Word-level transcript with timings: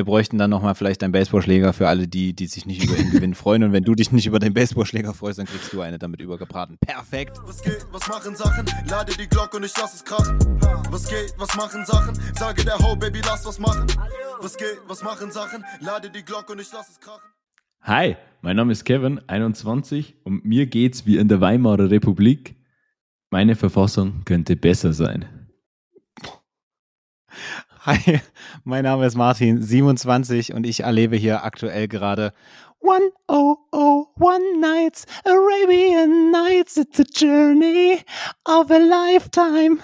Wir 0.00 0.06
bräuchten 0.06 0.38
dann 0.38 0.48
nochmal 0.48 0.74
vielleicht 0.74 1.02
einen 1.02 1.12
Baseballschläger 1.12 1.74
für 1.74 1.86
alle 1.86 2.08
die, 2.08 2.32
die 2.32 2.46
sich 2.46 2.64
nicht 2.64 2.82
über 2.82 2.94
den 2.94 3.10
Gewinn 3.10 3.34
freuen. 3.34 3.64
Und 3.64 3.72
wenn 3.74 3.84
du 3.84 3.94
dich 3.94 4.12
nicht 4.12 4.24
über 4.24 4.38
den 4.38 4.54
Baseballschläger 4.54 5.12
freust, 5.12 5.38
dann 5.38 5.44
kriegst 5.44 5.70
du 5.74 5.82
eine 5.82 5.98
damit 5.98 6.22
übergebraten. 6.22 6.78
Perfekt. 6.80 7.36
Was 7.44 7.62
geht, 7.62 7.84
was 7.92 8.08
machen 8.08 8.34
Sachen? 8.34 8.64
Lade 8.88 9.12
die 9.12 9.28
Glocke 9.28 9.58
und 9.58 9.64
ich 9.64 9.76
lass 9.76 9.92
es 9.92 10.02
krachen. 10.02 10.38
Was 10.88 11.06
geht, 11.06 11.34
was 11.36 11.54
machen 11.54 11.84
Sachen? 11.84 12.18
Sage 12.34 12.64
der 12.64 12.78
Ho, 12.78 12.96
Baby, 12.96 13.20
lass 13.26 13.44
was 13.44 13.58
machen. 13.58 13.88
Was 14.40 14.56
geht, 14.56 14.80
was 14.88 15.02
machen 15.02 15.30
Sachen? 15.32 15.66
Lade 15.80 16.08
die 16.08 16.24
Glocke 16.24 16.52
und 16.54 16.62
ich 16.62 16.72
lass 16.72 16.88
es 16.88 16.98
krachen. 16.98 17.28
Hi, 17.82 18.16
mein 18.40 18.56
Name 18.56 18.72
ist 18.72 18.86
Kevin, 18.86 19.20
21 19.28 20.16
und 20.24 20.46
mir 20.46 20.64
geht's 20.64 21.04
wie 21.04 21.18
in 21.18 21.28
der 21.28 21.42
Weimarer 21.42 21.90
Republik. 21.90 22.56
Meine 23.28 23.54
Verfassung 23.54 24.22
könnte 24.24 24.56
besser 24.56 24.94
sein. 24.94 25.26
Hi, 27.86 28.20
mein 28.64 28.84
Name 28.84 29.06
ist 29.06 29.16
Martin, 29.16 29.62
27 29.62 30.52
und 30.52 30.66
ich 30.66 30.80
erlebe 30.80 31.16
hier 31.16 31.44
aktuell 31.44 31.88
gerade 31.88 32.34
1001 32.82 34.60
Nights, 34.60 35.06
Arabian 35.24 36.30
Nights, 36.30 36.76
it's 36.76 37.00
a 37.00 37.04
journey 37.04 38.00
of 38.44 38.70
a 38.70 38.76
lifetime. 38.76 39.78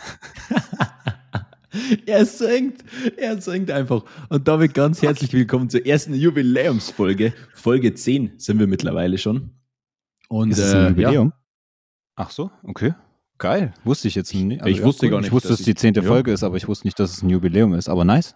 er 2.07 2.27
singt, 2.27 2.85
er 3.17 3.41
singt 3.41 3.71
einfach. 3.71 4.05
Und 4.29 4.47
damit 4.47 4.75
ganz 4.75 5.01
herzlich 5.01 5.33
willkommen 5.33 5.71
zur 5.71 5.87
ersten 5.87 6.13
Jubiläumsfolge. 6.13 7.33
Folge 7.55 7.95
10 7.95 8.33
sind 8.37 8.59
wir 8.59 8.67
mittlerweile 8.67 9.17
schon. 9.17 9.53
Und, 10.29 10.51
ist 10.51 10.59
es 10.59 10.75
ein 10.75 10.85
äh, 10.85 10.89
Jubiläum? 10.91 11.29
Ja. 11.29 11.45
Ach 12.17 12.31
so, 12.31 12.51
okay. 12.63 12.93
Geil, 13.39 13.75
wusste 13.85 14.09
ich 14.09 14.15
jetzt 14.15 14.35
nicht. 14.35 14.63
Also 14.63 14.75
ich 14.75 14.83
wusste 14.83 15.11
gar 15.11 15.19
nicht. 15.19 15.27
Ich 15.27 15.33
wusste, 15.33 15.49
dass 15.49 15.61
es 15.61 15.67
die 15.67 15.75
zehnte 15.75 16.01
ja. 16.01 16.07
Folge 16.07 16.33
ist, 16.33 16.43
aber 16.43 16.57
ich 16.57 16.69
wusste 16.69 16.87
nicht, 16.87 16.99
dass 16.99 17.13
es 17.13 17.23
ein 17.23 17.29
Jubiläum 17.29 17.75
ist. 17.75 17.89
Aber 17.89 18.05
nice. 18.05 18.35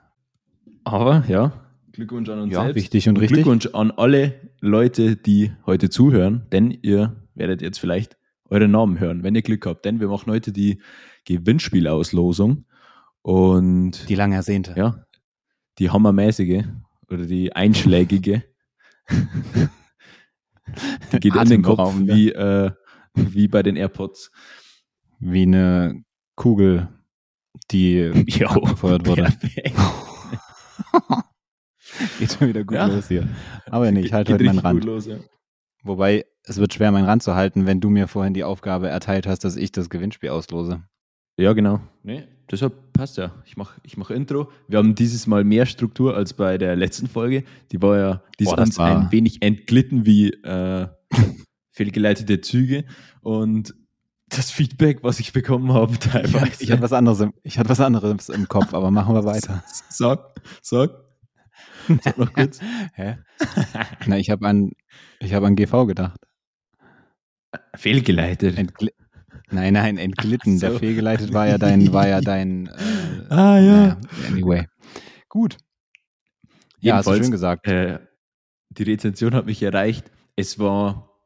Aber 0.84 1.24
ja, 1.28 1.52
Glückwunsch 1.92 2.28
an 2.28 2.40
uns 2.40 2.52
ja, 2.52 2.62
selbst. 2.62 2.76
Wichtig 2.76 3.08
und, 3.08 3.16
und 3.16 3.20
richtig. 3.20 3.36
Glückwunsch 3.36 3.66
an 3.72 3.90
alle 3.90 4.34
Leute, 4.60 5.16
die 5.16 5.52
heute 5.66 5.90
zuhören, 5.90 6.46
denn 6.52 6.70
ihr 6.70 7.16
werdet 7.34 7.62
jetzt 7.62 7.78
vielleicht 7.78 8.16
euren 8.48 8.70
Namen 8.70 9.00
hören, 9.00 9.22
wenn 9.22 9.34
ihr 9.34 9.42
Glück 9.42 9.66
habt. 9.66 9.84
Denn 9.84 10.00
wir 10.00 10.08
machen 10.08 10.30
heute 10.30 10.52
die 10.52 10.80
Gewinnspielauslosung. 11.24 12.64
Und 13.22 14.08
die 14.08 14.14
lang 14.14 14.32
ersehnte. 14.32 14.74
Ja. 14.76 15.04
Die 15.78 15.90
hammermäßige 15.90 16.64
oder 17.08 17.26
die 17.26 17.54
einschlägige. 17.54 18.44
die 21.12 21.20
geht 21.20 21.34
in 21.34 21.48
den 21.48 21.62
Kopf 21.62 21.94
wie, 21.98 22.30
äh, 22.32 22.70
wie 23.14 23.48
bei 23.48 23.62
den 23.62 23.76
AirPods 23.76 24.30
wie 25.20 25.42
eine 25.42 26.02
Kugel, 26.34 26.88
die 27.70 27.96
jo, 28.26 28.48
abgefeuert 28.48 29.06
wurde. 29.06 29.32
geht 32.18 32.32
schon 32.32 32.48
wieder 32.48 32.64
gut 32.64 32.76
ja. 32.76 32.86
los 32.86 33.08
hier. 33.08 33.28
Aber 33.66 33.90
nee, 33.92 34.00
ich 34.00 34.12
halte 34.12 34.34
heute 34.34 34.44
meinen 34.44 34.58
Rand. 34.58 34.84
Los, 34.84 35.06
ja. 35.06 35.16
Wobei, 35.82 36.26
es 36.44 36.58
wird 36.58 36.74
schwer, 36.74 36.92
meinen 36.92 37.06
Rand 37.06 37.22
zu 37.22 37.34
halten, 37.34 37.66
wenn 37.66 37.80
du 37.80 37.90
mir 37.90 38.08
vorhin 38.08 38.34
die 38.34 38.44
Aufgabe 38.44 38.88
erteilt 38.88 39.26
hast, 39.26 39.44
dass 39.44 39.56
ich 39.56 39.72
das 39.72 39.88
Gewinnspiel 39.88 40.30
auslose. 40.30 40.82
Ja, 41.38 41.52
genau. 41.54 41.80
Nee, 42.02 42.24
deshalb 42.50 42.92
passt 42.92 43.16
ja. 43.16 43.32
Ich 43.46 43.56
mache 43.56 43.80
ich 43.82 43.96
mach 43.96 44.10
Intro. 44.10 44.50
Wir 44.68 44.78
haben 44.78 44.94
dieses 44.94 45.26
Mal 45.26 45.44
mehr 45.44 45.64
Struktur 45.64 46.16
als 46.16 46.34
bei 46.34 46.58
der 46.58 46.76
letzten 46.76 47.06
Folge. 47.06 47.44
Die 47.72 47.80
war 47.80 47.98
ja, 47.98 48.22
die 48.38 48.44
ist 48.44 48.52
uns 48.52 48.78
war... 48.78 49.04
ein 49.04 49.12
wenig 49.12 49.40
entglitten 49.40 50.04
wie 50.04 50.30
äh, 50.30 50.88
fehlgeleitete 51.70 52.42
Züge. 52.42 52.84
Und 53.22 53.74
das 54.30 54.50
Feedback, 54.50 55.02
was 55.02 55.20
ich 55.20 55.32
bekommen 55.32 55.72
habe, 55.72 55.98
teilweise. 55.98 56.62
Ich 56.62 56.70
hatte 56.70 56.82
was 56.82 56.92
anderes 56.92 57.20
im, 57.20 57.34
ich 57.42 57.58
hatte 57.58 57.68
was 57.68 57.80
anderes 57.80 58.28
im 58.28 58.48
Kopf, 58.48 58.72
aber 58.74 58.90
machen 58.90 59.14
wir 59.14 59.24
weiter. 59.24 59.62
Sag, 59.88 60.40
sag. 60.62 60.90
Sag 62.02 62.18
noch 62.18 62.32
kurz. 62.32 62.60
Hä? 62.94 63.18
Na, 64.06 64.16
ich 64.16 64.30
habe 64.30 64.46
an, 64.46 64.70
ich 65.18 65.34
habe 65.34 65.46
an 65.46 65.56
GV 65.56 65.86
gedacht. 65.86 66.20
Fehlgeleitet. 67.74 68.56
Entgl 68.56 68.90
nein, 69.50 69.72
nein, 69.72 69.98
entglitten. 69.98 70.58
So. 70.58 70.68
Der 70.68 70.78
fehlgeleitet 70.78 71.32
war 71.32 71.48
ja 71.48 71.58
dein, 71.58 71.92
war 71.92 72.06
ja 72.06 72.20
dein. 72.20 72.66
Äh, 72.66 72.70
ah 73.30 73.58
ja. 73.58 73.72
Naja, 73.72 74.00
anyway. 74.28 74.66
Gut. 75.28 75.56
Ja, 76.78 76.96
hast 76.96 77.08
du 77.08 77.16
schön 77.16 77.32
gesagt. 77.32 77.66
Äh, 77.66 77.98
die 78.70 78.84
Rezension 78.84 79.34
hat 79.34 79.46
mich 79.46 79.62
erreicht. 79.62 80.12
Es 80.36 80.60
war 80.60 81.18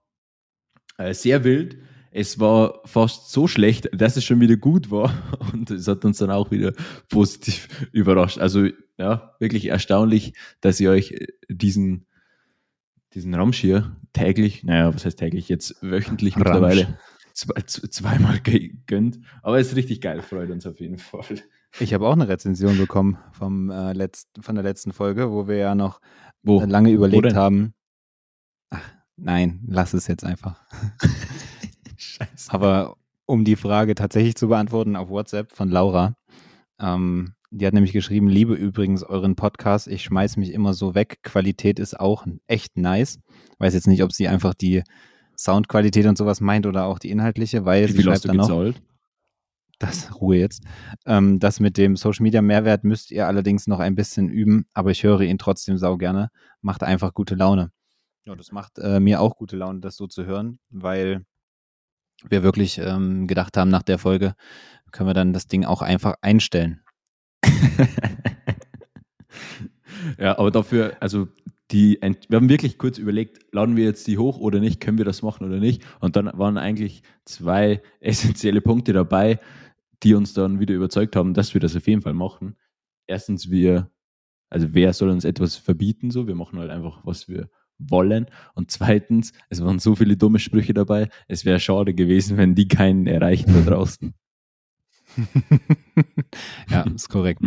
äh, 0.97 1.12
sehr 1.12 1.44
wild 1.44 1.76
es 2.16 2.38
war 2.38 2.80
fast 2.84 3.32
so 3.32 3.48
schlecht, 3.48 3.91
dass 3.92 4.16
es 4.16 4.25
schon 4.25 4.41
wieder 4.41 4.56
gut 4.56 4.92
war. 4.92 5.12
Und 5.52 5.70
es 5.72 5.88
hat 5.88 6.04
uns 6.04 6.19
dann 6.19 6.30
auch 6.30 6.52
wieder 6.52 6.72
positiv 7.08 7.69
überrascht. 7.92 8.38
Also 8.38 8.69
ja, 8.97 9.34
wirklich 9.41 9.66
erstaunlich, 9.66 10.34
dass 10.60 10.78
ihr 10.78 10.91
euch 10.91 11.16
diesen, 11.48 12.06
diesen 13.14 13.34
Ramsch 13.34 13.58
hier 13.58 13.97
täglich, 14.12 14.62
naja, 14.62 14.94
was 14.94 15.04
heißt 15.04 15.19
täglich, 15.19 15.48
jetzt 15.48 15.82
wöchentlich 15.82 16.36
Ramsch. 16.36 16.44
mittlerweile 16.44 16.98
zwei, 17.32 17.60
zweimal 17.62 18.38
gönnt. 18.86 19.19
Aber 19.42 19.58
es 19.58 19.70
ist 19.70 19.76
richtig 19.76 20.00
geil, 20.00 20.22
freut 20.22 20.50
uns 20.50 20.66
auf 20.66 20.78
jeden 20.78 20.98
Fall. 20.98 21.42
Ich 21.81 21.92
habe 21.94 22.06
auch 22.06 22.12
eine 22.12 22.28
Rezension 22.28 22.78
bekommen 22.78 23.19
vom, 23.32 23.70
äh, 23.70 23.92
letzten, 23.92 24.41
von 24.41 24.54
der 24.54 24.62
letzten 24.62 24.92
Folge, 24.92 25.32
wo 25.32 25.48
wir 25.48 25.56
ja 25.56 25.75
noch 25.75 26.00
wo? 26.44 26.60
lange 26.60 26.92
überlegt 26.92 27.34
haben. 27.34 27.75
Ach, 28.70 28.88
nein, 29.16 29.64
lass 29.66 29.94
es 29.94 30.06
jetzt 30.06 30.22
einfach. 30.22 30.62
Scheiße. 32.47 32.55
Aber 32.55 32.97
um 33.27 33.44
die 33.44 33.56
Frage 33.56 33.94
tatsächlich 33.94 34.37
zu 34.37 34.49
beantworten 34.49 34.97
auf 34.97 35.09
WhatsApp 35.09 35.53
von 35.53 35.71
Laura. 35.71 36.16
Ähm, 36.78 37.34
die 37.50 37.66
hat 37.66 37.75
nämlich 37.75 37.93
geschrieben, 37.93 38.28
liebe 38.28 38.55
übrigens 38.55 39.05
euren 39.05 39.37
Podcast, 39.37 39.87
ich 39.87 40.03
schmeiß 40.03 40.37
mich 40.37 40.53
immer 40.53 40.75
so 40.75 40.94
weg. 40.94 41.21
Qualität 41.22 41.78
ist 41.78 41.99
auch 41.99 42.27
echt 42.49 42.77
nice. 42.77 43.21
Weiß 43.59 43.75
jetzt 43.75 43.87
nicht, 43.87 44.03
ob 44.03 44.12
sie 44.12 44.27
einfach 44.27 44.55
die 44.55 44.82
Soundqualität 45.37 46.06
und 46.06 46.19
sowas 46.19 46.41
meint 46.41 46.66
oder 46.66 46.87
auch 46.87 46.99
die 46.99 47.10
inhaltliche, 47.10 47.65
weil 47.65 47.88
Wie 47.88 47.93
sie 47.93 48.03
schreibt 48.03 48.28
dann 48.28 48.38
gezahlt? 48.38 48.76
noch. 48.76 48.82
Das 49.78 50.21
Ruhe 50.21 50.37
jetzt. 50.37 50.65
Ähm, 51.06 51.38
das 51.38 51.61
mit 51.61 51.76
dem 51.76 51.97
Social 51.97 52.22
Media 52.22 52.43
Mehrwert 52.43 52.84
müsst 52.84 53.11
ihr 53.11 53.26
allerdings 53.26 53.66
noch 53.66 53.81
ein 53.81 53.94
bisschen 53.94 54.28
üben, 54.28 54.66
aber 54.72 54.91
ich 54.91 55.03
höre 55.03 55.21
ihn 55.21 55.38
trotzdem 55.38 55.78
sau 55.78 55.97
gerne. 55.97 56.31
Macht 56.61 56.82
einfach 56.82 57.15
gute 57.15 57.34
Laune. 57.34 57.71
Ja, 58.25 58.34
das 58.34 58.53
macht 58.53 58.78
äh, 58.78 59.00
mir 59.00 59.21
auch 59.21 59.37
gute 59.37 59.56
Laune, 59.56 59.81
das 59.81 59.97
so 59.97 60.06
zu 60.06 60.25
hören, 60.25 60.59
weil 60.71 61.25
wir 62.31 62.43
wirklich 62.43 62.79
ähm, 62.79 63.27
gedacht 63.27 63.57
haben, 63.57 63.71
nach 63.71 63.83
der 63.83 63.99
Folge 63.99 64.35
können 64.93 65.09
wir 65.09 65.15
dann 65.15 65.33
das 65.33 65.47
Ding 65.47 65.65
auch 65.65 65.83
einfach 65.83 66.15
einstellen. 66.23 66.81
ja, 70.19 70.39
aber 70.39 70.51
dafür, 70.51 70.97
also 71.01 71.29
die, 71.71 71.99
wir 72.01 72.37
haben 72.37 72.49
wirklich 72.49 72.79
kurz 72.79 72.99
überlegt, 72.99 73.41
laden 73.53 73.77
wir 73.77 73.85
jetzt 73.85 74.07
die 74.07 74.19
hoch 74.19 74.39
oder 74.39 74.61
nicht, 74.61 74.81
können 74.81 74.99
wir 74.99 75.05
das 75.05 75.23
machen 75.23 75.47
oder 75.47 75.59
nicht? 75.59 75.83
Und 76.01 76.17
dann 76.17 76.31
waren 76.35 76.59
eigentlich 76.59 77.03
zwei 77.25 77.83
essentielle 78.01 78.61
Punkte 78.61 78.93
dabei, 78.93 79.41
die 80.03 80.15
uns 80.15 80.35
dann 80.35 80.61
wieder 80.61 80.75
überzeugt 80.75 81.17
haben, 81.17 81.35
dass 81.35 81.55
wir 81.55 81.61
das 81.61 81.77
auf 81.77 81.87
jeden 81.87 82.03
Fall 82.03 82.15
machen. 82.15 82.56
Erstens, 83.06 83.51
wir, 83.51 83.91
also 84.51 84.69
wer 84.73 84.93
soll 84.93 85.09
uns 85.11 85.25
etwas 85.25 85.56
verbieten, 85.56 86.11
so? 86.11 86.27
Wir 86.27 86.35
machen 86.35 86.59
halt 86.59 86.71
einfach, 86.71 87.01
was 87.05 87.29
wir 87.29 87.49
wollen. 87.79 88.27
Und 88.55 88.71
zweitens, 88.71 89.33
es 89.49 89.62
waren 89.62 89.79
so 89.79 89.95
viele 89.95 90.17
dumme 90.17 90.39
Sprüche 90.39 90.75
dabei, 90.75 91.09
es 91.29 91.45
wäre 91.45 91.61
schade 91.61 91.95
gewesen, 91.95 92.37
wenn 92.37 92.55
die 92.55 92.69
keinen 92.69 93.07
erreichen 93.07 93.53
da 93.55 93.71
draußen. 93.71 94.15
ja, 96.71 96.83
ist 96.83 97.09
korrekt. 97.09 97.41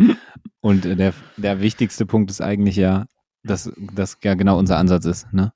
Und 0.60 0.84
der, 0.84 1.12
der 1.36 1.60
wichtigste 1.60 2.06
Punkt 2.06 2.30
ist 2.30 2.40
eigentlich 2.40 2.76
ja, 2.76 3.06
dass 3.42 3.72
das 3.94 4.18
ja 4.22 4.34
genau 4.34 4.58
unser 4.58 4.78
Ansatz 4.78 5.04
ist. 5.04 5.32
Ne? 5.32 5.52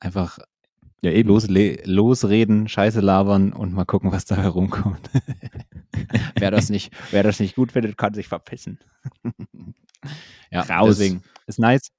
Einfach 0.00 0.38
ja, 1.00 1.12
eben. 1.12 1.28
Losle 1.28 1.80
losreden, 1.84 2.68
Scheiße 2.68 3.00
labern 3.00 3.52
und 3.52 3.72
mal 3.72 3.84
gucken, 3.84 4.10
was 4.10 4.24
da 4.24 4.36
herumkommt. 4.36 5.10
wer, 6.36 6.50
das 6.50 6.70
nicht, 6.70 6.92
wer 7.10 7.22
das 7.22 7.38
nicht 7.38 7.54
gut 7.54 7.72
findet, 7.72 7.96
kann 7.96 8.14
sich 8.14 8.26
verpissen. 8.26 8.80
ja, 10.50 10.62
raus. 10.62 10.98
deswegen 10.98 11.22
ist 11.46 11.58
nice. 11.58 11.92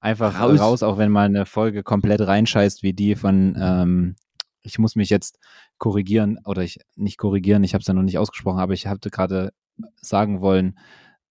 Einfach 0.00 0.40
raus. 0.40 0.60
raus, 0.60 0.82
auch 0.82 0.98
wenn 0.98 1.10
mal 1.10 1.26
eine 1.26 1.46
Folge 1.46 1.82
komplett 1.82 2.20
reinscheißt, 2.20 2.82
wie 2.82 2.92
die 2.92 3.14
von, 3.14 3.56
ähm, 3.58 4.16
ich 4.62 4.78
muss 4.78 4.96
mich 4.96 5.10
jetzt 5.10 5.38
korrigieren, 5.78 6.38
oder 6.44 6.62
ich 6.62 6.80
nicht 6.94 7.18
korrigieren, 7.18 7.64
ich 7.64 7.74
habe 7.74 7.82
es 7.82 7.86
ja 7.86 7.94
noch 7.94 8.02
nicht 8.02 8.18
ausgesprochen, 8.18 8.60
aber 8.60 8.72
ich 8.72 8.86
hatte 8.86 9.10
gerade 9.10 9.52
sagen 10.00 10.40
wollen 10.40 10.78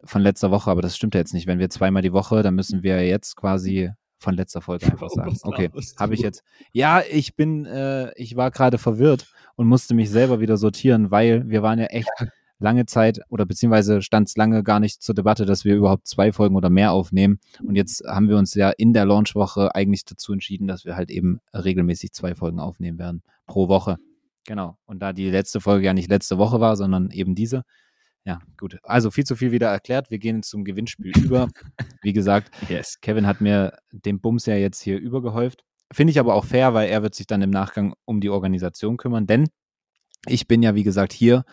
von 0.04 0.21
letzter 0.21 0.51
Woche, 0.51 0.69
aber 0.69 0.81
das 0.81 0.95
stimmt 0.95 1.15
ja 1.15 1.21
jetzt 1.21 1.33
nicht. 1.33 1.48
Wenn 1.48 1.59
wir 1.59 1.69
zweimal 1.69 2.01
die 2.01 2.13
Woche, 2.13 2.44
dann 2.44 2.56
müssen 2.56 2.83
wir 2.83 3.06
jetzt 3.06 3.36
quasi 3.36 3.92
von 4.19 4.36
letzter 4.36 4.62
Folge 4.62 4.86
einfach 4.88 5.09
sagen. 5.13 5.38
Okay, 5.44 5.69
habe 5.98 6.13
ich 6.13 6.21
jetzt. 6.21 6.44
Ja, 6.71 7.01
ich 7.09 7.36
bin, 7.36 7.65
äh, 7.65 8.13
ich 8.15 8.36
war 8.36 8.51
gerade 8.51 8.77
verwirrt 8.77 9.27
und 9.56 9.68
musste 9.68 9.94
mich 9.94 10.09
selber 10.09 10.39
wieder 10.39 10.57
sortieren, 10.57 11.12
weil 11.12 11.48
wir 11.50 11.63
waren 11.63 11.80
ja 11.80 11.86
echt 11.86 12.09
lange 12.60 12.86
Zeit 12.86 13.19
oder 13.30 13.46
beziehungsweise 13.46 14.02
stand 14.02 14.30
es 14.30 14.38
lange 14.38 14.63
gar 14.63 14.80
nicht 14.80 15.02
zur 15.02 15.16
Debatte, 15.16 15.46
dass 15.46 15.66
wir 15.66 15.75
überhaupt 15.75 16.07
zwei 16.07 16.31
Folgen 16.31 16.56
oder 16.56 16.69
mehr 16.69 16.92
aufnehmen. 16.92 17.40
Und 17.62 17.75
jetzt 17.75 18.04
haben 18.06 18.30
wir 18.30 18.38
uns 18.38 18.54
ja 18.54 18.69
in 18.69 18.94
der 18.94 19.06
Launchwoche 19.06 19.75
eigentlich 19.75 20.06
dazu 20.06 20.34
entschieden, 20.34 20.68
dass 20.68 20.86
wir 20.86 20.96
halt 20.96 21.12
eben 21.12 21.40
regelmäßig 21.54 22.13
zwei 22.13 22.36
Folgen 22.36 22.60
aufnehmen 22.60 22.98
werden 22.98 23.24
pro 23.46 23.68
Woche. 23.68 23.98
Genau. 24.48 24.78
Und 24.86 25.00
da 25.00 25.12
die 25.12 25.30
letzte 25.30 25.60
Folge 25.60 25.86
ja 25.86 25.94
nicht 25.94 26.10
letzte 26.10 26.38
Woche 26.38 26.60
war, 26.60 26.78
sondern 26.78 27.12
eben 27.12 27.36
diese, 27.36 27.63
Ja, 28.24 28.40
gut. 28.57 28.78
Also 28.84 29.12
viel 29.12 29.24
zu 29.24 29.36
viel 29.36 29.52
wieder 29.52 29.69
erklärt. 29.69 30.10
Wir 30.10 30.19
gehen 30.19 30.42
zum 30.44 30.63
Gewinnspiel 30.63 31.12
über. 31.24 31.50
Wie 32.02 32.13
gesagt, 32.13 32.52
Yes. 32.69 33.00
Kevin 33.02 33.28
hat 33.28 33.42
mir 33.42 33.78
den 33.92 34.19
Bums 34.19 34.46
ja 34.46 34.56
jetzt 34.56 34.81
hier 34.81 34.98
übergehäuft. 35.00 35.63
Finde 35.92 36.12
ich 36.12 36.19
aber 36.19 36.34
auch 36.34 36.46
fair, 36.46 36.74
weil 36.74 36.90
er 36.90 37.04
wird 37.04 37.16
sich 37.16 37.28
dann 37.28 37.42
im 37.42 37.52
Nachgang 37.52 37.94
um 38.06 38.22
die 38.22 38.30
Organisation 38.30 38.98
kümmern, 38.98 39.28
denn 39.28 39.48
ich 40.28 40.48
bin 40.48 40.63
ja, 40.63 40.74
wie 40.74 40.84
gesagt, 40.84 41.13
hier 41.13 41.44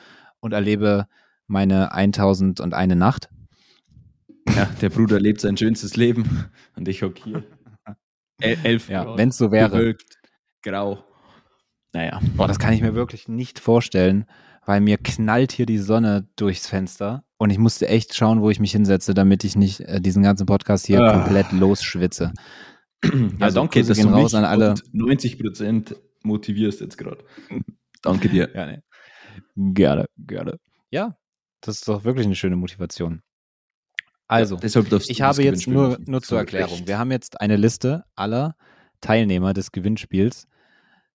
und 0.42 0.52
erlebe 0.52 1.06
meine 1.46 1.92
1001 1.92 2.94
Nacht. 2.96 3.30
Ja, 4.54 4.66
der 4.80 4.90
Bruder 4.90 5.18
lebt 5.20 5.40
sein 5.40 5.56
schönstes 5.56 5.96
Leben 5.96 6.46
und 6.76 6.88
ich 6.88 7.02
hock 7.02 7.16
hier. 7.18 7.44
El 8.40 8.58
elf 8.64 8.88
Ja, 8.88 9.16
wenn 9.16 9.28
es 9.30 9.36
so 9.38 9.52
wäre. 9.52 9.70
bewölkt, 9.70 10.18
grau. 10.62 11.04
Naja. 11.92 12.20
Boah, 12.36 12.48
das 12.48 12.58
kann 12.58 12.72
ich 12.74 12.82
mir 12.82 12.94
wirklich 12.94 13.28
nicht 13.28 13.60
vorstellen, 13.60 14.24
weil 14.66 14.80
mir 14.80 14.98
knallt 14.98 15.52
hier 15.52 15.66
die 15.66 15.78
Sonne 15.78 16.26
durchs 16.36 16.66
Fenster 16.66 17.24
und 17.38 17.50
ich 17.50 17.58
musste 17.58 17.86
echt 17.86 18.14
schauen, 18.16 18.40
wo 18.40 18.50
ich 18.50 18.58
mich 18.58 18.72
hinsetze, 18.72 19.14
damit 19.14 19.44
ich 19.44 19.54
nicht 19.56 19.80
äh, 19.80 20.00
diesen 20.00 20.22
ganzen 20.24 20.46
Podcast 20.46 20.86
hier 20.86 21.00
Ah. 21.02 21.12
komplett 21.22 21.52
losschwitze. 21.52 22.32
Ja, 23.04 23.10
Also 23.40 23.60
danke, 23.60 23.80
Grüße 23.80 23.88
dass 23.88 23.98
gehen 23.98 24.08
du 24.08 24.14
raus 24.14 24.32
mich 24.32 24.38
an 24.38 24.44
alle. 24.44 24.70
und 24.70 24.82
90 24.94 25.38
Prozent 25.40 25.96
motivierst 26.22 26.80
jetzt 26.80 26.96
gerade. 26.96 27.24
Danke 28.00 28.28
dir. 28.28 28.48
Ja, 28.54 28.66
ne. 28.66 28.82
Gerne, 29.56 30.06
gerne. 30.16 30.58
Ja, 30.90 31.16
das 31.60 31.76
ist 31.76 31.88
doch 31.88 32.04
wirklich 32.04 32.26
eine 32.26 32.34
schöne 32.34 32.56
Motivation. 32.56 33.22
Also, 34.28 34.56
Ja, 35.08 35.10
ich 35.10 35.22
habe 35.22 35.42
jetzt 35.42 35.66
nur, 35.66 35.98
nur 36.06 36.22
zur 36.22 36.28
Zu 36.28 36.36
Erklärung. 36.36 36.76
Recht. 36.76 36.88
Wir 36.88 36.98
haben 36.98 37.10
jetzt 37.10 37.40
eine 37.40 37.56
Liste 37.56 38.04
aller 38.14 38.56
Teilnehmer 39.00 39.52
des 39.52 39.72
Gewinnspiels 39.72 40.46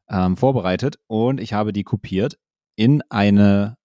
ähm, 0.10 0.38
vorbereitet 0.38 0.98
und 1.08 1.42
ich 1.42 1.54
habe 1.54 1.74
die 1.74 1.84
kopiert 1.84 2.38
in 2.76 3.02
eine, 3.10 3.78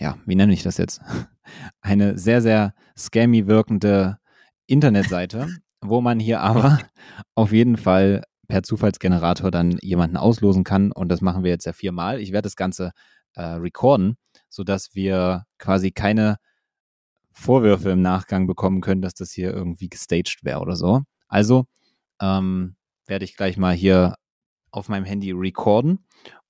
ja, 0.00 0.18
wie 0.26 0.34
nenne 0.34 0.52
ich 0.52 0.62
das 0.62 0.76
jetzt? 0.78 1.00
Eine 1.80 2.18
sehr, 2.18 2.42
sehr 2.42 2.74
scammy 2.94 3.46
wirkende 3.46 4.18
Internetseite, 4.66 5.48
wo 5.80 6.02
man 6.02 6.20
hier 6.20 6.40
aber 6.40 6.78
auf 7.34 7.52
jeden 7.52 7.78
Fall 7.78 8.24
per 8.48 8.62
Zufallsgenerator 8.62 9.50
dann 9.50 9.78
jemanden 9.82 10.16
auslosen 10.16 10.64
kann 10.64 10.90
und 10.90 11.08
das 11.10 11.20
machen 11.20 11.44
wir 11.44 11.50
jetzt 11.50 11.66
ja 11.66 11.72
viermal. 11.72 12.20
Ich 12.20 12.32
werde 12.32 12.46
das 12.46 12.56
Ganze 12.56 12.92
äh, 13.34 13.42
recorden, 13.42 14.16
sodass 14.48 14.94
wir 14.94 15.44
quasi 15.58 15.92
keine 15.92 16.36
Vorwürfe 17.32 17.90
im 17.90 18.02
Nachgang 18.02 18.46
bekommen 18.46 18.80
können, 18.80 19.02
dass 19.02 19.14
das 19.14 19.30
hier 19.30 19.52
irgendwie 19.52 19.88
gestaged 19.88 20.40
wäre 20.42 20.60
oder 20.60 20.74
so. 20.74 21.02
Also 21.28 21.66
ähm, 22.20 22.76
werde 23.06 23.24
ich 23.24 23.36
gleich 23.36 23.56
mal 23.56 23.74
hier 23.74 24.16
auf 24.70 24.88
meinem 24.88 25.04
Handy 25.04 25.30
recorden 25.30 26.04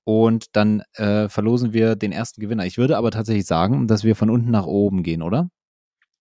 und 0.05 0.57
dann 0.57 0.83
äh, 0.95 1.29
verlosen 1.29 1.73
wir 1.73 1.95
den 1.95 2.13
ersten 2.13 2.41
Gewinner. 2.41 2.65
Ich 2.65 2.79
würde 2.79 2.97
aber 2.97 3.11
tatsächlich 3.11 3.45
sagen, 3.45 3.87
dass 3.87 4.05
wir 4.05 4.17
von 4.17 4.31
unten 4.31 4.51
nach 4.51 4.67
oben 4.67 5.03
gehen, 5.03 5.23
oder? 5.23 5.51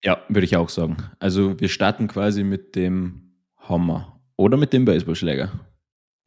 Ja, 0.04 0.22
würde 0.28 0.44
ich 0.44 0.56
auch 0.56 0.68
sagen. 0.68 0.98
Also 1.18 1.58
wir 1.58 1.68
starten 1.68 2.06
quasi 2.06 2.44
mit 2.44 2.76
dem 2.76 3.32
Hammer 3.56 4.20
oder 4.36 4.56
mit 4.56 4.72
dem 4.72 4.84
Baseballschläger. 4.84 5.50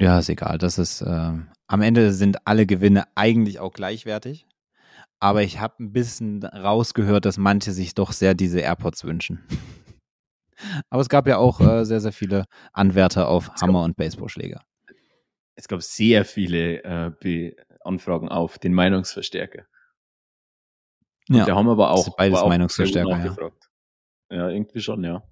Ja, 0.01 0.18
ist 0.18 0.30
egal. 0.30 0.57
Das 0.57 0.80
ist 0.80 1.01
äh, 1.01 1.31
am 1.68 1.81
Ende 1.81 2.12
sind 2.12 2.48
alle 2.48 2.65
Gewinne 2.65 3.06
eigentlich 3.15 3.59
auch 3.59 3.71
gleichwertig. 3.71 4.48
Aber 5.19 5.44
ich 5.44 5.59
habe 5.59 5.75
ein 5.80 5.94
bisschen 5.94 6.44
rausgehört, 6.44 7.25
dass 7.25 7.38
manche 7.38 7.71
sich 7.71 7.94
doch 7.94 8.12
sehr 8.12 8.33
diese 8.33 8.62
AirPods 8.62 9.03
wünschen. 9.03 9.45
Aber 10.89 11.01
es 11.01 11.09
gab 11.09 11.27
ja 11.27 11.38
auch 11.38 11.62
äh, 11.62 11.86
sehr, 11.86 12.01
sehr 12.01 12.12
viele 12.12 12.45
Anwärter 12.74 13.27
auf 13.27 13.51
Hammer 13.62 13.83
und 13.83 13.95
Baseballschläger. 13.95 14.62
Es 15.56 15.68
gab 15.68 15.83
sehr 15.83 16.25
viele 16.25 16.83
äh, 16.83 17.56
Anfragen 17.81 18.30
auf 18.30 18.57
den 18.57 18.74
Meinungsverstärker. 18.74 19.65
Und 21.30 21.36
Ja, 21.36 21.45
der 21.45 21.56
Hammer 21.56 21.77
war 21.77 21.92
auch, 21.92 22.15
beides 22.15 22.38
war 22.38 22.45
auch 22.45 22.50
Meinungsverstärker, 22.50 23.24
ja. 24.30 24.36
Ja. 24.36 24.50
irgendwie 24.50 24.81
schon, 24.81 25.04
ja. 25.04 25.24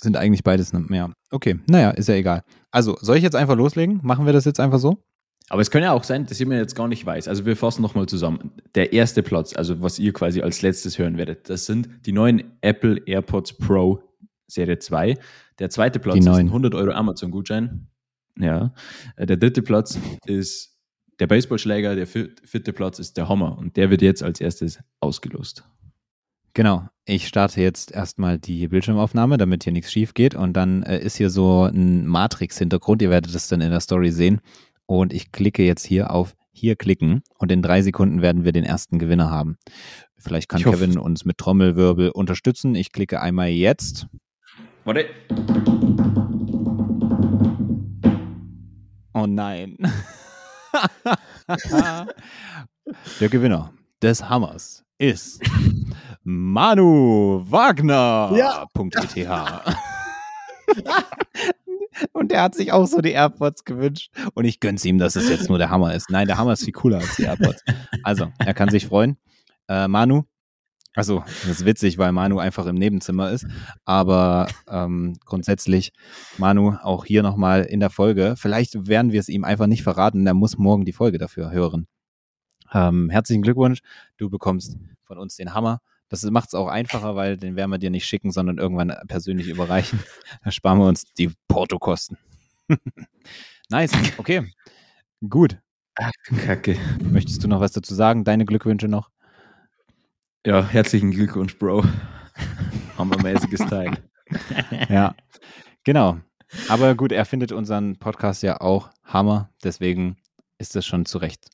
Sind 0.00 0.16
eigentlich 0.16 0.42
beides, 0.42 0.72
ne- 0.72 0.86
ja. 0.90 1.12
Okay, 1.30 1.58
naja, 1.68 1.90
ist 1.90 2.08
ja 2.08 2.14
egal. 2.14 2.42
Also, 2.70 2.96
soll 3.00 3.16
ich 3.16 3.22
jetzt 3.22 3.36
einfach 3.36 3.56
loslegen? 3.56 4.00
Machen 4.02 4.26
wir 4.26 4.32
das 4.32 4.44
jetzt 4.44 4.60
einfach 4.60 4.78
so? 4.78 5.02
Aber 5.50 5.60
es 5.60 5.70
kann 5.70 5.82
ja 5.82 5.92
auch 5.92 6.04
sein, 6.04 6.24
dass 6.26 6.40
mir 6.40 6.56
jetzt 6.56 6.74
gar 6.74 6.88
nicht 6.88 7.04
weiß. 7.04 7.28
Also 7.28 7.44
wir 7.44 7.54
fassen 7.54 7.82
nochmal 7.82 8.06
zusammen. 8.06 8.52
Der 8.74 8.94
erste 8.94 9.22
Platz, 9.22 9.54
also 9.54 9.82
was 9.82 9.98
ihr 9.98 10.12
quasi 10.14 10.40
als 10.40 10.62
letztes 10.62 10.98
hören 10.98 11.18
werdet, 11.18 11.50
das 11.50 11.66
sind 11.66 11.88
die 12.06 12.12
neuen 12.12 12.44
Apple 12.62 13.02
AirPods 13.04 13.58
Pro 13.58 14.02
Serie 14.46 14.78
2. 14.78 15.18
Der 15.58 15.68
zweite 15.68 15.98
Platz 15.98 16.16
ist 16.20 16.26
ein 16.38 16.46
100 16.46 16.74
Euro 16.74 16.92
Amazon-Gutschein. 16.92 17.88
Ja. 18.38 18.72
Äh, 19.16 19.26
Der 19.26 19.36
dritte 19.36 19.60
Platz 19.60 19.98
ist 20.24 20.78
der 21.20 21.26
Baseballschläger. 21.26 21.94
Der 21.94 22.06
vier- 22.06 22.30
vierte 22.44 22.72
Platz 22.72 22.98
ist 22.98 23.16
der 23.18 23.28
Hammer. 23.28 23.58
Und 23.58 23.76
der 23.76 23.90
wird 23.90 24.00
jetzt 24.00 24.22
als 24.22 24.40
erstes 24.40 24.78
ausgelost. 25.00 25.68
Genau. 26.54 26.88
Ich 27.04 27.28
starte 27.28 27.60
jetzt 27.60 27.92
erstmal 27.92 28.38
die 28.38 28.68
Bildschirmaufnahme, 28.68 29.36
damit 29.36 29.64
hier 29.64 29.74
nichts 29.74 29.92
schief 29.92 30.14
geht. 30.14 30.34
Und 30.34 30.54
dann 30.54 30.82
äh, 30.84 31.00
ist 31.00 31.16
hier 31.16 31.28
so 31.28 31.64
ein 31.64 32.06
Matrix-Hintergrund. 32.06 33.02
Ihr 33.02 33.10
werdet 33.10 33.34
das 33.34 33.48
dann 33.48 33.60
in 33.60 33.70
der 33.70 33.80
Story 33.80 34.10
sehen. 34.10 34.40
Und 34.86 35.12
ich 35.12 35.32
klicke 35.32 35.64
jetzt 35.64 35.84
hier 35.84 36.12
auf 36.12 36.34
hier 36.52 36.76
klicken. 36.76 37.22
Und 37.36 37.52
in 37.52 37.60
drei 37.60 37.82
Sekunden 37.82 38.22
werden 38.22 38.44
wir 38.44 38.52
den 38.52 38.64
ersten 38.64 38.98
Gewinner 38.98 39.30
haben. 39.30 39.58
Vielleicht 40.16 40.48
kann 40.48 40.62
Kevin 40.62 40.98
uns 40.98 41.26
mit 41.26 41.36
Trommelwirbel 41.36 42.08
unterstützen. 42.10 42.74
Ich 42.74 42.92
klicke 42.92 43.20
einmal 43.20 43.48
jetzt. 43.48 44.06
Warte. 44.84 45.04
Oh 49.12 49.26
nein. 49.26 49.76
Der 53.20 53.28
Gewinner 53.28 53.72
des 54.00 54.28
Hammers 54.28 54.84
ist 54.98 55.40
Manu 56.24 57.44
Wagner. 57.50 58.32
Ja. 58.34 58.66
.eth. 58.74 59.28
Und 62.12 62.30
der 62.30 62.42
hat 62.42 62.54
sich 62.54 62.72
auch 62.72 62.86
so 62.86 63.00
die 63.00 63.10
AirPods 63.10 63.64
gewünscht. 63.64 64.10
Und 64.32 64.46
ich 64.46 64.58
gönn's 64.58 64.84
ihm, 64.84 64.98
dass 64.98 65.16
es 65.16 65.28
jetzt 65.28 65.48
nur 65.48 65.58
der 65.58 65.70
Hammer 65.70 65.94
ist. 65.94 66.10
Nein, 66.10 66.26
der 66.26 66.38
Hammer 66.38 66.54
ist 66.54 66.64
viel 66.64 66.72
cooler 66.72 66.98
als 66.98 67.16
die 67.16 67.24
AirPods. 67.24 67.62
Also, 68.02 68.32
er 68.38 68.54
kann 68.54 68.70
sich 68.70 68.86
freuen. 68.86 69.16
Äh, 69.68 69.86
Manu, 69.86 70.24
also, 70.94 71.24
das 71.26 71.60
ist 71.60 71.64
witzig, 71.64 71.98
weil 71.98 72.12
Manu 72.12 72.38
einfach 72.38 72.66
im 72.66 72.76
Nebenzimmer 72.76 73.30
ist. 73.30 73.46
Aber 73.84 74.48
ähm, 74.68 75.16
grundsätzlich, 75.24 75.92
Manu, 76.38 76.76
auch 76.82 77.04
hier 77.04 77.22
nochmal 77.22 77.64
in 77.64 77.80
der 77.80 77.90
Folge. 77.90 78.34
Vielleicht 78.36 78.86
werden 78.86 79.12
wir 79.12 79.20
es 79.20 79.28
ihm 79.28 79.44
einfach 79.44 79.66
nicht 79.66 79.82
verraten. 79.82 80.26
Er 80.26 80.34
muss 80.34 80.56
morgen 80.56 80.84
die 80.84 80.92
Folge 80.92 81.18
dafür 81.18 81.50
hören. 81.50 81.86
Ähm, 82.72 83.10
herzlichen 83.10 83.42
Glückwunsch. 83.42 83.80
Du 84.16 84.30
bekommst 84.30 84.76
von 85.02 85.18
uns 85.18 85.36
den 85.36 85.52
Hammer. 85.52 85.80
Das 86.08 86.22
macht 86.24 86.48
es 86.48 86.54
auch 86.54 86.68
einfacher, 86.68 87.16
weil 87.16 87.36
den 87.36 87.56
werden 87.56 87.70
wir 87.70 87.78
dir 87.78 87.90
nicht 87.90 88.06
schicken, 88.06 88.30
sondern 88.30 88.58
irgendwann 88.58 88.94
persönlich 89.08 89.48
überreichen. 89.48 90.00
Da 90.44 90.50
sparen 90.50 90.78
wir 90.78 90.86
uns 90.86 91.04
die 91.14 91.30
Portokosten. 91.48 92.18
nice. 93.70 93.92
Okay. 94.18 94.52
Gut. 95.28 95.58
Kacke. 96.44 96.76
Möchtest 97.02 97.42
du 97.42 97.48
noch 97.48 97.60
was 97.60 97.72
dazu 97.72 97.94
sagen? 97.94 98.24
Deine 98.24 98.44
Glückwünsche 98.44 98.88
noch? 98.88 99.10
Ja, 100.44 100.66
herzlichen 100.66 101.10
Glückwunsch, 101.12 101.58
Bro. 101.58 101.84
Hammermäßiges 102.98 103.60
Teil. 103.70 103.96
Ja. 104.88 105.14
Genau. 105.84 106.18
Aber 106.68 106.94
gut, 106.94 107.12
er 107.12 107.24
findet 107.24 107.52
unseren 107.52 107.96
Podcast 107.98 108.42
ja 108.42 108.60
auch 108.60 108.90
Hammer. 109.04 109.50
Deswegen 109.62 110.16
ist 110.58 110.76
das 110.76 110.84
schon 110.84 111.06
zurecht. 111.06 111.48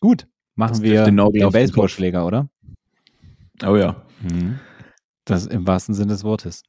Gut. 0.00 0.28
Machen 0.54 0.74
Das 0.74 0.82
wir 0.82 1.04
den 1.04 1.16
Baseballschläger, 1.50 2.24
oder? 2.24 2.48
Oh 3.64 3.76
ja. 3.76 4.02
Mhm. 4.22 4.58
Das 5.24 5.46
im 5.46 5.66
wahrsten 5.66 5.94
Sinne 5.94 6.12
des 6.12 6.24
Wortes. 6.24 6.62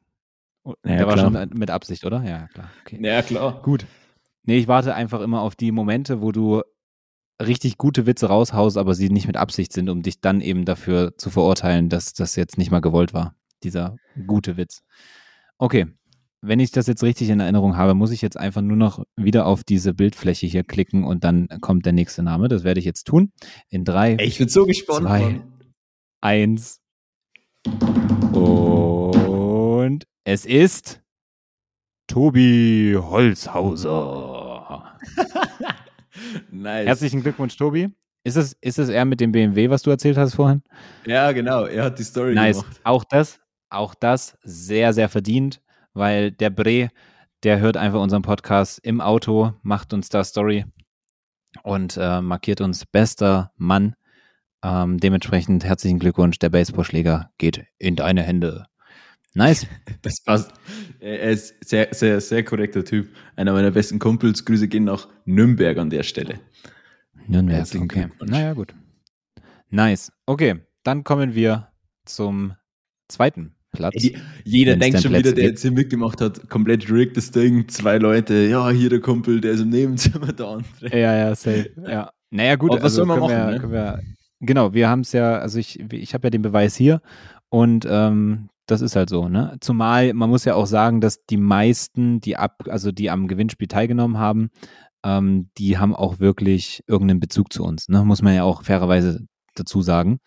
Oh, 0.63 0.73
Ja, 0.85 0.97
Der 0.97 1.07
war 1.07 1.13
klar. 1.15 1.31
schon 1.31 1.49
mit 1.57 1.69
Absicht, 1.69 2.05
oder? 2.05 2.23
Ja, 2.23 2.47
klar. 2.47 2.69
Okay. 2.81 2.99
Ja, 3.01 3.21
klar. 3.21 3.61
Gut. 3.61 3.85
Nee, 4.43 4.57
ich 4.57 4.67
warte 4.67 4.93
einfach 4.93 5.21
immer 5.21 5.41
auf 5.41 5.55
die 5.55 5.71
Momente, 5.71 6.21
wo 6.21 6.31
du 6.31 6.61
richtig 7.41 7.77
gute 7.77 8.05
Witze 8.05 8.27
raushaust, 8.27 8.77
aber 8.77 8.93
sie 8.95 9.09
nicht 9.09 9.27
mit 9.27 9.37
Absicht 9.37 9.73
sind, 9.73 9.89
um 9.89 10.01
dich 10.03 10.21
dann 10.21 10.39
eben 10.41 10.63
dafür 10.65 11.17
zu 11.17 11.29
verurteilen, 11.29 11.89
dass 11.89 12.13
das 12.13 12.35
jetzt 12.35 12.57
nicht 12.57 12.71
mal 12.71 12.79
gewollt 12.81 13.13
war. 13.13 13.35
Dieser 13.63 13.97
gute 14.27 14.57
Witz. 14.57 14.83
Okay. 15.57 15.87
Wenn 16.41 16.59
ich 16.59 16.69
das 16.71 16.85
jetzt 16.85 17.01
richtig 17.01 17.29
in 17.29 17.39
Erinnerung 17.39 17.75
habe, 17.75 17.95
muss 17.95 18.11
ich 18.11 18.21
jetzt 18.21 18.37
einfach 18.37 18.61
nur 18.61 18.77
noch 18.77 19.03
wieder 19.15 19.47
auf 19.47 19.63
diese 19.63 19.95
Bildfläche 19.95 20.45
hier 20.45 20.63
klicken 20.63 21.03
und 21.03 21.23
dann 21.23 21.47
kommt 21.59 21.87
der 21.87 21.93
nächste 21.93 22.21
Name. 22.21 22.47
Das 22.49 22.63
werde 22.63 22.79
ich 22.79 22.85
jetzt 22.85 23.05
tun. 23.05 23.31
In 23.69 23.83
drei, 23.83 24.15
ich 24.19 24.37
bin 24.37 24.47
so 24.47 24.65
gespannt. 24.67 25.07
Zwei. 25.07 25.21
Mann. 25.21 25.51
Eins 26.25 26.81
und 28.33 30.03
es 30.23 30.45
ist 30.47 31.03
Tobi 32.07 32.97
Holzhauser. 32.99 34.97
Nice. 36.49 36.87
Herzlichen 36.87 37.21
Glückwunsch, 37.21 37.55
Tobi. 37.57 37.89
Ist 38.23 38.37
es, 38.37 38.53
ist 38.53 38.79
es 38.79 38.89
er 38.89 39.05
mit 39.05 39.19
dem 39.19 39.31
BMW, 39.33 39.69
was 39.69 39.83
du 39.83 39.91
erzählt 39.91 40.17
hast 40.17 40.33
vorhin? 40.35 40.63
Ja, 41.05 41.31
genau. 41.33 41.65
Er 41.65 41.83
hat 41.83 41.99
die 41.99 42.03
Story 42.03 42.33
Nice. 42.33 42.61
gemacht. 42.61 42.81
Auch 42.83 43.03
das, 43.03 43.39
auch 43.69 43.93
das 43.93 44.35
sehr, 44.41 44.93
sehr 44.93 45.09
verdient, 45.09 45.61
weil 45.93 46.31
der 46.31 46.49
Bre, 46.49 46.89
der 47.43 47.59
hört 47.59 47.77
einfach 47.77 47.99
unseren 48.01 48.23
Podcast 48.23 48.79
im 48.81 48.99
Auto, 49.01 49.53
macht 49.61 49.93
uns 49.93 50.09
da 50.09 50.23
Story 50.23 50.65
und 51.61 51.97
äh, 51.97 52.21
markiert 52.21 52.61
uns 52.61 52.85
bester 52.85 53.51
Mann. 53.57 53.95
Ähm, 54.65 54.97
dementsprechend 54.97 55.63
herzlichen 55.63 55.99
Glückwunsch, 55.99 56.39
der 56.39 56.49
Baseballschläger 56.49 57.29
geht 57.37 57.65
in 57.77 57.95
deine 57.95 58.23
Hände. 58.23 58.65
Nice. 59.35 59.67
Das 60.01 60.21
passt. 60.23 60.51
Er 60.99 61.31
ist 61.31 61.55
sehr, 61.63 61.89
sehr, 61.91 62.21
sehr 62.21 62.43
korrekter 62.43 62.83
Typ. 62.83 63.09
Einer 63.35 63.53
meiner 63.53 63.71
besten 63.71 63.99
Kumpels. 63.99 64.45
Grüße 64.45 64.67
gehen 64.67 64.85
nach 64.85 65.07
Nürnberg 65.25 65.77
an 65.77 65.89
der 65.89 66.03
Stelle. 66.03 66.39
Nürnberg, 67.27 67.57
Herzlichen 67.57 67.85
okay. 67.85 68.07
Naja, 68.21 68.53
gut. 68.53 68.73
Nice. 69.69 70.11
Okay, 70.25 70.61
dann 70.83 71.03
kommen 71.03 71.35
wir 71.35 71.69
zum 72.05 72.53
zweiten 73.07 73.55
Platz. 73.71 73.95
Jeder 74.43 74.75
denkt 74.77 75.01
schon 75.01 75.11
Plätze 75.11 75.29
wieder, 75.29 75.35
der 75.35 75.45
jetzt 75.45 75.61
hier 75.61 75.71
mitgemacht 75.71 76.21
hat, 76.21 76.49
komplett 76.49 76.89
rigged 76.89 77.17
das 77.17 77.31
Ding. 77.31 77.67
Zwei 77.67 77.97
Leute, 77.97 78.33
ja, 78.33 78.69
hier 78.69 78.89
der 78.89 79.01
Kumpel, 79.01 79.41
der 79.41 79.53
ist 79.53 79.61
im 79.61 79.69
Nebenzimmer, 79.69 80.33
der 80.33 80.47
andere. 80.47 80.89
Ja, 80.91 81.17
ja, 81.17 81.35
safe. 81.35 81.71
Ja. 81.87 82.11
Naja, 82.29 82.55
gut, 82.55 82.71
Aber 82.71 82.83
was 82.83 82.93
soll 82.93 83.05
man 83.05 83.19
machen, 83.19 83.31
wir, 83.31 83.59
ne? 83.59 83.71
wir, 83.71 83.99
genau, 84.45 84.73
wir 84.73 84.89
haben 84.89 85.01
es 85.01 85.11
ja, 85.13 85.37
also 85.37 85.59
ich, 85.59 85.79
ich 85.91 86.13
habe 86.13 86.27
ja 86.27 86.29
den 86.31 86.41
Beweis 86.41 86.75
hier 86.75 87.01
und 87.49 87.85
ähm, 87.89 88.49
das 88.67 88.81
ist 88.81 88.95
halt 88.95 89.09
so, 89.09 89.29
ne? 89.29 89.57
Zumal 89.61 90.13
man 90.13 90.29
muss 90.29 90.45
ja 90.45 90.55
auch 90.55 90.65
sagen, 90.65 90.99
dass 91.01 91.23
die 91.25 91.37
meisten, 91.37 92.19
die 92.19 92.35
ab, 92.37 92.63
also 92.67 92.91
die 92.91 93.09
am 93.11 93.27
Gewinnspiel 93.27 93.67
teilgenommen 93.67 94.17
haben, 94.17 94.49
ähm, 95.03 95.49
die 95.57 95.77
haben 95.77 95.95
auch 95.95 96.19
wirklich 96.19 96.83
irgendeinen 96.87 97.19
Bezug 97.19 97.53
zu 97.53 97.63
uns, 97.63 97.87
ne? 97.89 98.03
Muss 98.03 98.21
man 98.23 98.33
ja 98.33 98.43
auch 98.43 98.63
fairerweise 98.63 99.25
dazu 99.55 99.81
sagen. 99.81 100.19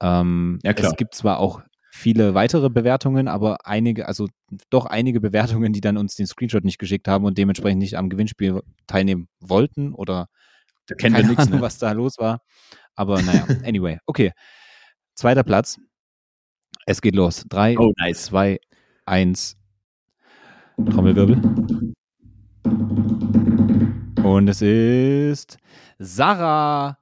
Ähm, 0.00 0.58
Ja, 0.62 0.72
klar. 0.72 0.90
Es 0.92 0.96
gibt 0.96 1.14
zwar 1.14 1.38
auch 1.38 1.62
viele 1.94 2.32
weitere 2.34 2.70
Bewertungen, 2.70 3.28
aber 3.28 3.66
einige, 3.66 4.08
also 4.08 4.26
doch 4.70 4.86
einige 4.86 5.20
Bewertungen, 5.20 5.74
die 5.74 5.82
dann 5.82 5.98
uns 5.98 6.14
den 6.16 6.26
Screenshot 6.26 6.64
nicht 6.64 6.78
geschickt 6.78 7.06
haben 7.08 7.26
und 7.26 7.36
dementsprechend 7.36 7.80
nicht 7.80 7.98
am 7.98 8.08
Gewinnspiel 8.08 8.62
teilnehmen 8.86 9.28
wollten 9.40 9.92
oder 9.92 10.28
Da 10.86 10.94
kennen 10.94 11.14
wir 11.14 11.22
keine 11.22 11.28
nichts, 11.28 11.48
Ahnung, 11.48 11.60
ne? 11.60 11.60
was 11.60 11.76
da 11.78 11.92
los 11.92 12.16
war. 12.18 12.40
Aber 12.96 13.20
naja, 13.22 13.46
anyway. 13.64 13.98
Okay. 14.06 14.32
Zweiter 15.14 15.42
Platz. 15.44 15.78
Es 16.86 17.00
geht 17.00 17.14
los. 17.14 17.44
Drei, 17.48 17.76
Oh, 17.78 17.92
nice. 17.98 18.24
zwei, 18.24 18.58
eins. 19.06 19.56
Trommelwirbel. 20.90 21.40
Und 24.24 24.48
es 24.48 24.62
ist 24.62 25.58
Sarah. 25.98 26.98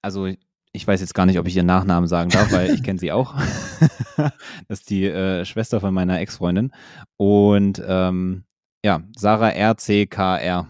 Also, 0.00 0.28
ich 0.72 0.86
weiß 0.86 1.00
jetzt 1.00 1.14
gar 1.14 1.26
nicht, 1.26 1.38
ob 1.38 1.46
ich 1.46 1.56
ihren 1.56 1.66
Nachnamen 1.66 2.08
sagen 2.08 2.30
darf, 2.30 2.50
weil 2.52 2.70
ich 2.70 2.82
kenne 2.82 2.98
sie 2.98 3.12
auch. 3.12 3.34
das 4.16 4.80
ist 4.80 4.90
die 4.90 5.04
äh, 5.06 5.44
Schwester 5.44 5.80
von 5.80 5.92
meiner 5.94 6.18
Ex-Freundin. 6.20 6.72
Und 7.16 7.82
ähm, 7.86 8.44
ja, 8.84 9.02
Sarah 9.16 9.50
RCKR. 9.50 10.66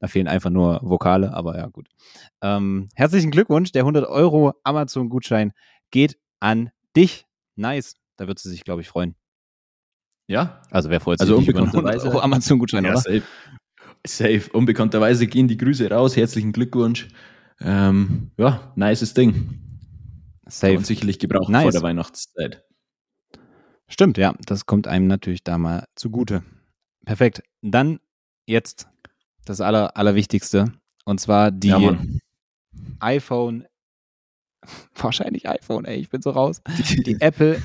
Da 0.00 0.06
fehlen 0.08 0.28
einfach 0.28 0.50
nur 0.50 0.80
Vokale, 0.82 1.32
aber 1.34 1.56
ja, 1.58 1.66
gut. 1.66 1.88
Ähm, 2.42 2.88
herzlichen 2.94 3.30
Glückwunsch. 3.30 3.72
Der 3.72 3.82
100 3.82 4.06
Euro 4.08 4.54
Amazon-Gutschein 4.64 5.52
geht 5.90 6.18
an 6.40 6.70
dich. 6.96 7.26
Nice. 7.56 7.96
Da 8.16 8.26
wird 8.28 8.38
sie 8.38 8.48
sich, 8.50 8.64
glaube 8.64 8.80
ich, 8.82 8.88
freuen. 8.88 9.14
Ja, 10.28 10.62
Also, 10.70 10.88
wer 10.88 11.00
freut 11.00 11.18
sich 11.18 11.28
Also 11.28 11.38
nicht 11.40 11.48
über 11.48 11.58
einen 11.60 11.68
100 11.68 11.84
unbekannterweise- 11.94 12.08
Euro 12.16 12.20
Amazon-Gutschein, 12.24 12.84
ja 12.84 12.90
oder? 12.92 13.00
safe. 13.00 13.22
Safe. 14.06 14.42
Unbekannterweise 14.52 15.26
gehen 15.26 15.48
die 15.48 15.56
Grüße 15.56 15.90
raus. 15.90 16.16
Herzlichen 16.16 16.52
Glückwunsch. 16.52 17.08
Ähm, 17.60 18.30
ja, 18.36 18.72
nices 18.76 19.14
Ding. 19.14 19.58
Safe. 20.46 20.74
man 20.74 20.84
sicherlich 20.84 21.18
gebrauchen 21.18 21.52
Nice. 21.52 21.62
vor 21.62 21.72
der 21.72 21.82
Weihnachtszeit. 21.82 22.64
Stimmt, 23.88 24.18
ja. 24.18 24.34
Das 24.46 24.66
kommt 24.66 24.86
einem 24.86 25.06
natürlich 25.06 25.44
da 25.44 25.58
mal 25.58 25.86
zugute. 25.94 26.42
Perfekt. 27.04 27.42
Dann 27.62 28.00
jetzt 28.46 28.88
das 29.44 29.60
Aller, 29.60 29.96
Allerwichtigste. 29.96 30.72
Und 31.04 31.20
zwar 31.20 31.50
die 31.50 31.68
ja, 31.68 31.96
iPhone. 33.00 33.66
Wahrscheinlich 34.94 35.48
iPhone, 35.48 35.84
ey, 35.84 35.96
ich 35.96 36.08
bin 36.08 36.22
so 36.22 36.30
raus. 36.30 36.62
Die 37.04 37.20
Apple, 37.20 37.60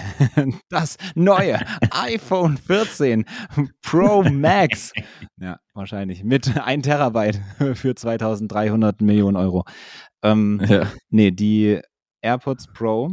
das 0.68 0.96
neue 1.16 1.58
iPhone 1.90 2.56
14 2.56 3.24
Pro 3.82 4.22
Max. 4.22 4.92
Ja, 5.40 5.58
wahrscheinlich. 5.74 6.22
Mit 6.22 6.56
1 6.56 6.84
Terabyte 6.84 7.40
für 7.74 7.96
2300 7.96 9.00
Millionen 9.00 9.36
Euro. 9.36 9.64
Ähm, 10.22 10.62
Ja. 10.68 10.86
Nee, 11.10 11.32
die 11.32 11.80
AirPods 12.22 12.68
Pro, 12.72 13.10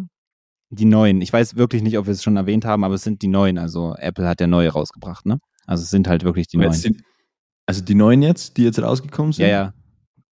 die 0.69 0.85
neuen. 0.85 1.21
Ich 1.21 1.33
weiß 1.33 1.55
wirklich 1.55 1.81
nicht, 1.81 1.97
ob 1.97 2.05
wir 2.05 2.12
es 2.13 2.21
schon 2.21 2.38
erwähnt 2.38 2.65
haben, 2.65 2.83
aber 2.83 2.93
es 2.93 3.03
sind 3.03 3.24
die 3.24 3.27
neuen. 3.27 3.57
Also 3.57 3.95
Apple 3.97 4.27
hat 4.27 4.39
ja 4.39 4.45
neue 4.45 4.69
rausgebracht, 4.69 5.25
ne? 5.25 5.39
Also 5.65 5.81
es 5.83 5.89
sind 5.89 6.07
halt 6.07 6.24
wirklich 6.24 6.47
die 6.47 6.57
neuen. 6.57 7.05
Also 7.65 7.81
die 7.84 7.95
neuen 7.95 8.22
jetzt, 8.22 8.57
die 8.57 8.63
jetzt 8.63 8.81
rausgekommen 8.81 9.31
sind? 9.34 9.43
ja, 9.45 9.51
ja. 9.51 9.74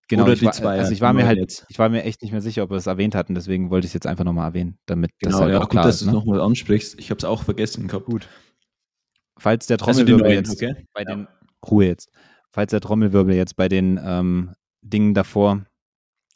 Genau, 0.09 0.23
Oder 0.25 0.35
die 0.35 0.45
war, 0.45 0.51
zwei, 0.51 0.77
also 0.79 0.91
ich 0.91 0.99
war 1.01 1.13
mir 1.13 1.25
halt, 1.25 1.39
jetzt. 1.39 1.65
ich 1.69 1.79
war 1.79 1.87
mir 1.89 2.03
echt 2.03 2.21
nicht 2.21 2.31
mehr 2.33 2.41
sicher, 2.41 2.63
ob 2.63 2.69
wir 2.69 2.75
es 2.77 2.87
erwähnt 2.87 3.15
hatten, 3.15 3.33
deswegen 3.35 3.69
wollte 3.69 3.85
ich 3.85 3.89
es 3.89 3.93
jetzt 3.93 4.05
einfach 4.05 4.25
nochmal 4.25 4.49
erwähnen, 4.49 4.77
damit 4.85 5.11
das 5.21 5.31
Genau, 5.31 5.43
halt 5.43 5.51
ja, 5.53 5.57
auch 5.57 5.61
gut, 5.63 5.71
klar 5.71 5.85
dass 5.85 5.95
ist. 5.95 6.01
du 6.01 6.05
es 6.07 6.11
Ne? 6.13 6.19
nochmal 6.19 6.41
ansprichst. 6.41 6.99
Ich 6.99 7.09
habe 7.09 7.17
es 7.17 7.23
auch 7.23 7.43
vergessen 7.43 7.87
gehabt. 7.87 8.05
Gut. 8.05 8.27
Falls 9.39 9.65
der 9.65 9.75
Also 9.81 9.85
Trommelwirbel 9.85 10.23
neuen, 10.25 10.35
jetzt 10.35 10.51
okay? 10.51 10.85
bei 10.93 11.03
den 11.05 11.27
Ruhe 11.65 11.85
jetzt. 11.85 12.11
Falls 12.51 12.69
der 12.71 12.81
Trommelwirbel 12.81 13.33
jetzt 13.33 13.55
bei 13.55 13.69
den 13.69 13.99
ähm, 14.03 14.51
Dingen 14.81 15.13
davor, 15.13 15.65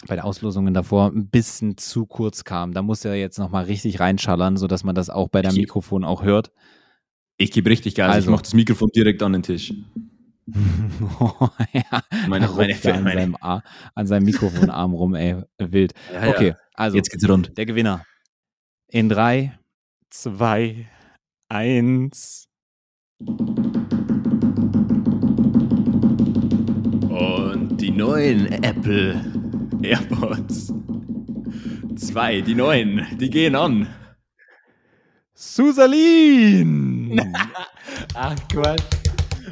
bei 0.07 0.15
den 0.15 0.23
Auslosungen 0.23 0.73
davor 0.73 1.11
ein 1.11 1.27
bisschen 1.29 1.77
zu 1.77 2.05
kurz 2.07 2.43
kam, 2.45 2.73
da 2.73 2.81
muss 2.81 3.03
er 3.05 3.15
jetzt 3.15 3.37
nochmal 3.37 3.65
richtig 3.65 3.99
reinschallern, 3.99 4.57
sodass 4.57 4.83
man 4.85 4.95
das 4.95 5.09
auch 5.09 5.27
bei 5.27 5.41
deinem 5.41 5.55
Ich- 5.55 5.61
Mikrofon 5.63 6.03
auch 6.05 6.23
hört. 6.23 6.51
Ich 7.37 7.51
gebe 7.51 7.69
richtig 7.69 7.93
Gas. 7.95 8.11
Also. 8.15 8.29
Ich 8.29 8.31
mache 8.31 8.43
das 8.43 8.53
Mikrofon 8.55 8.89
direkt 8.95 9.21
an 9.21 9.33
den 9.33 9.43
Tisch. 9.43 9.73
ja, 11.73 12.01
Meine- 12.27 12.45
er 12.45 12.51
meine- 12.53 12.73
an, 12.73 13.03
meine- 13.03 13.19
seinem 13.19 13.35
Ar 13.41 13.63
an 13.95 14.07
seinem 14.07 14.23
Mikrofonarm 14.25 14.93
rum, 14.93 15.13
ey, 15.15 15.41
wild. 15.59 15.93
Ja, 16.13 16.27
Okay, 16.29 16.53
also 16.73 16.95
Jetzt 16.95 17.09
geht's 17.11 17.27
rund. 17.27 17.57
der 17.57 17.65
Gewinner. 17.65 18.05
In 18.87 19.09
drei, 19.09 19.57
zwei, 20.09 20.87
eins. 21.49 22.47
Und 27.09 27.77
die 27.81 27.91
neuen 27.91 28.47
Apple 28.63 29.19
AirPods. 29.81 30.73
Zwei, 31.97 32.41
die 32.41 32.55
neuen, 32.55 33.05
die 33.19 33.29
gehen 33.29 33.55
an. 33.55 33.87
Susalin! 35.33 37.19
Ach 38.13 38.35
Quatsch. 38.49 39.06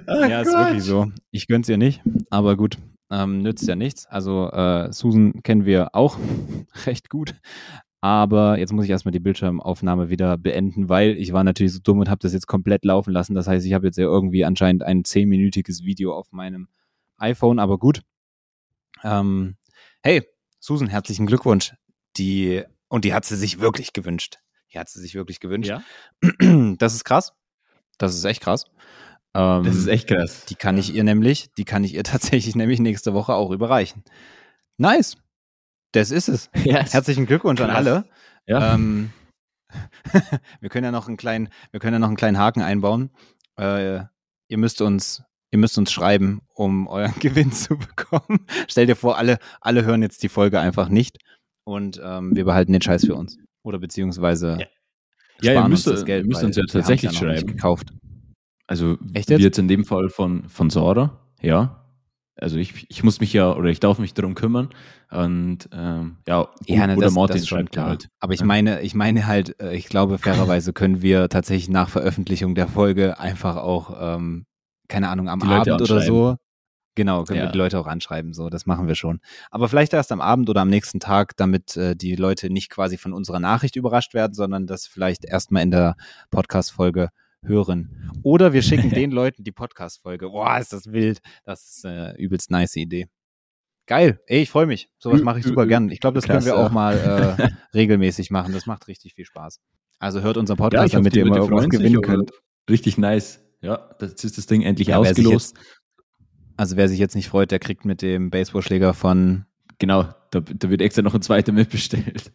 Ja, 0.07 0.41
ist 0.41 0.53
wirklich 0.53 0.83
so. 0.83 1.11
Ich 1.31 1.47
gönn's 1.47 1.69
ihr 1.69 1.77
nicht, 1.77 2.01
aber 2.29 2.55
gut, 2.55 2.77
ähm, 3.11 3.41
nützt 3.41 3.67
ja 3.67 3.75
nichts. 3.75 4.05
Also 4.07 4.49
äh, 4.51 4.91
Susan 4.91 5.41
kennen 5.43 5.65
wir 5.65 5.93
auch 5.93 6.17
recht 6.85 7.09
gut. 7.09 7.35
Aber 8.01 8.59
jetzt 8.59 8.71
muss 8.71 8.85
ich 8.85 8.91
erstmal 8.91 9.13
die 9.13 9.19
Bildschirmaufnahme 9.19 10.09
wieder 10.09 10.37
beenden, 10.37 10.89
weil 10.89 11.17
ich 11.17 11.33
war 11.33 11.43
natürlich 11.43 11.73
so 11.73 11.79
dumm 11.79 11.99
und 11.99 12.09
habe 12.09 12.19
das 12.21 12.33
jetzt 12.33 12.45
komplett 12.45 12.85
laufen 12.85 13.11
lassen. 13.11 13.33
Das 13.33 13.47
heißt, 13.47 13.65
ich 13.65 13.73
habe 13.73 13.87
jetzt 13.87 13.97
ja 13.97 14.03
irgendwie 14.03 14.45
anscheinend 14.45 14.83
ein 14.83 15.03
zehnminütiges 15.03 15.83
Video 15.83 16.13
auf 16.13 16.31
meinem 16.31 16.67
iPhone, 17.17 17.57
aber 17.57 17.79
gut. 17.79 18.01
Ähm, 19.03 19.55
hey, 20.03 20.23
Susan, 20.59 20.87
herzlichen 20.87 21.25
Glückwunsch. 21.25 21.73
Die, 22.17 22.63
und 22.89 23.05
die 23.05 23.13
hat 23.13 23.25
sie 23.25 23.37
sich 23.37 23.59
wirklich 23.59 23.91
gewünscht. 23.91 24.37
Die 24.71 24.77
hat 24.77 24.89
sie 24.89 24.99
sich 24.99 25.15
wirklich 25.15 25.39
gewünscht. 25.39 25.69
Ja. 25.69 25.83
Das 26.77 26.93
ist 26.93 27.05
krass. 27.05 27.33
Das 27.97 28.13
ist 28.13 28.25
echt 28.25 28.41
krass. 28.41 28.65
Ähm, 29.35 29.63
Das 29.65 29.75
ist 29.75 29.87
echt 29.87 30.07
krass. 30.07 30.45
die 30.45 30.55
kann 30.55 30.77
ich 30.77 30.93
ihr 30.95 31.03
nämlich, 31.03 31.51
die 31.57 31.65
kann 31.65 31.83
ich 31.83 31.93
ihr 31.93 32.03
tatsächlich 32.05 32.55
nämlich 32.55 32.79
nächste 32.79 33.13
Woche 33.13 33.33
auch 33.33 33.51
überreichen. 33.51 34.03
Nice. 34.77 35.17
Das 35.91 36.11
ist 36.11 36.27
es. 36.29 36.49
Yes. 36.63 36.93
Herzlichen 36.93 37.25
Glückwunsch 37.25 37.61
an 37.61 37.67
Krass. 37.69 37.77
alle. 37.77 38.05
Ja. 38.47 38.73
Ähm, 38.75 39.11
wir 40.61 40.69
können 40.69 40.85
ja 40.85 40.91
noch 40.91 41.07
einen 41.07 41.17
kleinen, 41.17 41.49
wir 41.71 41.79
können 41.79 41.93
ja 41.93 41.99
noch 41.99 42.07
einen 42.07 42.17
kleinen 42.17 42.37
Haken 42.37 42.61
einbauen. 42.61 43.11
Äh, 43.59 44.01
ihr 44.47 44.57
müsst 44.57 44.81
uns, 44.81 45.23
ihr 45.51 45.59
müsst 45.59 45.77
uns 45.77 45.91
schreiben, 45.91 46.41
um 46.53 46.87
euren 46.87 47.17
Gewinn 47.19 47.51
zu 47.51 47.77
bekommen. 47.77 48.45
Stell 48.67 48.85
dir 48.85 48.95
vor, 48.95 49.17
alle, 49.17 49.39
alle 49.61 49.85
hören 49.85 50.01
jetzt 50.01 50.23
die 50.23 50.29
Folge 50.29 50.59
einfach 50.59 50.89
nicht 50.89 51.17
und 51.65 51.99
ähm, 52.03 52.35
wir 52.35 52.45
behalten 52.45 52.73
den 52.73 52.81
Scheiß 52.81 53.05
für 53.05 53.15
uns. 53.15 53.37
Oder 53.63 53.79
beziehungsweise 53.79 54.57
Ja. 54.59 54.67
Ja, 55.53 55.61
ihr 55.63 55.67
müsst- 55.67 55.87
uns 55.87 55.97
das 55.97 56.05
Geld. 56.05 56.25
müsst 56.27 56.43
uns 56.43 56.55
ja 56.55 56.63
tatsächlich 56.65 57.11
nicht 57.11 57.19
schreiben. 57.19 57.47
gekauft. 57.47 57.91
Also 58.67 58.97
Echt 59.13 59.29
wie 59.29 59.33
jetzt? 59.33 59.43
jetzt 59.43 59.59
in 59.59 59.67
dem 59.67 59.85
Fall 59.85 60.09
von, 60.09 60.47
von 60.49 60.69
Sarah, 60.69 61.19
ja. 61.41 61.81
Also 62.37 62.57
ich, 62.57 62.85
ich 62.89 63.01
muss 63.03 63.21
mich 63.21 63.31
ja 63.31 63.53
oder 63.55 63.69
ich 63.69 63.79
darf 63.79 63.97
mich 63.97 64.13
darum 64.13 64.35
kümmern. 64.35 64.69
Und 65.09 65.69
ähm, 65.71 66.17
ja, 66.27 66.49
Ja, 66.65 66.85
ne, 66.87 66.97
oder 66.97 67.05
das, 67.05 67.13
Martin 67.13 67.33
das 67.35 67.41
ist 67.43 67.47
schon 67.47 67.59
schreibt 67.59 67.71
klar. 67.71 67.87
halt. 67.89 68.09
Aber 68.19 68.33
ich 68.33 68.41
Ja. 68.41 68.45
meine, 68.45 68.81
ich 68.81 68.93
meine 68.93 69.25
halt, 69.25 69.59
äh, 69.61 69.73
ich 69.73 69.87
glaube, 69.87 70.17
fairerweise 70.57 70.73
können 70.73 71.01
wir 71.01 71.29
tatsächlich 71.29 71.69
nach 71.69 71.87
Veröffentlichung 71.89 72.53
der 72.55 72.67
Folge 72.67 73.19
einfach 73.19 73.55
auch, 73.55 73.95
ähm, 74.17 74.45
keine 74.89 75.07
Ahnung, 75.09 75.29
am 75.29 75.39
Die 75.39 75.47
Abend 75.47 75.81
oder 75.81 76.01
so. 76.01 76.35
Genau, 76.95 77.23
können 77.25 77.39
wir 77.39 77.45
Ja. 77.47 77.51
die 77.51 77.57
Leute 77.57 77.77
auch 77.79 77.87
anschreiben, 77.87 78.33
so, 78.33 78.49
das 78.49 78.65
machen 78.65 78.87
wir 78.87 78.95
schon. 78.95 79.19
Aber 79.51 79.67
vielleicht 79.67 79.93
erst 79.93 80.11
am 80.13 80.21
Abend 80.21 80.49
oder 80.49 80.61
am 80.61 80.69
nächsten 80.69 80.99
Tag, 81.01 81.35
damit 81.37 81.75
äh, 81.75 81.95
die 81.95 82.15
Leute 82.15 82.49
nicht 82.49 82.69
quasi 82.69 82.97
von 82.97 83.11
unserer 83.13 83.39
Nachricht 83.41 83.75
überrascht 83.75 84.13
werden, 84.13 84.33
sondern 84.33 84.65
das 84.65 84.87
vielleicht 84.87 85.25
erstmal 85.25 85.63
in 85.63 85.71
der 85.71 85.95
Podcast-Folge 86.31 87.09
hören. 87.47 88.11
Oder 88.23 88.53
wir 88.53 88.61
schicken 88.61 88.89
den 88.91 89.11
Leuten 89.11 89.43
die 89.43 89.51
Podcast-Folge. 89.51 90.29
Boah, 90.29 90.57
ist 90.59 90.73
das 90.73 90.91
wild. 90.91 91.19
Das 91.43 91.63
ist 91.63 91.85
äh, 91.85 92.15
übelst 92.17 92.51
nice 92.51 92.75
Idee. 92.75 93.07
Geil. 93.87 94.19
Ey, 94.25 94.41
ich 94.41 94.49
freue 94.49 94.65
mich. 94.65 94.89
Sowas 94.97 95.21
mache 95.21 95.39
ich 95.39 95.45
super 95.45 95.67
gern. 95.67 95.89
Ich 95.89 95.99
glaube, 95.99 96.15
das 96.15 96.25
können 96.25 96.39
krass, 96.39 96.45
wir 96.45 96.53
ja. 96.53 96.65
auch 96.65 96.71
mal 96.71 97.37
äh, 97.37 97.49
regelmäßig 97.77 98.31
machen. 98.31 98.51
Das 98.53 98.65
macht 98.65 98.87
richtig 98.87 99.13
viel 99.13 99.25
Spaß. 99.25 99.59
Also 99.99 100.21
hört 100.21 100.37
unseren 100.37 100.57
Podcast, 100.57 100.93
hoffe, 100.93 101.03
damit 101.03 101.15
ihr 101.15 101.23
immer 101.23 101.37
irgendwas 101.37 101.69
gewinnen 101.69 102.01
könnt. 102.01 102.31
Richtig 102.69 102.97
nice. 102.97 103.41
Ja, 103.61 103.77
das 103.99 104.23
ist 104.23 104.37
das 104.37 104.47
Ding 104.47 104.61
endlich 104.61 104.87
Ja, 104.87 105.01
wer 105.01 105.13
sich 105.13 105.25
ausgelost. 105.25 105.57
Also 106.57 106.77
wer 106.77 106.89
sich 106.89 106.99
jetzt 106.99 107.15
nicht 107.15 107.29
freut, 107.29 107.51
der 107.51 107.59
kriegt 107.59 107.85
mit 107.85 108.01
dem 108.01 108.29
Baseballschläger 108.29 108.93
von. 108.93 109.45
Genau, 109.77 110.03
da, 110.31 110.39
da 110.39 110.69
wird 110.69 110.81
extra 110.81 111.01
noch 111.01 111.13
ein 111.13 111.21
zweiter 111.21 111.51
mitbestellt. 111.51 112.31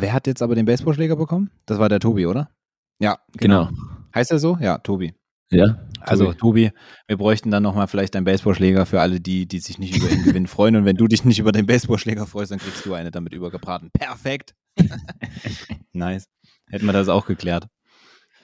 Wer 0.00 0.12
hat 0.12 0.26
jetzt 0.26 0.42
aber 0.42 0.54
den 0.54 0.64
Baseballschläger 0.64 1.16
bekommen? 1.16 1.50
Das 1.66 1.78
war 1.78 1.88
der 1.88 2.00
Tobi, 2.00 2.26
oder? 2.26 2.50
Ja, 2.98 3.18
Genau. 3.36 3.68
Heißt 4.14 4.30
er 4.30 4.38
so? 4.38 4.56
Ja, 4.60 4.78
Tobi. 4.78 5.14
Ja, 5.50 5.78
Also 6.00 6.32
Tobi, 6.32 6.72
wir 7.06 7.16
bräuchten 7.16 7.50
dann 7.50 7.62
nochmal 7.62 7.86
vielleicht 7.86 8.16
einen 8.16 8.24
Baseballschläger 8.24 8.84
für 8.86 9.00
alle, 9.00 9.20
die, 9.20 9.46
die 9.46 9.58
sich 9.60 9.78
nicht 9.78 9.96
über 9.96 10.08
den 10.08 10.24
Gewinn 10.24 10.46
freuen. 10.46 10.74
Und 10.76 10.84
wenn 10.86 10.96
du 10.96 11.06
dich 11.06 11.24
nicht 11.24 11.38
über 11.38 11.52
den 11.52 11.66
Baseballschläger 11.66 12.26
freust, 12.26 12.50
dann 12.50 12.58
kriegst 12.58 12.84
du 12.84 12.94
eine 12.94 13.10
damit 13.10 13.32
übergebraten. 13.34 13.90
Perfekt. 13.92 14.54
nice. 15.92 16.28
Hätten 16.68 16.86
wir 16.86 16.92
das 16.92 17.08
auch 17.08 17.26
geklärt. 17.26 17.68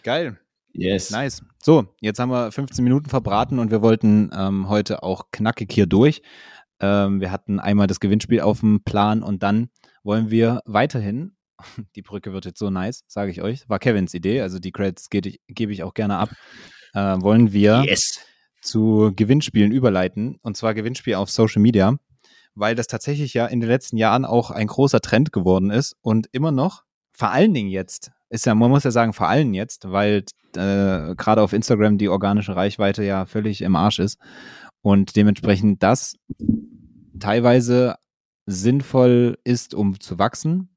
Geil. 0.04 0.38
yes. 0.72 1.10
Nice. 1.10 1.42
So, 1.62 1.86
jetzt 2.00 2.18
haben 2.18 2.30
wir 2.30 2.52
15 2.52 2.84
Minuten 2.84 3.08
verbraten 3.08 3.58
und 3.58 3.70
wir 3.70 3.82
wollten 3.82 4.30
ähm, 4.36 4.68
heute 4.68 5.02
auch 5.02 5.30
knackig 5.32 5.72
hier 5.72 5.86
durch. 5.86 6.22
Ähm, 6.80 7.20
wir 7.20 7.30
hatten 7.32 7.58
einmal 7.60 7.86
das 7.86 8.00
Gewinnspiel 8.00 8.40
auf 8.40 8.60
dem 8.60 8.82
Plan 8.84 9.22
und 9.22 9.42
dann 9.42 9.70
wollen 10.04 10.30
wir 10.30 10.60
weiterhin, 10.66 11.36
die 11.96 12.02
Brücke 12.02 12.32
wird 12.32 12.44
jetzt 12.44 12.58
so 12.58 12.70
nice, 12.70 13.04
sage 13.06 13.30
ich 13.30 13.42
euch, 13.42 13.68
war 13.68 13.78
Kevins 13.78 14.14
Idee, 14.14 14.40
also 14.40 14.58
die 14.58 14.72
Credits 14.72 15.10
gebe 15.10 15.28
ich, 15.28 15.40
gebe 15.48 15.72
ich 15.72 15.82
auch 15.82 15.94
gerne 15.94 16.16
ab, 16.18 16.30
äh, 16.94 16.98
wollen 17.20 17.52
wir 17.52 17.84
Yes. 17.86 18.20
zu 18.60 19.12
Gewinnspielen 19.14 19.72
überleiten 19.72 20.38
und 20.42 20.56
zwar 20.56 20.74
Gewinnspiel 20.74 21.14
auf 21.14 21.30
Social 21.30 21.62
Media, 21.62 21.96
weil 22.54 22.74
das 22.74 22.86
tatsächlich 22.86 23.34
ja 23.34 23.46
in 23.46 23.60
den 23.60 23.68
letzten 23.68 23.96
Jahren 23.96 24.24
auch 24.24 24.50
ein 24.50 24.66
großer 24.66 25.00
Trend 25.00 25.32
geworden 25.32 25.70
ist 25.70 25.96
und 26.02 26.28
immer 26.32 26.52
noch, 26.52 26.84
vor 27.12 27.30
allen 27.30 27.54
Dingen 27.54 27.70
jetzt, 27.70 28.10
ist 28.30 28.46
ja, 28.46 28.54
man 28.54 28.70
muss 28.70 28.84
ja 28.84 28.90
sagen, 28.90 29.12
vor 29.12 29.28
allem 29.28 29.52
jetzt, 29.54 29.90
weil 29.90 30.24
äh, 30.56 31.14
gerade 31.14 31.42
auf 31.42 31.52
Instagram 31.52 31.98
die 31.98 32.08
organische 32.08 32.56
Reichweite 32.56 33.04
ja 33.04 33.26
völlig 33.26 33.62
im 33.62 33.76
Arsch 33.76 33.98
ist 33.98 34.18
und 34.82 35.16
dementsprechend 35.16 35.82
das 35.82 36.16
teilweise 37.18 37.96
sinnvoll 38.46 39.38
ist, 39.44 39.74
um 39.74 40.00
zu 40.00 40.18
wachsen. 40.18 40.71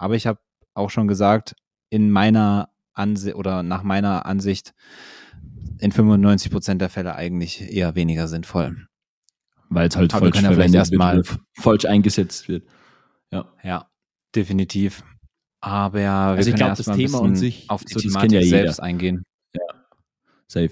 Aber 0.00 0.16
ich 0.16 0.26
habe 0.26 0.40
auch 0.72 0.88
schon 0.88 1.08
gesagt, 1.08 1.54
in 1.90 2.10
meiner 2.10 2.70
Ansicht 2.94 3.36
oder 3.36 3.62
nach 3.62 3.82
meiner 3.82 4.24
Ansicht 4.24 4.72
in 5.78 5.92
95 5.92 6.50
Prozent 6.50 6.80
der 6.80 6.88
Fälle 6.88 7.14
eigentlich 7.16 7.60
eher 7.70 7.94
weniger 7.94 8.26
sinnvoll. 8.26 8.86
Weil 9.68 9.88
es 9.88 9.96
halt 9.96 10.10
falsch 10.10 10.36
ja 10.36 10.40
verwendet 10.40 10.74
erst 10.74 10.90
wird, 10.92 10.98
mal- 10.98 11.18
oder 11.20 11.38
falsch 11.52 11.84
eingesetzt 11.84 12.48
wird. 12.48 12.66
Ja. 13.30 13.52
Ja, 13.62 13.90
definitiv. 14.34 15.04
Aber 15.60 16.00
ja, 16.00 16.32
wir 16.32 16.38
Also 16.38 16.48
ich 16.48 16.54
können 16.54 16.56
glaub, 16.56 16.68
erst 16.70 16.88
das 16.88 16.96
Thema 16.96 17.20
bisschen 17.20 17.36
sich, 17.36 17.68
auf 17.68 17.84
die 17.84 17.94
Thematik 17.94 18.32
ja 18.32 18.42
selbst 18.42 18.80
eingehen. 18.80 19.22
Safe. 20.48 20.70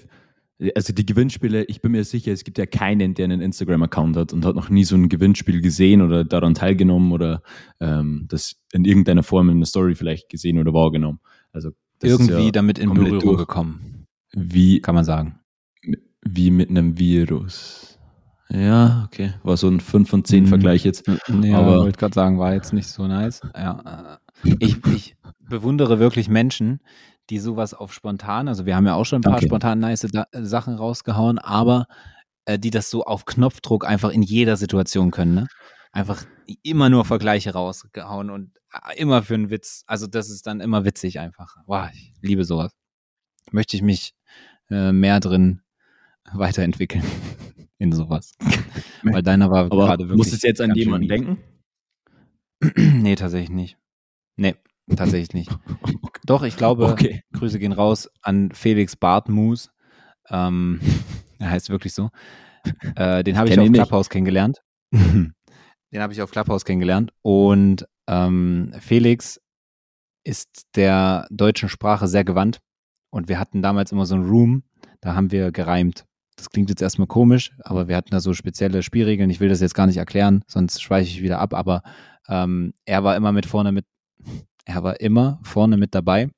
Also 0.75 0.91
die 0.91 1.05
Gewinnspiele, 1.05 1.63
ich 1.65 1.81
bin 1.81 1.93
mir 1.93 2.03
sicher, 2.03 2.33
es 2.33 2.43
gibt 2.43 2.57
ja 2.57 2.65
keinen, 2.65 3.13
der 3.13 3.25
einen 3.25 3.39
Instagram-Account 3.39 4.17
hat 4.17 4.33
und 4.33 4.43
hat 4.45 4.55
noch 4.55 4.69
nie 4.69 4.83
so 4.83 4.95
ein 4.95 5.07
Gewinnspiel 5.07 5.61
gesehen 5.61 6.01
oder 6.01 6.25
daran 6.25 6.53
teilgenommen 6.53 7.13
oder 7.13 7.41
ähm, 7.79 8.25
das 8.27 8.55
in 8.73 8.83
irgendeiner 8.83 9.23
Form 9.23 9.49
in 9.49 9.55
einer 9.57 9.65
Story 9.65 9.95
vielleicht 9.95 10.27
gesehen 10.29 10.59
oder 10.59 10.73
wahrgenommen. 10.73 11.19
Also 11.53 11.71
Irgendwie 12.03 12.45
ja 12.47 12.51
damit 12.51 12.77
in 12.77 12.93
Berührung 12.93 13.19
durch. 13.21 13.37
gekommen, 13.37 14.05
wie, 14.33 14.81
kann 14.81 14.95
man 14.95 15.05
sagen. 15.05 15.39
wie 16.23 16.51
mit 16.51 16.69
einem 16.69 16.99
Virus. 16.99 17.97
Ja, 18.49 19.03
okay. 19.05 19.33
War 19.43 19.55
so 19.57 19.67
ein 19.69 19.79
5 19.79 20.09
von 20.09 20.25
10 20.25 20.43
Mhm. 20.43 20.47
Vergleich 20.47 20.83
jetzt. 20.83 21.07
Ja, 21.41 21.57
Aber- 21.59 21.83
wollte 21.83 21.99
gerade 21.99 22.15
sagen, 22.15 22.37
war 22.39 22.53
jetzt 22.53 22.73
nicht 22.73 22.87
so 22.87 23.07
nice. 23.07 23.41
Ja, 23.55 24.19
äh, 24.43 24.55
ich, 24.59 24.77
ich 24.87 25.15
bewundere 25.47 25.99
wirklich 25.99 26.27
Menschen, 26.29 26.79
die 27.29 27.39
sowas 27.39 27.73
auf 27.73 27.93
spontan, 27.93 28.47
also 28.47 28.65
wir 28.65 28.75
haben 28.75 28.85
ja 28.85 28.95
auch 28.95 29.05
schon 29.05 29.19
ein 29.19 29.23
paar 29.23 29.35
Okay. 29.35 29.45
spontan 29.47 29.79
nice 29.79 30.01
da 30.11 30.25
Sachen 30.31 30.75
rausgehauen, 30.75 31.39
aber 31.39 31.85
äh, 32.45 32.57
die 32.57 32.71
das 32.71 32.89
so 32.89 33.03
auf 33.03 33.25
Knopfdruck 33.25 33.85
einfach 33.85 34.09
in 34.09 34.23
jeder 34.23 34.57
Situation 34.57 35.11
können, 35.11 35.35
ne? 35.35 35.47
Einfach 35.91 36.23
immer 36.63 36.89
nur 36.89 37.03
Vergleiche 37.05 37.53
rausgehauen 37.53 38.29
und 38.29 38.51
äh, 38.73 38.99
immer 38.99 39.23
für 39.23 39.35
einen 39.35 39.49
Witz. 39.49 39.83
Also 39.87 40.07
das 40.07 40.29
ist 40.29 40.45
dann 40.47 40.59
immer 40.61 40.85
witzig 40.85 41.19
einfach. 41.19 41.55
Wow, 41.65 41.89
ich 41.93 42.13
liebe 42.21 42.43
sowas. 42.45 42.75
Möchte 43.51 43.75
ich 43.75 43.81
mich 43.81 44.13
äh, 44.69 44.91
mehr 44.91 45.19
drin 45.19 45.61
weiterentwickeln 46.33 47.03
in 47.79 47.91
sowas. 47.91 48.33
Weil 49.03 49.23
deiner 49.23 49.49
war 49.49 49.65
Aber 49.65 49.85
gerade 49.85 50.03
wirklich. 50.03 50.17
muss 50.17 50.33
es 50.33 50.41
jetzt 50.43 50.61
an 50.61 50.75
jemanden 50.75 51.07
denken? 51.07 51.37
nee, 52.75 53.15
tatsächlich 53.15 53.49
nicht. 53.49 53.77
Tatsächlich 54.95 55.33
nicht. 55.33 55.57
Doch, 56.25 56.43
ich 56.43 56.57
glaube, 56.57 56.85
Okay. 56.91 57.21
Grüße 57.33 57.59
gehen 57.59 57.71
raus 57.71 58.09
an 58.21 58.51
Felix 58.51 58.95
Bartmus. 58.95 59.69
Ähm, 60.29 60.79
er 61.39 61.51
heißt 61.51 61.69
wirklich 61.69 61.93
so. 61.93 62.09
Äh, 62.95 63.23
den 63.23 63.37
habe 63.37 63.47
ich 63.47 63.53
Kenn 63.53 63.61
auf 63.61 63.65
ihn 63.65 63.71
nicht. 63.71 63.81
Clubhouse 63.81 64.09
kennengelernt. 64.09 64.61
den 64.91 65.33
habe 65.93 66.13
ich 66.13 66.21
auf 66.21 66.31
Clubhouse 66.31 66.65
kennengelernt. 66.65 67.11
Und 67.21 67.87
ähm, 68.07 68.73
Felix 68.79 69.39
ist 70.23 70.67
der 70.75 71.27
deutschen 71.31 71.69
Sprache 71.69 72.07
sehr 72.07 72.23
gewandt. 72.23 72.59
Und 73.11 73.27
wir 73.29 73.39
hatten 73.39 73.61
damals 73.61 73.91
immer 73.91 74.05
so 74.05 74.15
ein 74.15 74.23
Room, 74.27 74.63
da 75.01 75.15
haben 75.15 75.31
wir 75.31 75.51
gereimt. 75.51 76.05
Das 76.35 76.49
klingt 76.49 76.69
jetzt 76.69 76.81
erstmal 76.81 77.07
komisch, 77.07 77.51
aber 77.59 77.87
wir 77.87 77.97
hatten 77.97 78.11
da 78.11 78.19
so 78.19 78.33
spezielle 78.33 78.83
Spielregeln. 78.83 79.29
Ich 79.29 79.39
will 79.39 79.49
das 79.49 79.61
jetzt 79.61 79.73
gar 79.73 79.87
nicht 79.87 79.97
erklären, 79.97 80.43
sonst 80.47 80.81
schweiche 80.81 81.09
ich 81.09 81.21
wieder 81.23 81.39
ab. 81.39 81.53
Aber 81.53 81.81
ähm, 82.27 82.73
er 82.85 83.03
war 83.03 83.15
immer 83.15 83.31
mit 83.31 83.45
vorne 83.45 83.71
mit, 83.71 83.85
er 84.69 84.83
war 84.83 84.99
immer 84.99 85.39
vorne 85.43 85.77
mit 85.77 85.95
dabei, 85.95 86.29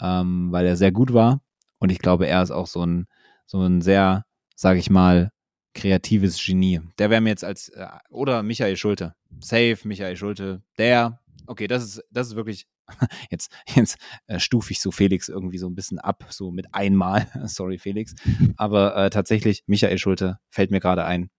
ähm, 0.00 0.52
weil 0.52 0.66
er 0.66 0.76
sehr 0.76 0.92
gut 0.92 1.12
war. 1.14 1.40
Und 1.78 1.90
ich 1.90 1.98
glaube, 1.98 2.26
er 2.26 2.42
ist 2.42 2.50
auch 2.50 2.66
so 2.66 2.84
ein, 2.84 3.06
so 3.46 3.60
ein 3.62 3.80
sehr, 3.80 4.24
sage 4.54 4.78
ich 4.78 4.90
mal, 4.90 5.30
kreatives 5.74 6.38
Genie. 6.44 6.80
Der 6.98 7.10
wäre 7.10 7.20
mir 7.20 7.30
jetzt 7.30 7.44
als, 7.44 7.68
äh, 7.70 7.86
oder 8.10 8.42
Michael 8.42 8.76
Schulte. 8.76 9.14
Safe, 9.40 9.78
Michael 9.84 10.16
Schulte. 10.16 10.62
Der, 10.78 11.20
okay, 11.46 11.66
das 11.66 11.82
ist, 11.84 12.02
das 12.10 12.28
ist 12.28 12.36
wirklich, 12.36 12.66
jetzt, 13.30 13.50
jetzt 13.74 13.96
äh, 14.26 14.38
stufe 14.38 14.70
ich 14.72 14.80
so 14.80 14.90
Felix 14.90 15.28
irgendwie 15.28 15.58
so 15.58 15.66
ein 15.66 15.74
bisschen 15.74 15.98
ab, 15.98 16.26
so 16.28 16.50
mit 16.50 16.66
einmal. 16.72 17.26
Sorry, 17.46 17.78
Felix. 17.78 18.14
Aber 18.56 18.94
äh, 18.96 19.10
tatsächlich, 19.10 19.64
Michael 19.66 19.98
Schulte 19.98 20.38
fällt 20.50 20.70
mir 20.70 20.80
gerade 20.80 21.04
ein. 21.06 21.30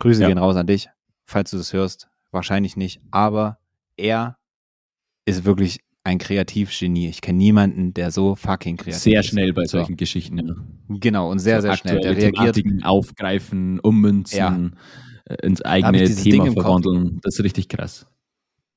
Grüße 0.00 0.22
Ja. 0.22 0.28
gehen 0.28 0.38
raus 0.38 0.56
an 0.56 0.66
dich, 0.66 0.88
falls 1.24 1.50
du 1.52 1.56
das 1.56 1.72
hörst. 1.72 2.08
Wahrscheinlich 2.32 2.76
nicht. 2.76 3.00
Aber 3.12 3.58
er 3.96 4.38
ist 5.24 5.44
wirklich 5.44 5.80
ein 6.04 6.18
Kreativgenie. 6.18 7.08
Ich 7.08 7.20
kenne 7.20 7.38
niemanden, 7.38 7.94
der 7.94 8.10
so 8.10 8.34
fucking 8.34 8.76
kreativ 8.76 9.00
Sehr 9.00 9.20
ist. 9.20 9.26
schnell 9.26 9.52
bei 9.52 9.64
So. 9.66 9.78
solchen 9.78 9.96
Geschichten. 9.96 10.38
Ja. 10.38 10.54
Genau, 10.88 11.30
und 11.30 11.38
sehr, 11.38 11.60
So 11.60 11.68
sehr 11.68 11.76
schnell. 11.76 12.00
Der 12.00 12.16
reagiert. 12.16 12.34
Thematiken 12.34 12.82
aufgreifen, 12.82 13.78
ummünzen, 13.80 14.76
äh, 15.26 15.36
ins 15.46 15.62
eigene 15.62 16.04
Thema 16.12 16.50
verwandeln. 16.52 17.20
Das 17.22 17.38
ist 17.38 17.44
richtig 17.44 17.68
krass. 17.68 18.06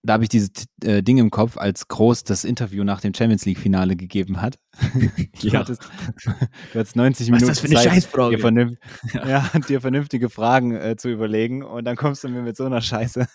Da 0.06 0.14
habe 0.14 0.24
ich 0.24 0.30
dieses 0.30 0.52
äh, 0.84 1.02
Ding 1.02 1.18
im 1.18 1.32
Kopf, 1.32 1.58
als 1.58 1.88
Groß 1.88 2.24
das 2.24 2.44
Interview 2.44 2.84
nach 2.84 3.02
dem 3.02 3.14
Champions 3.14 3.46
League 3.46 3.58
Finale 3.58 3.96
gegeben 3.96 4.42
hat. 4.42 4.60
du, 4.94 5.48
Ja. 5.48 5.60
hattest, 5.60 5.84
du 6.24 6.80
hattest 6.80 6.96
90 6.96 7.32
Was 7.32 7.32
Minuten 7.32 7.52
ist 7.52 7.64
das 7.64 7.72
für 7.72 7.90
eine 7.90 8.02
Zeit, 8.02 8.32
dir, 8.32 8.40
vernünf 8.40 8.78
ja. 9.14 9.50
dir 9.68 9.82
vernünftige 9.82 10.30
Fragen 10.30 10.76
äh, 10.76 10.96
zu 10.96 11.10
überlegen 11.10 11.64
und 11.64 11.86
dann 11.86 11.96
kommst 11.96 12.24
du 12.24 12.30
mir 12.30 12.44
mit 12.44 12.56
so 12.56 12.66
einer 12.66 12.82
Scheiße. 12.82 13.26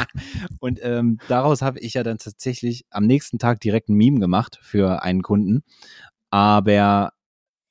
und 0.60 0.80
ähm, 0.82 1.18
daraus 1.28 1.60
habe 1.60 1.80
ich 1.80 1.94
ja 1.94 2.02
dann 2.02 2.18
tatsächlich 2.18 2.84
am 2.90 3.06
nächsten 3.06 3.38
Tag 3.38 3.60
direkt 3.60 3.90
ein 3.90 3.96
Meme 3.96 4.18
gemacht 4.18 4.58
für 4.62 5.02
einen 5.02 5.22
Kunden. 5.22 5.64
Aber 6.30 7.12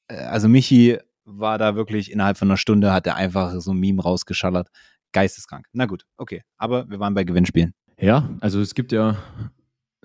äh, 0.07 0.15
also 0.17 0.47
Michi 0.47 0.99
war 1.23 1.57
da 1.57 1.75
wirklich 1.75 2.11
innerhalb 2.11 2.37
von 2.37 2.49
einer 2.49 2.57
Stunde 2.57 2.93
hat 2.93 3.07
er 3.07 3.15
einfach 3.15 3.59
so 3.59 3.71
ein 3.71 3.79
Meme 3.79 4.03
rausgeschallert. 4.03 4.69
Geisteskrank. 5.13 5.65
Na 5.73 5.85
gut, 5.85 6.05
okay. 6.17 6.43
Aber 6.57 6.89
wir 6.89 6.99
waren 6.99 7.13
bei 7.13 7.23
Gewinnspielen. 7.23 7.73
Ja, 7.99 8.29
also 8.41 8.59
es 8.59 8.75
gibt 8.75 8.91
ja, 8.91 9.17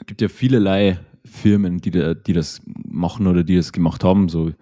gibt 0.06 0.20
ja 0.20 0.28
vielerlei 0.28 1.00
Firmen, 1.24 1.80
die, 1.80 1.90
da, 1.90 2.14
die 2.14 2.32
das 2.32 2.62
machen 2.64 3.26
oder 3.26 3.44
die 3.44 3.56
das 3.56 3.72
gemacht 3.72 4.04
haben. 4.04 4.28
So 4.28 4.52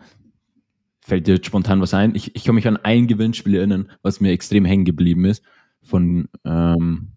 fällt 1.01 1.27
dir 1.27 1.37
jetzt 1.37 1.47
spontan 1.47 1.81
was 1.81 1.95
ein. 1.95 2.15
Ich, 2.15 2.35
ich 2.35 2.45
kann 2.45 2.55
mich 2.55 2.69
an 2.69 2.77
ein 2.77 3.07
Gewinnspiel 3.07 3.57
erinnern, 3.57 3.91
was 4.03 4.21
mir 4.21 4.33
extrem 4.33 4.65
hängen 4.65 4.85
geblieben 4.85 5.25
ist, 5.25 5.43
von, 5.83 6.29
ähm, 6.45 7.13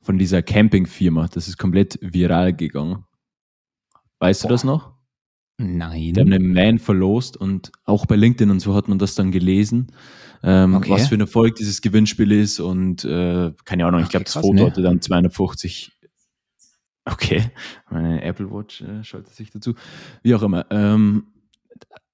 von 0.00 0.18
dieser 0.18 0.42
Campingfirma. 0.42 1.28
Das 1.28 1.48
ist 1.48 1.58
komplett 1.58 1.98
viral 2.00 2.54
gegangen. 2.54 3.04
Weißt 4.18 4.44
du 4.44 4.48
Boah. 4.48 4.54
das 4.54 4.64
noch? 4.64 4.92
Nein. 5.58 6.14
Die 6.14 6.20
haben 6.20 6.32
einen 6.32 6.52
Man 6.52 6.78
verlost 6.78 7.36
und 7.36 7.70
auch 7.84 8.06
bei 8.06 8.16
LinkedIn 8.16 8.50
und 8.50 8.60
so 8.60 8.74
hat 8.74 8.88
man 8.88 8.98
das 8.98 9.14
dann 9.14 9.30
gelesen, 9.30 9.92
ähm, 10.42 10.74
Okay. 10.74 10.90
was 10.90 11.08
für 11.08 11.14
ein 11.14 11.20
Erfolg 11.20 11.54
dieses 11.56 11.82
Gewinnspiel 11.82 12.32
ist 12.32 12.58
und 12.58 13.04
äh, 13.04 13.52
keine 13.64 13.86
Ahnung, 13.86 14.00
ich 14.00 14.06
Okay, 14.06 14.12
glaube, 14.12 14.24
das 14.24 14.32
Foto 14.34 14.52
ne? 14.54 14.66
hatte 14.66 14.82
dann 14.82 15.00
250. 15.00 15.92
Okay, 17.04 17.50
meine 17.90 18.22
Apple 18.22 18.50
Watch 18.50 18.80
äh, 18.82 19.02
schaltet 19.04 19.34
sich 19.34 19.50
dazu. 19.50 19.74
Wie 20.22 20.34
auch 20.34 20.42
immer. 20.42 20.66
Ähm, 20.70 21.26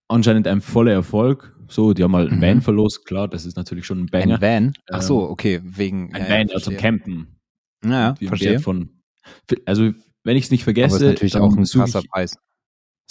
anscheinend 0.09 0.47
ein 0.49 0.61
voller 0.61 0.93
Erfolg. 0.93 1.55
So, 1.69 1.93
die 1.93 2.03
haben 2.03 2.11
mal 2.13 2.27
einen 2.29 2.39
Mhm. 2.39 2.43
Van 2.43 2.63
verlost, 2.63 3.05
klar, 3.05 3.29
das 3.29 3.45
ist 3.45 3.57
natürlich 3.57 3.85
schon 3.85 4.01
ein 4.01 4.07
Banger. 4.07 4.37
Ein 4.37 4.41
Van? 4.41 4.73
Ach 4.91 5.03
so, 5.03 5.25
Ähm, 5.27 5.31
okay, 5.31 5.61
wegen. 5.63 6.15
Ein 6.15 6.23
ja, 6.23 6.29
Van 6.31 6.41
ja, 6.49 6.53
verstehe. 6.53 6.77
Campen. 6.79 7.37
Ja, 7.85 7.91
Wie 7.91 7.93
ja, 7.93 8.13
ein 8.13 8.29
verstehe. 8.29 8.61
Von. 8.61 8.91
Also, 9.67 9.93
wenn 10.25 10.37
ich 10.39 10.45
es 10.45 10.51
nicht 10.51 10.63
Aber 10.63 10.73
vergesse, 10.75 10.97
ist 10.97 11.03
natürlich 11.03 11.37
auch 11.37 11.55
ein 11.55 11.65
krasser 11.65 12.03
Preis. 12.11 12.37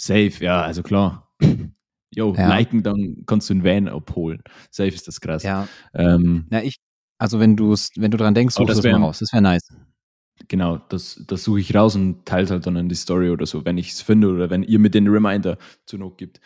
Safe, 0.00 0.32
ja, 0.40 0.62
also 0.62 0.82
klar. 0.82 1.28
Jo, 2.10 2.34
Ja. 2.34 2.48
liken, 2.56 2.82
dann 2.82 3.24
kannst 3.26 3.50
du 3.50 3.54
einen 3.54 3.64
Van 3.64 3.86
abholen. 3.86 4.42
Safe 4.70 4.88
ist 4.88 5.06
das 5.06 5.20
krass. 5.20 5.42
Ja, 5.42 5.68
Ähm, 5.92 6.46
na 6.48 6.62
ich, 6.64 6.76
also 7.18 7.38
wenn 7.38 7.54
du 7.54 7.74
es, 7.74 7.90
wenn 7.96 8.10
du 8.10 8.16
dran 8.16 8.32
denkst, 8.34 8.56
Aber 8.56 8.64
suchst 8.66 8.78
das 8.78 8.84
es 8.86 8.90
mal 8.92 8.98
wär- 8.98 9.06
raus. 9.06 9.18
Das 9.18 9.30
wäre 9.34 9.42
nice. 9.42 9.68
genau, 10.48 10.78
das, 10.78 11.22
das 11.26 11.44
suche 11.44 11.60
ich 11.60 11.74
raus 11.74 11.96
und 11.96 12.24
teile 12.24 12.48
halt 12.48 12.66
dann 12.66 12.76
in 12.76 12.88
die 12.88 12.94
Story 12.94 13.28
oder 13.28 13.44
so, 13.44 13.66
wenn 13.66 13.76
ich 13.76 13.90
es 13.90 14.00
finde 14.00 14.28
oder 14.28 14.48
wenn 14.48 14.62
ihr 14.62 14.78
mir 14.78 14.88
den 14.88 15.06
Reminder 15.06 15.58
zur 15.84 15.98
Not 15.98 16.16
gibt. 16.16 16.40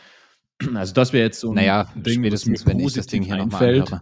Also 0.74 0.94
das 0.94 1.12
wäre 1.12 1.24
jetzt 1.26 1.38
so 1.40 1.50
ein 1.50 1.54
Naja, 1.54 1.84
Ding, 1.94 2.24
was 2.32 2.44
mir 2.44 2.58
wenn 2.66 2.80
ich 2.80 2.92
das 2.94 3.06
Ding 3.06 3.22
hier 3.22 3.36
nochmal 3.36 3.62
einfällt. 3.76 4.00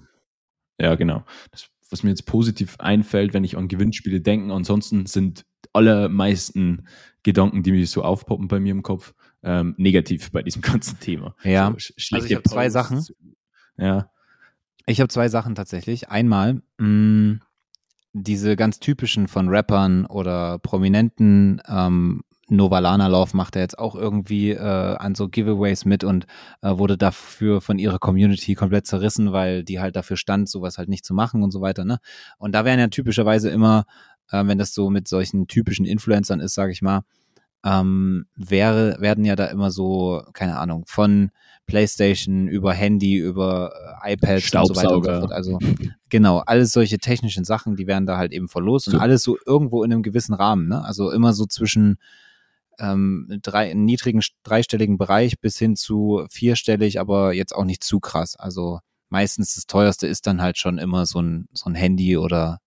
Ja, 0.80 0.94
genau. 0.94 1.24
Das, 1.50 1.66
was 1.90 2.02
mir 2.02 2.10
jetzt 2.10 2.24
positiv 2.24 2.76
einfällt, 2.80 3.34
wenn 3.34 3.44
ich 3.44 3.56
an 3.58 3.68
Gewinnspiele 3.68 4.20
denke, 4.22 4.52
ansonsten 4.54 5.04
sind 5.04 5.44
allermeisten 5.74 6.86
Gedanken, 7.22 7.62
die 7.62 7.72
mir 7.72 7.86
so 7.86 8.02
aufpoppen 8.02 8.48
bei 8.48 8.60
mir 8.60 8.70
im 8.72 8.82
Kopf, 8.82 9.12
ähm, 9.42 9.74
negativ 9.78 10.30
bei 10.32 10.42
diesem 10.42 10.62
ganzen 10.62 10.98
Thema. 11.00 11.34
Ja. 11.44 11.68
So, 11.70 11.76
sch- 11.76 12.14
Also 12.14 12.26
ich 12.26 12.34
habe 12.34 12.42
zwei. 12.44 12.68
Sachen. 12.70 13.04
Ja. 13.76 14.10
Ich 14.86 15.00
habe 15.00 15.08
zwei 15.08 15.28
Sachen 15.28 15.54
tatsächlich. 15.54 16.08
Einmal 16.08 16.62
mh, 16.78 17.38
diese 18.12 18.56
ganz 18.56 18.80
typischen 18.80 19.28
von 19.28 19.48
Rappern 19.48 20.06
oder 20.06 20.58
Prominenten. 20.58 21.60
Ähm, 21.68 22.22
Novalana 22.52 23.06
Lauf 23.06 23.32
macht 23.32 23.54
er 23.54 23.62
jetzt 23.62 23.78
auch 23.78 23.94
irgendwie 23.94 24.50
äh, 24.50 24.58
an 24.58 25.14
so 25.14 25.28
Giveaways 25.28 25.84
mit 25.84 26.02
und 26.02 26.26
äh, 26.62 26.76
wurde 26.76 26.98
dafür 26.98 27.60
von 27.60 27.78
ihrer 27.78 28.00
Community 28.00 28.56
komplett 28.56 28.88
zerrissen, 28.88 29.30
weil 29.32 29.62
die 29.62 29.78
halt 29.78 29.94
dafür 29.94 30.16
stand, 30.16 30.48
sowas 30.48 30.76
halt 30.76 30.88
nicht 30.88 31.04
zu 31.04 31.14
machen 31.14 31.44
und 31.44 31.52
so 31.52 31.60
weiter. 31.60 31.84
Ne? 31.84 31.98
Und 32.38 32.52
da 32.52 32.64
wären 32.64 32.80
ja 32.80 32.88
typischerweise 32.88 33.50
immer, 33.50 33.84
äh, 34.32 34.44
wenn 34.44 34.58
das 34.58 34.74
so 34.74 34.90
mit 34.90 35.06
solchen 35.06 35.46
typischen 35.46 35.86
Influencern 35.86 36.40
ist, 36.40 36.54
sage 36.54 36.72
ich 36.72 36.82
mal, 36.82 37.02
ähm, 37.64 38.26
wäre, 38.36 38.96
werden 39.00 39.24
ja 39.24 39.36
da 39.36 39.46
immer 39.46 39.70
so, 39.70 40.22
keine 40.32 40.58
Ahnung, 40.58 40.84
von 40.86 41.30
PlayStation 41.66 42.48
über 42.48 42.72
Handy, 42.72 43.16
über 43.16 43.72
äh, 44.04 44.14
iPads 44.14 44.54
und 44.54 44.66
so 44.66 44.76
weiter 44.76 44.96
und 44.96 45.04
so 45.04 45.20
fort. 45.20 45.32
Also 45.32 45.58
genau, 46.08 46.38
alles 46.38 46.72
solche 46.72 46.98
technischen 46.98 47.44
Sachen, 47.44 47.76
die 47.76 47.86
werden 47.86 48.06
da 48.06 48.16
halt 48.16 48.32
eben 48.32 48.48
verlost 48.48 48.88
und 48.88 48.94
So. 48.94 48.98
alles 48.98 49.22
so 49.22 49.38
irgendwo 49.46 49.84
in 49.84 49.92
einem 49.92 50.02
gewissen 50.02 50.34
Rahmen, 50.34 50.68
ne? 50.68 50.84
Also 50.84 51.10
immer 51.10 51.32
so 51.32 51.46
zwischen 51.46 51.98
ähm, 52.78 53.38
drei, 53.42 53.74
niedrigen 53.74 54.22
dreistelligen 54.42 54.98
Bereich 54.98 55.38
bis 55.40 55.58
hin 55.58 55.76
zu 55.76 56.26
vierstellig, 56.30 56.98
aber 56.98 57.34
jetzt 57.34 57.54
auch 57.54 57.64
nicht 57.64 57.84
zu 57.84 58.00
krass. 58.00 58.36
Also 58.36 58.80
meistens 59.10 59.54
das 59.54 59.66
teuerste 59.66 60.06
ist 60.06 60.26
dann 60.26 60.40
halt 60.40 60.58
schon 60.58 60.78
immer 60.78 61.06
so 61.06 61.20
ein, 61.20 61.48
so 61.52 61.68
ein 61.68 61.74
Handy 61.74 62.16
oder 62.16 62.58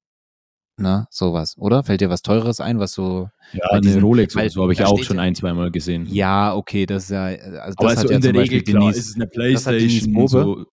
ne, 0.77 1.07
sowas, 1.09 1.55
oder? 1.57 1.83
Fällt 1.83 2.01
dir 2.01 2.09
was 2.09 2.21
Teureres 2.21 2.59
ein, 2.59 2.79
was 2.79 2.93
so 2.93 3.29
Ja, 3.53 3.79
diesen- 3.79 4.01
Rolex 4.03 4.36
oder 4.36 4.49
so 4.49 4.63
habe 4.63 4.73
ich 4.73 4.83
auch 4.83 5.01
schon 5.03 5.17
ja- 5.17 5.23
ein, 5.23 5.36
zweimal 5.36 5.71
gesehen. 5.71 6.07
Ja, 6.09 6.53
okay, 6.55 6.86
das 6.86 7.03
ist 7.05 7.09
ja, 7.12 7.25
also 7.25 7.75
Aber 7.77 7.89
das 7.89 7.97
also 7.97 7.99
hat 8.03 8.09
ja 8.09 8.15
in 8.15 8.21
der 8.21 8.31
zum 8.33 8.39
Beispiel 8.41 8.57
Regel, 8.59 8.73
klar, 8.73 8.81
Denise, 8.81 8.99
ist 8.99 9.09
es 9.09 9.15
eine 9.15 9.25
das 9.25 9.31
hat 9.65 9.73
Playstation, 9.75 10.13
Bobe. 10.13 10.27
so, 10.29 10.65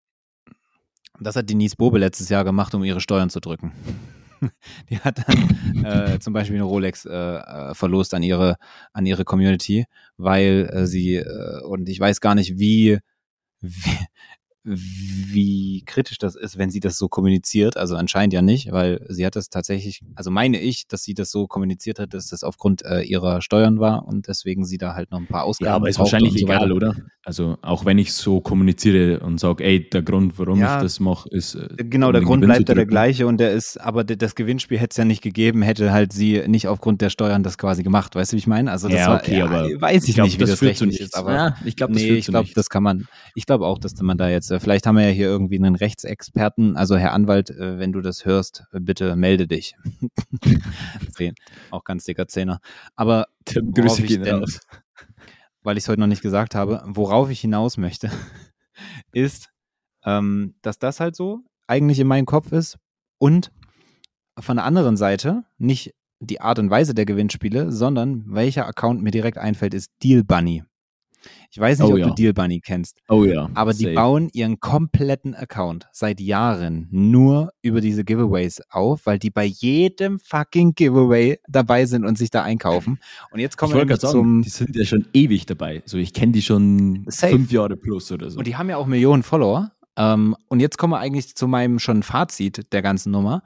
das 1.21 1.37
hat 1.37 1.51
Denise 1.51 1.77
Bobe 1.77 1.99
letztes 1.99 2.29
Jahr 2.29 2.45
gemacht, 2.45 2.75
um 2.75 2.83
ihre 2.85 3.01
Steuern 3.01 3.29
zu 3.31 3.41
drücken. 3.41 3.73
Die 4.89 4.99
hat 4.99 5.19
dann 5.29 5.85
äh, 5.85 6.19
zum 6.19 6.33
Beispiel 6.33 6.57
eine 6.57 6.65
Rolex 6.65 7.05
äh, 7.05 7.11
äh, 7.13 7.75
verlost 7.75 8.15
an 8.15 8.23
ihre, 8.23 8.57
an 8.95 9.05
ihre 9.05 9.25
Community, 9.25 9.85
weil 10.17 10.71
äh, 10.73 10.87
sie, 10.87 11.17
äh, 11.17 11.61
und 11.65 11.89
ich 11.91 12.01
weiß 12.01 12.23
gar 12.23 12.35
nicht, 12.35 12.59
wie, 12.59 12.99
wie, 13.61 13.99
wie 14.65 15.83
kritisch 15.87 16.19
das 16.19 16.35
ist, 16.37 16.59
wenn 16.59 16.71
sie 16.71 16.81
das 16.81 16.99
so 16.99 17.09
kommuniziert. 17.09 17.77
Also 17.77 17.97
anscheinend 17.97 18.35
ja 18.35 18.43
nicht, 18.43 18.73
weil 18.73 19.05
sie 19.09 19.25
hat 19.25 19.37
das 19.37 19.49
tatsächlich, 19.49 20.01
also 20.15 20.31
meine 20.31 20.61
ich, 20.61 20.87
dass 20.87 21.03
sie 21.03 21.15
das 21.15 21.31
so 21.31 21.47
kommuniziert 21.47 21.99
hat, 21.99 22.13
dass 22.15 22.29
das 22.29 22.43
aufgrund 22.45 22.85
äh, 22.85 23.01
ihrer 23.03 23.41
Steuern 23.41 23.81
war 23.81 24.07
und 24.07 24.29
deswegen 24.29 24.65
sie 24.65 24.77
da 24.79 24.95
halt 24.95 25.11
noch 25.11 25.19
ein 25.19 25.27
paar 25.27 25.45
Ausgaben 25.45 25.71
ja, 25.71 25.77
aber 25.77 25.89
ist 25.89 25.99
wahrscheinlich 25.99 26.33
so 26.35 26.47
egal, 26.47 26.73
oder? 26.73 26.95
Also 27.25 27.57
auch 27.63 27.85
wenn 27.85 27.99
ich 27.99 28.13
so 28.13 28.41
kommuniziere 28.41 29.21
und 29.21 29.39
sage, 29.39 29.65
ey, 29.65 29.89
der 29.89 30.03
Grund, 30.03 30.39
warum 30.39 30.59
Ja. 30.59 30.77
ich 30.77 30.83
das 30.83 31.01
mache, 31.01 31.29
ist 31.31 31.55
äh, 31.55 31.69
Genau, 31.79 32.09
um 32.09 32.13
der 32.13 32.23
Grund 32.23 32.43
Gewinn 32.43 32.55
bleibt 32.55 32.69
ja 32.69 32.75
der 32.75 32.87
gleiche 32.87 33.27
und 33.27 33.39
der 33.39 33.53
ist, 33.53 33.81
aber 33.81 34.05
das 34.05 34.35
Gewinnspiel 34.35 34.79
hätte 34.79 34.93
es 34.93 34.97
ja 34.97 35.05
nicht 35.05 35.23
gegeben, 35.23 35.63
hätte 35.63 35.93
halt 35.93 36.13
sie 36.13 36.43
nicht 36.49 36.69
aufgrund 36.69 37.01
der 37.01 37.11
Steuern 37.11 37.43
das 37.43 37.57
quasi 37.59 37.83
gemacht. 37.83 38.15
Weißt 38.15 38.33
du, 38.33 38.37
wie 38.37 38.39
ich 38.39 38.47
meine? 38.47 38.71
Also 38.71 38.89
das 38.89 38.99
Ja, 38.99 39.09
war, 39.09 39.17
okay, 39.21 39.39
ja, 39.39 39.45
aber 39.45 39.69
weiß 39.81 40.09
ich, 40.09 40.15
glaub, 40.15 40.27
nicht, 40.27 40.39
wie 40.39 40.45
das, 40.45 40.59
zu 40.59 40.65
rechtlich 40.67 41.01
ist, 41.01 41.17
aber 41.17 41.35
ja, 41.35 41.57
ich 41.65 41.77
glaube, 41.77 41.93
das 41.95 42.03
nee, 42.03 42.11
ich 42.15 42.27
glaube, 42.27 42.49
das 42.55 42.69
kann 42.69 42.83
man, 42.83 43.07
ich 43.35 43.47
glaube 43.47 43.67
auch, 43.67 43.79
dass 43.79 43.95
man 44.01 44.19
da 44.19 44.29
jetzt, 44.29 44.50
äh, 44.51 44.61
vielleicht 44.61 44.87
haben 44.87 44.97
wir 44.97 45.05
ja 45.07 45.11
hier 45.11 45.27
irgendwie 45.27 45.57
einen 45.57 45.75
Rechtsexperten, 45.75 46.77
also 46.77 46.97
Herr 46.97 47.13
Anwalt, 47.13 47.51
äh, 47.51 47.79
wenn 47.79 47.93
du 47.93 48.01
das 48.01 48.25
hörst, 48.25 48.65
äh, 48.73 48.81
bitte 48.81 49.17
melde 49.17 49.47
dich. 49.47 49.75
Auch 51.71 51.85
ganz 51.85 52.05
dicker 52.05 52.27
Zehner. 52.29 52.61
Aber 52.97 53.27
Tim, 53.45 53.73
Grüße 53.73 54.03
ich 54.03 54.09
gehen 54.09 54.23
denn- 54.23 54.37
raus. 54.37 54.61
weil 55.63 55.77
ich 55.77 55.85
es 55.85 55.89
heute 55.89 56.01
noch 56.01 56.07
nicht 56.07 56.23
gesagt 56.23 56.55
habe, 56.55 56.83
worauf 56.87 57.31
ich 57.31 57.41
hinaus 57.41 57.77
möchte, 57.77 58.11
ist, 59.13 59.51
ähm, 60.05 60.55
dass 60.63 60.79
das 60.79 61.01
halt 61.01 61.15
so 61.15 61.41
eigentlich 61.67 62.01
in 62.01 62.07
meinem 62.07 62.27
Kopf 62.27 62.53
ist 62.53 62.79
und 63.19 63.53
von 64.39 64.57
der 64.57 64.65
anderen 64.65 64.97
Seite 64.97 65.45
nicht 65.59 65.95
die 66.19 66.41
Art 66.41 66.59
und 66.59 66.71
Weise 66.71 66.95
der 66.95 67.07
Gewinnspiele, 67.07 67.73
sondern 67.73 68.25
welcher 68.27 68.67
Account 68.67 69.03
mir 69.03 69.11
direkt 69.11 69.39
einfällt, 69.39 69.75
ist 69.75 69.91
Deal 70.03 70.25
Bunny. 70.25 70.65
Ich 71.51 71.59
weiß 71.59 71.79
nicht, 71.81 71.89
Oh 71.89 71.93
ob 71.93 71.99
ja. 71.99 72.09
du 72.09 72.15
Deal 72.15 72.33
Bunny 72.33 72.61
kennst, 72.61 72.99
Oh 73.09 73.25
ja. 73.25 73.49
aber 73.55 73.73
die 73.73 73.85
safe. 73.85 73.95
bauen 73.95 74.29
ihren 74.33 74.61
kompletten 74.61 75.35
Account 75.35 75.89
seit 75.93 76.21
Jahren 76.21 76.89
nur 76.91 77.53
über 77.63 77.81
diese 77.81 78.05
Giveaways 78.05 78.63
auf, 78.71 79.07
weil 79.07 79.19
die 79.19 79.31
bei 79.31 79.45
jedem 79.45 80.19
fucking 80.19 80.75
Giveaway 80.75 81.39
dabei 81.49 81.87
sind 81.87 82.05
und 82.05 82.17
sich 82.19 82.31
da 82.31 82.43
einkaufen. 82.43 82.99
Und 83.33 83.41
jetzt 83.41 83.57
kommen 83.57 83.73
wir 83.75 83.97
sagen, 83.97 84.13
zum 84.13 84.43
die 84.43 84.49
sind 84.51 84.77
ja 84.77 84.85
schon 84.85 85.07
ewig 85.13 85.47
dabei. 85.47 85.83
So, 85.87 85.99
ich 85.99 86.13
kenne 86.13 86.33
die 86.33 86.43
schon 86.43 87.05
Safe. 87.09 87.33
fünf 87.33 87.51
Jahre 87.53 87.77
plus 87.77 88.11
oder 88.13 88.31
so. 88.31 88.39
Und 88.39 88.47
die 88.47 88.57
haben 88.57 88.69
ja 88.71 88.77
auch 88.77 88.87
Millionen 88.87 89.23
Follower. 89.23 89.73
Ähm, 89.97 90.37
und 90.49 90.61
jetzt 90.61 90.79
kommen 90.79 90.93
wir 90.93 90.99
eigentlich 90.99 91.35
zu 91.35 91.49
meinem 91.49 91.79
schon 91.79 92.03
Fazit 92.03 92.73
der 92.73 92.81
ganzen 92.83 93.11
Nummer. 93.11 93.43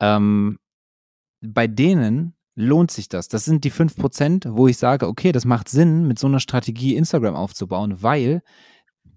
Ähm, 0.00 0.58
bei 1.42 1.66
denen 1.66 2.34
lohnt 2.54 2.90
sich 2.90 3.08
das. 3.08 3.28
Das 3.28 3.44
sind 3.44 3.64
die 3.64 3.72
5%, 3.72 4.54
wo 4.54 4.68
ich 4.68 4.76
sage, 4.76 5.08
okay, 5.08 5.32
das 5.32 5.44
macht 5.44 5.68
Sinn, 5.68 6.06
mit 6.06 6.18
so 6.18 6.26
einer 6.26 6.40
Strategie 6.40 6.96
Instagram 6.96 7.34
aufzubauen, 7.34 8.02
weil 8.02 8.42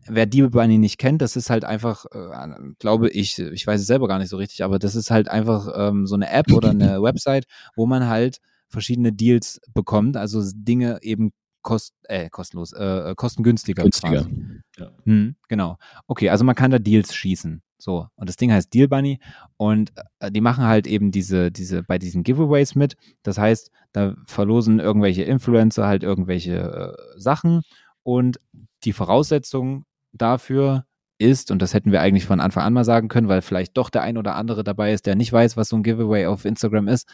wer 0.07 0.25
die 0.25 0.43
Bunny 0.43 0.77
nicht 0.77 0.97
kennt, 0.97 1.21
das 1.21 1.35
ist 1.35 1.49
halt 1.49 1.65
einfach, 1.65 2.05
äh, 2.11 2.57
glaube 2.79 3.09
ich, 3.09 3.39
ich 3.39 3.65
weiß 3.65 3.81
es 3.81 3.87
selber 3.87 4.07
gar 4.07 4.19
nicht 4.19 4.29
so 4.29 4.37
richtig, 4.37 4.63
aber 4.63 4.79
das 4.79 4.95
ist 4.95 5.11
halt 5.11 5.27
einfach 5.27 5.67
ähm, 5.75 6.05
so 6.05 6.15
eine 6.15 6.29
App 6.29 6.51
oder 6.51 6.69
eine 6.69 7.01
Website, 7.01 7.45
wo 7.75 7.85
man 7.85 8.07
halt 8.07 8.39
verschiedene 8.67 9.13
Deals 9.13 9.59
bekommt, 9.73 10.17
also 10.17 10.41
Dinge 10.53 10.99
eben 11.01 11.31
kost, 11.65 11.93
äh, 12.03 12.29
kostenlos, 12.29 12.71
äh, 12.71 13.13
kostengünstiger. 13.17 13.83
günstiger. 13.83 14.21
quasi. 14.21 14.61
Ja. 14.77 14.91
Hm, 15.03 15.35
genau. 15.49 15.77
Okay, 16.07 16.29
also 16.29 16.45
man 16.45 16.55
kann 16.55 16.71
da 16.71 16.79
Deals 16.79 17.13
schießen. 17.13 17.61
So. 17.77 18.07
Und 18.15 18.29
das 18.29 18.37
Ding 18.37 18.53
heißt 18.53 18.73
Deal 18.73 18.87
Bunny 18.87 19.19
und 19.57 19.91
äh, 20.19 20.31
die 20.31 20.41
machen 20.41 20.63
halt 20.63 20.87
eben 20.87 21.11
diese, 21.11 21.51
diese, 21.51 21.83
bei 21.83 21.97
diesen 21.97 22.23
Giveaways 22.23 22.75
mit. 22.75 22.95
Das 23.23 23.37
heißt, 23.37 23.71
da 23.91 24.15
verlosen 24.27 24.79
irgendwelche 24.79 25.23
Influencer 25.23 25.87
halt 25.87 26.03
irgendwelche 26.03 26.95
äh, 26.95 27.19
Sachen 27.19 27.63
und 28.03 28.39
die 28.83 28.93
Voraussetzung 28.93 29.85
dafür 30.13 30.85
ist, 31.17 31.49
und 31.49 31.61
das 31.61 31.73
hätten 31.73 31.91
wir 31.91 32.01
eigentlich 32.01 32.25
von 32.25 32.39
Anfang 32.39 32.63
an 32.63 32.73
mal 32.73 32.85
sagen 32.85 33.07
können, 33.07 33.27
weil 33.27 33.41
vielleicht 33.41 33.75
doch 33.77 33.89
der 33.89 34.03
ein 34.03 34.17
oder 34.17 34.35
andere 34.35 34.63
dabei 34.63 34.93
ist, 34.93 35.05
der 35.07 35.15
nicht 35.15 35.33
weiß, 35.33 35.57
was 35.57 35.69
so 35.69 35.77
ein 35.77 35.83
Giveaway 35.83 36.27
auf 36.27 36.45
Instagram 36.45 36.87
ist. 36.87 37.09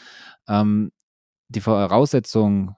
Ähm, 0.47 0.91
die 1.47 1.61
Voraussetzung 1.61 2.75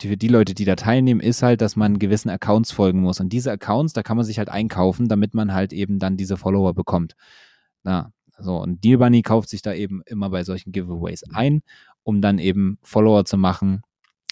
für 0.00 0.16
die 0.16 0.28
Leute, 0.28 0.54
die 0.54 0.64
da 0.64 0.76
teilnehmen, 0.76 1.20
ist 1.20 1.42
halt, 1.42 1.60
dass 1.60 1.76
man 1.76 1.98
gewissen 1.98 2.30
Accounts 2.30 2.70
folgen 2.70 3.00
muss. 3.00 3.20
Und 3.20 3.30
diese 3.30 3.50
Accounts, 3.50 3.92
da 3.92 4.02
kann 4.02 4.16
man 4.16 4.26
sich 4.26 4.38
halt 4.38 4.48
einkaufen, 4.48 5.08
damit 5.08 5.34
man 5.34 5.52
halt 5.52 5.72
eben 5.72 5.98
dann 5.98 6.16
diese 6.16 6.36
Follower 6.36 6.74
bekommt. 6.74 7.14
Ja, 7.84 8.12
so. 8.38 8.56
Und 8.56 8.84
Deal 8.84 8.98
Bunny 8.98 9.22
kauft 9.22 9.48
sich 9.48 9.62
da 9.62 9.74
eben 9.74 10.02
immer 10.06 10.30
bei 10.30 10.44
solchen 10.44 10.72
Giveaways 10.72 11.24
ein, 11.32 11.62
um 12.02 12.20
dann 12.20 12.38
eben 12.38 12.78
Follower 12.82 13.24
zu 13.24 13.36
machen, 13.36 13.82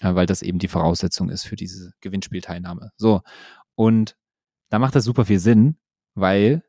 äh, 0.01 0.15
weil 0.15 0.25
das 0.25 0.41
eben 0.41 0.59
die 0.59 0.67
Voraussetzung 0.67 1.29
ist 1.29 1.43
für 1.43 1.55
diese 1.55 1.91
Gewinnspielteilnahme. 2.01 2.91
So. 2.95 3.21
Und 3.75 4.15
da 4.69 4.79
macht 4.79 4.95
das 4.95 5.03
super 5.03 5.25
viel 5.25 5.39
Sinn, 5.39 5.77
weil 6.15 6.63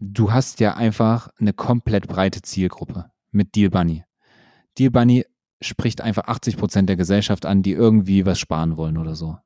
du 0.00 0.32
hast 0.32 0.60
ja 0.60 0.74
einfach 0.74 1.28
eine 1.38 1.52
komplett 1.52 2.08
breite 2.08 2.42
Zielgruppe 2.42 3.10
mit 3.30 3.54
Deal 3.54 3.70
Bunny. 3.70 4.04
Deal 4.78 4.90
Bunny 4.90 5.24
spricht 5.64 6.00
einfach 6.00 6.24
80 6.24 6.56
Prozent 6.56 6.88
der 6.88 6.96
Gesellschaft 6.96 7.46
an, 7.46 7.62
die 7.62 7.72
irgendwie 7.72 8.26
was 8.26 8.38
sparen 8.38 8.76
wollen 8.76 8.98
oder 8.98 9.14
so. 9.14 9.38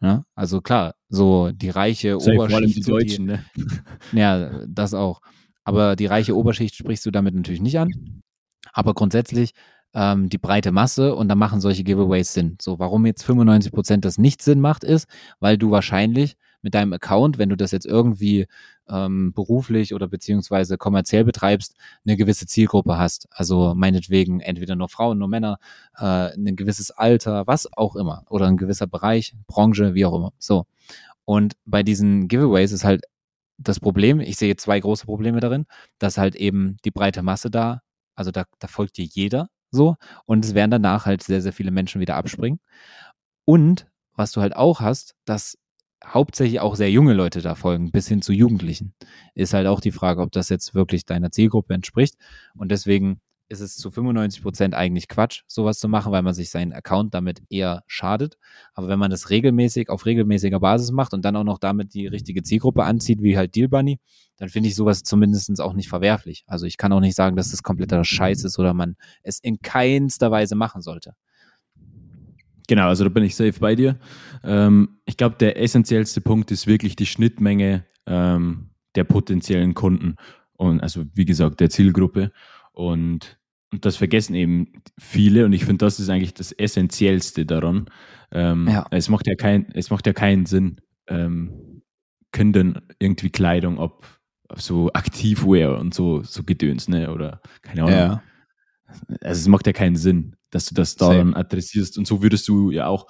Ja? 0.00 0.24
Also 0.34 0.60
klar, 0.60 0.94
so 1.08 1.50
die 1.52 1.70
reiche 1.70 2.20
Safe, 2.20 2.36
vor 2.36 2.44
allem 2.44 2.54
Oberschicht. 2.56 2.76
die 2.76 2.90
Deutschen, 2.90 3.24
ne? 3.26 3.44
ja, 4.12 4.66
das 4.66 4.94
auch. 4.94 5.20
Aber 5.64 5.96
die 5.96 6.06
reiche 6.06 6.36
Oberschicht 6.36 6.74
sprichst 6.74 7.06
du 7.06 7.10
damit 7.10 7.34
natürlich 7.34 7.62
nicht 7.62 7.78
an. 7.78 8.22
Aber 8.72 8.94
grundsätzlich 8.94 9.52
ähm, 9.94 10.28
die 10.28 10.38
breite 10.38 10.72
Masse 10.72 11.14
und 11.14 11.28
da 11.28 11.34
machen 11.34 11.60
solche 11.60 11.84
Giveaways 11.84 12.34
Sinn. 12.34 12.58
So, 12.60 12.78
warum 12.78 13.06
jetzt 13.06 13.22
95 13.22 13.72
Prozent 13.72 14.04
das 14.04 14.18
nicht 14.18 14.42
Sinn 14.42 14.60
macht, 14.60 14.84
ist, 14.84 15.08
weil 15.40 15.56
du 15.56 15.70
wahrscheinlich 15.70 16.36
mit 16.60 16.74
deinem 16.74 16.92
Account, 16.92 17.38
wenn 17.38 17.48
du 17.48 17.56
das 17.56 17.70
jetzt 17.70 17.86
irgendwie 17.86 18.46
ähm, 18.88 19.32
beruflich 19.32 19.94
oder 19.94 20.08
beziehungsweise 20.08 20.76
kommerziell 20.78 21.24
betreibst, 21.24 21.74
eine 22.04 22.16
gewisse 22.16 22.46
Zielgruppe 22.46 22.98
hast. 22.98 23.28
Also 23.30 23.74
meinetwegen 23.74 24.40
entweder 24.40 24.76
nur 24.76 24.88
Frauen, 24.88 25.18
nur 25.18 25.28
Männer, 25.28 25.58
äh, 25.96 26.32
ein 26.34 26.56
gewisses 26.56 26.90
Alter, 26.90 27.46
was 27.46 27.68
auch 27.72 27.96
immer. 27.96 28.24
Oder 28.28 28.46
ein 28.46 28.56
gewisser 28.56 28.86
Bereich, 28.86 29.34
Branche, 29.46 29.94
wie 29.94 30.04
auch 30.04 30.14
immer. 30.14 30.32
So. 30.38 30.66
Und 31.24 31.54
bei 31.64 31.82
diesen 31.82 32.28
Giveaways 32.28 32.72
ist 32.72 32.84
halt 32.84 33.04
das 33.58 33.80
Problem, 33.80 34.20
ich 34.20 34.36
sehe 34.36 34.56
zwei 34.56 34.80
große 34.80 35.06
Probleme 35.06 35.40
darin, 35.40 35.66
dass 35.98 36.18
halt 36.18 36.34
eben 36.34 36.76
die 36.84 36.90
breite 36.90 37.22
Masse 37.22 37.50
da, 37.50 37.82
also 38.14 38.30
da, 38.30 38.44
da 38.58 38.68
folgt 38.68 38.96
dir 38.96 39.04
jeder 39.04 39.48
so 39.70 39.96
und 40.26 40.44
es 40.44 40.54
werden 40.54 40.70
danach 40.70 41.06
halt 41.06 41.22
sehr, 41.22 41.40
sehr 41.40 41.52
viele 41.52 41.70
Menschen 41.70 42.00
wieder 42.00 42.16
abspringen. 42.16 42.60
Und 43.44 43.86
was 44.14 44.32
du 44.32 44.40
halt 44.40 44.56
auch 44.56 44.80
hast, 44.80 45.14
dass 45.24 45.58
hauptsächlich 46.06 46.60
auch 46.60 46.76
sehr 46.76 46.90
junge 46.90 47.14
Leute 47.14 47.40
da 47.40 47.54
folgen, 47.54 47.90
bis 47.90 48.08
hin 48.08 48.22
zu 48.22 48.32
Jugendlichen. 48.32 48.94
Ist 49.34 49.54
halt 49.54 49.66
auch 49.66 49.80
die 49.80 49.92
Frage, 49.92 50.20
ob 50.20 50.32
das 50.32 50.48
jetzt 50.48 50.74
wirklich 50.74 51.04
deiner 51.06 51.30
Zielgruppe 51.30 51.74
entspricht. 51.74 52.16
Und 52.56 52.70
deswegen 52.70 53.20
ist 53.48 53.60
es 53.60 53.76
zu 53.76 53.90
95 53.90 54.42
Prozent 54.42 54.74
eigentlich 54.74 55.08
Quatsch, 55.08 55.42
sowas 55.46 55.78
zu 55.78 55.88
machen, 55.88 56.12
weil 56.12 56.22
man 56.22 56.34
sich 56.34 56.50
seinen 56.50 56.72
Account 56.72 57.14
damit 57.14 57.42
eher 57.50 57.82
schadet. 57.86 58.38
Aber 58.72 58.88
wenn 58.88 58.98
man 58.98 59.10
das 59.10 59.30
regelmäßig 59.30 59.90
auf 59.90 60.06
regelmäßiger 60.06 60.60
Basis 60.60 60.92
macht 60.92 61.14
und 61.14 61.24
dann 61.24 61.36
auch 61.36 61.44
noch 61.44 61.58
damit 61.58 61.94
die 61.94 62.06
richtige 62.06 62.42
Zielgruppe 62.42 62.84
anzieht, 62.84 63.22
wie 63.22 63.36
halt 63.36 63.54
Deal 63.54 63.68
Bunny, 63.68 63.98
dann 64.36 64.48
finde 64.48 64.68
ich 64.68 64.74
sowas 64.74 65.02
zumindest 65.02 65.60
auch 65.60 65.74
nicht 65.74 65.88
verwerflich. 65.88 66.44
Also 66.46 66.66
ich 66.66 66.76
kann 66.76 66.92
auch 66.92 67.00
nicht 67.00 67.14
sagen, 67.14 67.36
dass 67.36 67.50
das 67.50 67.62
kompletter 67.62 68.02
Scheiß 68.04 68.44
ist 68.44 68.58
oder 68.58 68.74
man 68.74 68.96
es 69.22 69.38
in 69.38 69.60
keinster 69.60 70.30
Weise 70.30 70.54
machen 70.54 70.82
sollte. 70.82 71.14
Genau, 72.68 72.88
also 72.88 73.04
da 73.04 73.10
bin 73.10 73.24
ich 73.24 73.36
safe 73.36 73.58
bei 73.60 73.74
dir. 73.74 73.98
Ähm, 74.42 75.00
ich 75.04 75.16
glaube, 75.16 75.36
der 75.38 75.60
essentiellste 75.60 76.20
Punkt 76.20 76.50
ist 76.50 76.66
wirklich 76.66 76.96
die 76.96 77.06
Schnittmenge 77.06 77.84
ähm, 78.06 78.70
der 78.94 79.04
potenziellen 79.04 79.74
Kunden 79.74 80.16
und 80.56 80.80
also 80.80 81.04
wie 81.14 81.24
gesagt 81.24 81.60
der 81.60 81.70
Zielgruppe. 81.70 82.32
Und, 82.72 83.38
und 83.72 83.84
das 83.84 83.96
vergessen 83.96 84.34
eben 84.34 84.72
viele 84.98 85.44
und 85.44 85.52
ich 85.52 85.64
finde, 85.64 85.84
das 85.84 86.00
ist 86.00 86.08
eigentlich 86.08 86.34
das 86.34 86.52
Essentiellste 86.52 87.44
daran. 87.44 87.86
Ähm, 88.32 88.68
ja. 88.68 88.86
Es 88.90 89.08
macht 89.08 89.26
ja 89.26 89.34
kein, 89.34 89.66
es 89.74 89.90
macht 89.90 90.06
ja 90.06 90.12
keinen 90.12 90.46
Sinn, 90.46 90.80
ähm, 91.06 91.82
können 92.32 92.80
irgendwie 92.98 93.30
Kleidung 93.30 93.78
ob 93.78 94.06
so 94.56 94.92
Aktivwear 94.92 95.78
und 95.78 95.94
so, 95.94 96.22
so 96.22 96.42
Gedöns, 96.42 96.88
ne? 96.88 97.12
Oder 97.12 97.40
keine 97.62 97.82
Ahnung. 97.82 97.94
Ja. 97.94 98.22
Also 99.20 99.40
es 99.40 99.48
macht 99.48 99.66
ja 99.66 99.72
keinen 99.72 99.96
Sinn, 99.96 100.36
dass 100.54 100.66
du 100.66 100.74
das 100.74 100.94
daran 100.94 101.34
adressierst. 101.34 101.98
Und 101.98 102.06
so 102.06 102.22
würdest 102.22 102.46
du 102.46 102.70
ja 102.70 102.86
auch 102.86 103.08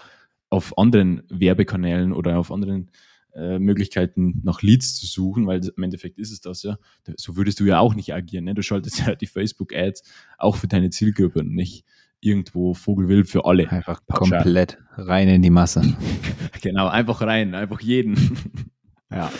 auf 0.49 0.79
anderen 0.79 1.23
Werbekanälen 1.29 2.13
oder 2.13 2.39
auf 2.39 2.51
anderen 2.51 2.91
äh, 3.35 3.59
Möglichkeiten 3.59 4.41
nach 4.45 4.63
Leads 4.63 4.95
zu 4.95 5.07
suchen, 5.07 5.47
weil 5.47 5.61
im 5.77 5.83
Endeffekt 5.83 6.19
ist 6.19 6.33
es 6.33 6.41
das 6.41 6.63
ja. 6.63 6.79
So 7.17 7.37
würdest 7.37 7.61
du 7.61 7.65
ja 7.65 7.81
auch 7.81 7.95
nicht 7.95 8.15
agieren. 8.15 8.45
Ne? 8.45 8.55
Du 8.55 8.63
schaltest 8.63 8.99
ja 9.07 9.15
die 9.15 9.27
Facebook-Ads 9.27 10.05
auch 10.39 10.57
für 10.57 10.69
deine 10.69 10.89
Zielgruppe 10.91 11.41
und 11.41 11.55
nicht 11.55 11.85
irgendwo 12.21 12.73
Vogelwild 12.73 13.29
für 13.29 13.45
alle. 13.45 13.71
Einfach 13.71 14.01
pauschal. 14.07 14.43
komplett 14.43 14.79
rein 14.97 15.29
in 15.29 15.43
die 15.43 15.51
Masse. 15.51 15.83
genau, 16.63 16.89
einfach 16.89 17.21
rein, 17.21 17.55
einfach 17.55 17.81
jeden. 17.81 18.39
ja. 19.11 19.31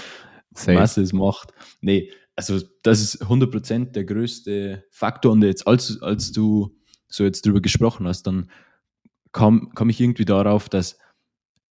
Safe. 0.53 0.79
Masse 0.79 1.01
ist 1.01 1.15
Macht. 1.15 1.53
Nee, 1.81 2.11
also 2.37 2.61
das 2.83 3.01
ist 3.01 3.23
100% 3.23 3.93
der 3.93 4.05
größte 4.05 4.85
Faktor 4.91 5.33
und 5.33 5.43
jetzt 5.43 5.67
als, 5.67 6.03
als 6.03 6.33
du 6.33 6.77
so 7.17 7.25
jetzt 7.25 7.47
drüber 7.47 7.61
gesprochen 7.61 8.07
hast, 8.07 8.25
dann 8.25 8.51
komme 9.33 9.69
komm 9.75 9.91
ich 9.91 10.01
irgendwie 10.01 10.25
darauf, 10.25 10.69
dass 10.69 10.99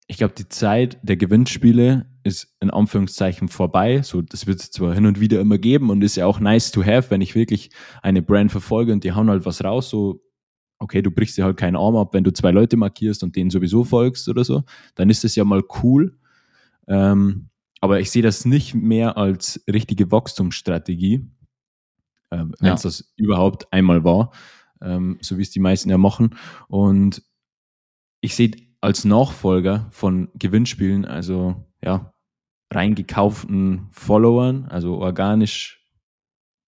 ich 0.08 0.18
glaube, 0.18 0.34
die 0.38 0.50
Zeit 0.50 0.98
der 1.02 1.18
Gewinnspiele 1.18 2.06
ist 2.24 2.56
in 2.60 2.70
Anführungszeichen 2.70 3.48
vorbei. 3.48 4.02
So, 4.02 4.22
das 4.22 4.48
wird 4.48 4.60
es 4.60 4.72
zwar 4.72 4.94
hin 4.94 5.06
und 5.06 5.20
wieder 5.20 5.40
immer 5.40 5.58
geben 5.58 5.90
und 5.90 6.04
ist 6.04 6.18
ja 6.18 6.26
auch 6.26 6.40
nice 6.40 6.72
to 6.72 6.84
have, 6.84 7.10
wenn 7.10 7.22
ich 7.22 7.36
wirklich 7.36 7.70
eine 8.02 8.22
Brand 8.22 8.52
verfolge 8.52 8.92
und 8.92 9.04
die 9.04 9.14
hauen 9.14 9.30
halt 9.30 9.46
was 9.46 9.64
raus, 9.64 9.90
so, 9.90 10.22
okay, 10.80 11.02
du 11.02 11.12
brichst 11.12 11.38
dir 11.38 11.46
halt 11.46 11.58
keinen 11.58 11.76
Arm 11.76 11.96
ab, 11.96 12.14
wenn 12.14 12.24
du 12.24 12.34
zwei 12.34 12.52
Leute 12.52 12.76
markierst 12.76 13.24
und 13.24 13.36
denen 13.36 13.50
sowieso 13.50 13.84
folgst 13.84 14.28
oder 14.28 14.44
so, 14.44 14.64
dann 14.96 15.10
ist 15.10 15.24
das 15.24 15.36
ja 15.36 15.46
mal 15.46 15.64
cool. 15.82 16.18
Ähm, 16.88 17.50
aber 17.80 18.00
ich 18.00 18.12
sehe 18.12 18.22
das 18.22 18.46
nicht 18.46 18.76
mehr 18.76 19.18
als 19.18 19.64
richtige 19.72 20.12
Wachstumsstrategie, 20.12 21.30
äh, 22.30 22.38
wenn 22.38 22.74
es 22.74 22.84
ja. 22.84 22.90
das 22.90 23.14
überhaupt 23.16 23.72
einmal 23.72 24.04
war, 24.04 24.32
ähm, 24.84 25.18
so 25.22 25.38
wie 25.38 25.42
es 25.42 25.52
die 25.52 25.60
meisten 25.60 25.90
ja 25.90 25.98
machen. 25.98 26.36
Und 26.68 27.24
ich 28.22 28.36
sehe 28.36 28.52
als 28.82 29.06
Nachfolger 29.06 29.88
von 29.92 30.30
Gewinnspielen, 30.36 31.06
also 31.06 31.56
ja, 31.82 32.14
reingekauften 32.72 33.88
Followern, 33.92 34.66
also 34.66 34.98
organisch 34.98 35.84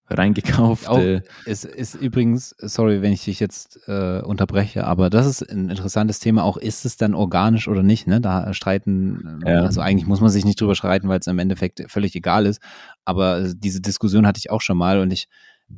reingekaufte. 0.07 1.23
Auch, 1.25 1.31
es 1.45 1.65
ist 1.65 1.95
übrigens, 1.95 2.55
sorry, 2.59 3.01
wenn 3.01 3.11
ich 3.11 3.25
dich 3.25 3.39
jetzt 3.39 3.79
äh, 3.87 4.21
unterbreche, 4.21 4.85
aber 4.85 5.09
das 5.09 5.25
ist 5.25 5.41
ein 5.41 5.69
interessantes 5.69 6.19
Thema. 6.19 6.43
Auch 6.43 6.57
ist 6.57 6.85
es 6.85 6.97
dann 6.97 7.15
organisch 7.15 7.67
oder 7.67 7.81
nicht? 7.81 8.05
Ne? 8.05 8.21
Da 8.21 8.53
streiten, 8.53 9.41
ja. 9.45 9.61
also 9.61 9.81
eigentlich 9.81 10.07
muss 10.07 10.21
man 10.21 10.29
sich 10.29 10.45
nicht 10.45 10.61
drüber 10.61 10.75
streiten, 10.75 11.07
weil 11.07 11.19
es 11.19 11.27
im 11.27 11.39
Endeffekt 11.39 11.83
völlig 11.87 12.15
egal 12.15 12.45
ist. 12.45 12.61
Aber 13.03 13.53
diese 13.53 13.81
Diskussion 13.81 14.27
hatte 14.27 14.37
ich 14.37 14.51
auch 14.51 14.61
schon 14.61 14.77
mal 14.77 14.99
und 14.99 15.11
ich 15.11 15.27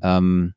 ähm, 0.02 0.54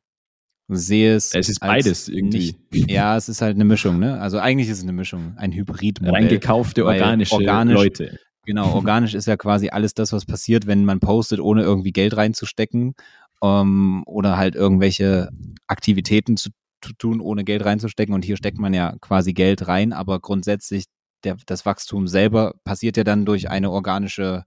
sehe 0.77 1.15
es. 1.15 1.33
Es 1.33 1.49
ist 1.49 1.59
beides 1.59 2.07
irgendwie. 2.07 2.55
Nicht, 2.71 2.91
ja, 2.91 3.17
es 3.17 3.29
ist 3.29 3.41
halt 3.41 3.55
eine 3.55 3.65
Mischung, 3.65 3.99
ne? 3.99 4.19
Also 4.19 4.39
eigentlich 4.39 4.69
ist 4.69 4.77
es 4.77 4.83
eine 4.83 4.93
Mischung, 4.93 5.33
ein 5.37 5.51
Hybrid. 5.51 5.99
Reingekaufte 6.01 6.85
organische 6.85 7.35
organisch, 7.35 7.75
Leute. 7.75 8.19
Genau, 8.45 8.73
organisch 8.73 9.13
ist 9.13 9.27
ja 9.27 9.37
quasi 9.37 9.69
alles 9.69 9.93
das, 9.93 10.13
was 10.13 10.25
passiert, 10.25 10.65
wenn 10.65 10.85
man 10.85 10.99
postet, 10.99 11.39
ohne 11.39 11.61
irgendwie 11.61 11.91
Geld 11.91 12.17
reinzustecken 12.17 12.95
ähm, 13.43 14.03
oder 14.05 14.37
halt 14.37 14.55
irgendwelche 14.55 15.29
Aktivitäten 15.67 16.37
zu, 16.37 16.49
zu 16.81 16.93
tun, 16.93 17.21
ohne 17.21 17.43
Geld 17.43 17.63
reinzustecken. 17.63 18.15
Und 18.15 18.25
hier 18.25 18.37
steckt 18.37 18.57
man 18.57 18.73
ja 18.73 18.95
quasi 18.99 19.33
Geld 19.33 19.67
rein, 19.67 19.93
aber 19.93 20.19
grundsätzlich 20.19 20.85
der, 21.23 21.37
das 21.45 21.65
Wachstum 21.65 22.07
selber 22.07 22.55
passiert 22.63 22.97
ja 22.97 23.03
dann 23.03 23.25
durch 23.25 23.49
eine 23.49 23.69
organische 23.69 24.43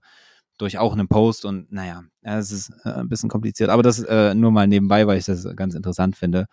durch 0.57 0.77
auch 0.77 0.93
einen 0.93 1.07
Post 1.07 1.45
und 1.45 1.71
naja, 1.71 2.03
es 2.21 2.51
ist 2.51 2.71
äh, 2.83 2.89
ein 2.89 3.09
bisschen 3.09 3.29
kompliziert. 3.29 3.69
Aber 3.69 3.83
das 3.83 3.99
äh, 3.99 4.33
nur 4.33 4.51
mal 4.51 4.67
nebenbei, 4.67 5.07
weil 5.07 5.17
ich 5.17 5.25
das 5.25 5.47
ganz 5.55 5.75
interessant 5.75 6.15
finde, 6.15 6.47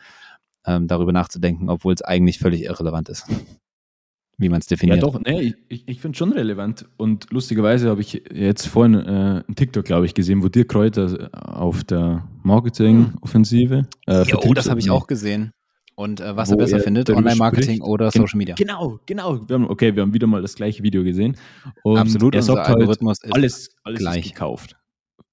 ähm, 0.66 0.86
darüber 0.88 1.12
nachzudenken, 1.12 1.68
obwohl 1.68 1.94
es 1.94 2.02
eigentlich 2.02 2.38
völlig 2.38 2.62
irrelevant 2.64 3.08
ist, 3.08 3.26
wie 4.38 4.48
man 4.48 4.60
es 4.60 4.66
definiert. 4.66 5.02
Ja, 5.02 5.02
doch, 5.02 5.20
nee, 5.20 5.54
ich, 5.68 5.86
ich 5.88 6.00
finde 6.00 6.14
es 6.14 6.18
schon 6.18 6.32
relevant. 6.32 6.86
Und 6.96 7.30
lustigerweise 7.30 7.90
habe 7.90 8.00
ich 8.00 8.22
jetzt 8.32 8.66
vorhin 8.66 8.94
äh, 8.94 9.42
einen 9.46 9.54
TikTok, 9.54 9.84
glaube 9.84 10.06
ich, 10.06 10.14
gesehen, 10.14 10.42
wo 10.42 10.48
dir 10.48 10.66
Kräuter 10.66 11.30
auf 11.32 11.84
der 11.84 12.28
Marketing-Offensive. 12.42 13.86
Äh, 14.06 14.22
jo, 14.24 14.54
das 14.54 14.68
habe 14.68 14.80
ich 14.80 14.90
auch 14.90 15.06
gesehen 15.06 15.52
und 15.94 16.20
äh, 16.20 16.36
was 16.36 16.50
er 16.50 16.56
besser 16.56 16.78
er 16.78 16.82
findet, 16.82 17.10
Online-Marketing 17.10 17.82
oder 17.82 18.10
Social 18.10 18.38
Media. 18.38 18.54
Genau, 18.54 18.98
genau. 19.06 19.48
Wir 19.48 19.54
haben, 19.54 19.68
okay, 19.68 19.94
wir 19.94 20.02
haben 20.02 20.14
wieder 20.14 20.26
mal 20.26 20.42
das 20.42 20.54
gleiche 20.54 20.82
Video 20.82 21.04
gesehen. 21.04 21.36
Und 21.82 21.98
Absolut, 21.98 22.34
er 22.34 22.42
sagt 22.42 22.68
halt, 22.68 23.00
alles, 23.30 23.70
alles 23.84 23.98
gleich. 23.98 24.32
Gekauft. 24.32 24.76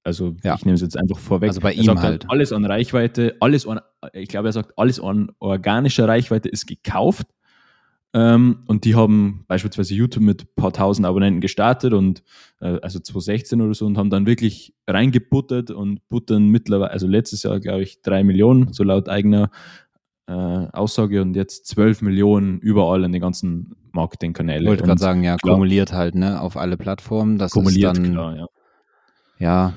Also 0.04 0.36
ja. 0.44 0.56
ich 0.56 0.66
nehme 0.66 0.76
es 0.76 0.82
jetzt 0.82 0.98
einfach 0.98 1.20
vorweg. 1.20 1.50
Also 1.50 1.62
bei 1.62 1.74
er 1.74 1.82
ihm 1.82 1.88
halt. 1.90 2.00
halt. 2.00 2.26
Alles 2.30 2.52
an 2.52 2.66
Reichweite, 2.66 3.36
alles 3.40 3.68
an, 3.68 3.80
ich 4.14 4.30
glaube, 4.30 4.50
er 4.50 4.54
sagt, 4.54 4.78
alles 4.78 5.00
an 5.00 5.32
organischer 5.40 6.08
Reichweite 6.08 6.50
ist 6.50 6.66
gekauft. 6.66 7.28
Ähm, 8.12 8.64
und 8.66 8.86
die 8.86 8.96
haben 8.96 9.46
beispielsweise 9.48 9.94
YouTube 9.94 10.24
mit 10.24 10.42
ein 10.42 10.48
paar 10.56 10.74
tausend 10.74 11.06
Abonnenten 11.06 11.42
gestartet 11.42 11.94
und 11.94 12.24
äh, 12.60 12.80
also 12.82 12.98
2016 12.98 13.62
oder 13.62 13.76
so 13.76 13.86
und 13.86 14.00
haben 14.00 14.10
dann 14.10 14.26
wirklich 14.26 14.74
reingebuttert 14.88 15.70
und 15.70 16.08
buttern 16.10 16.48
mittlerweile, 16.48 16.90
also 16.90 17.06
letztes 17.06 17.44
Jahr 17.44 17.60
glaube 17.60 17.84
ich 17.84 18.02
drei 18.02 18.24
Millionen, 18.24 18.74
so 18.74 18.84
laut 18.84 19.10
eigener 19.10 19.52
äh, 20.30 20.68
Aussage 20.74 21.22
und 21.22 21.36
jetzt 21.36 21.66
12 21.68 22.04
Millionen 22.04 22.60
überall 22.60 23.04
in 23.04 23.12
den 23.12 23.22
ganzen 23.22 23.76
Marketingkanälen. 23.94 24.62
Ich 24.62 24.70
wollte 24.70 24.84
gerade 24.84 25.02
sagen, 25.02 25.24
ja, 25.24 25.38
klar, 25.38 25.56
kumuliert 25.56 25.92
halt, 25.92 26.14
ne, 26.14 26.40
auf 26.40 26.56
alle 26.56 26.78
Plattformen. 26.78 27.40
Das 27.40 27.52
kumuliert, 27.52 27.98
ist 27.98 28.06
dann, 28.06 28.14
klar, 28.14 28.36
ja. 28.38 28.46
Ja, 29.40 29.74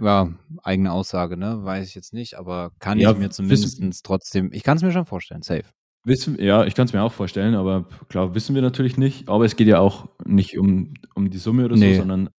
ja, 0.00 0.32
eigene 0.62 0.92
Aussage, 0.92 1.36
ne, 1.38 1.64
weiß 1.64 1.88
ich 1.88 1.94
jetzt 1.94 2.12
nicht, 2.12 2.34
aber 2.34 2.72
kann 2.80 2.98
ja, 2.98 3.12
ich 3.12 3.18
mir 3.18 3.30
zumindest 3.30 4.04
trotzdem, 4.04 4.50
ich 4.52 4.62
kann 4.62 4.76
es 4.76 4.82
mir 4.82 4.92
schon 4.92 5.06
vorstellen, 5.06 5.42
safe. 5.42 5.64
Wissen, 6.04 6.38
ja, 6.40 6.64
ich 6.66 6.74
kann 6.74 6.86
es 6.86 6.92
mir 6.92 7.02
auch 7.02 7.12
vorstellen, 7.12 7.54
aber 7.54 7.88
klar, 8.08 8.34
wissen 8.34 8.54
wir 8.54 8.62
natürlich 8.62 8.96
nicht. 8.96 9.28
Aber 9.28 9.44
es 9.44 9.56
geht 9.56 9.68
ja 9.68 9.78
auch 9.78 10.08
nicht 10.24 10.58
um, 10.58 10.94
um 11.14 11.30
die 11.30 11.38
Summe 11.38 11.64
oder 11.64 11.76
nee. 11.76 11.94
so, 11.94 12.00
sondern 12.00 12.30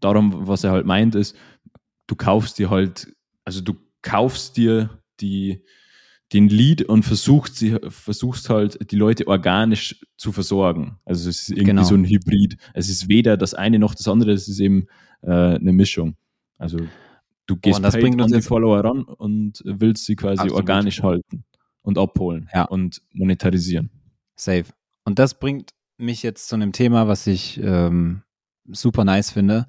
darum, 0.00 0.46
was 0.48 0.64
er 0.64 0.72
halt 0.72 0.86
meint, 0.86 1.14
ist, 1.14 1.36
du 2.06 2.16
kaufst 2.16 2.58
dir 2.58 2.70
halt, 2.70 3.14
also 3.44 3.60
du 3.60 3.74
kaufst 4.02 4.56
dir 4.56 5.02
die, 5.20 5.64
den 6.32 6.48
Lead 6.48 6.82
und 6.82 7.04
versuchst, 7.04 7.56
sie, 7.56 7.76
versuchst 7.88 8.50
halt, 8.50 8.90
die 8.90 8.96
Leute 8.96 9.26
organisch 9.28 10.04
zu 10.16 10.32
versorgen. 10.32 10.98
Also 11.04 11.28
es 11.28 11.42
ist 11.42 11.50
irgendwie 11.50 11.66
genau. 11.66 11.84
so 11.84 11.94
ein 11.94 12.04
Hybrid. 12.04 12.56
Es 12.72 12.88
ist 12.88 13.08
weder 13.08 13.36
das 13.36 13.54
eine 13.54 13.78
noch 13.78 13.94
das 13.94 14.08
andere, 14.08 14.32
es 14.32 14.48
ist 14.48 14.60
eben 14.60 14.86
äh, 15.22 15.30
eine 15.30 15.72
Mischung. 15.72 16.16
Also 16.58 16.78
du 17.46 17.56
gehst 17.56 17.78
oh, 17.78 17.82
das 17.82 17.94
bringt 17.94 18.20
an 18.20 18.32
die 18.32 18.42
Follower 18.42 18.82
ran 18.82 19.04
und 19.04 19.62
willst 19.64 20.06
sie 20.06 20.16
quasi 20.16 20.42
Absolut. 20.42 20.56
organisch 20.56 21.02
halten 21.02 21.44
und 21.82 21.98
abholen 21.98 22.48
ja. 22.52 22.64
und 22.64 23.02
monetarisieren. 23.12 23.90
Safe. 24.36 24.64
Und 25.04 25.18
das 25.18 25.38
bringt 25.38 25.72
mich 25.98 26.22
jetzt 26.22 26.48
zu 26.48 26.56
einem 26.56 26.72
Thema, 26.72 27.06
was 27.06 27.26
ich 27.26 27.60
ähm, 27.62 28.22
super 28.64 29.04
nice 29.04 29.30
finde, 29.30 29.66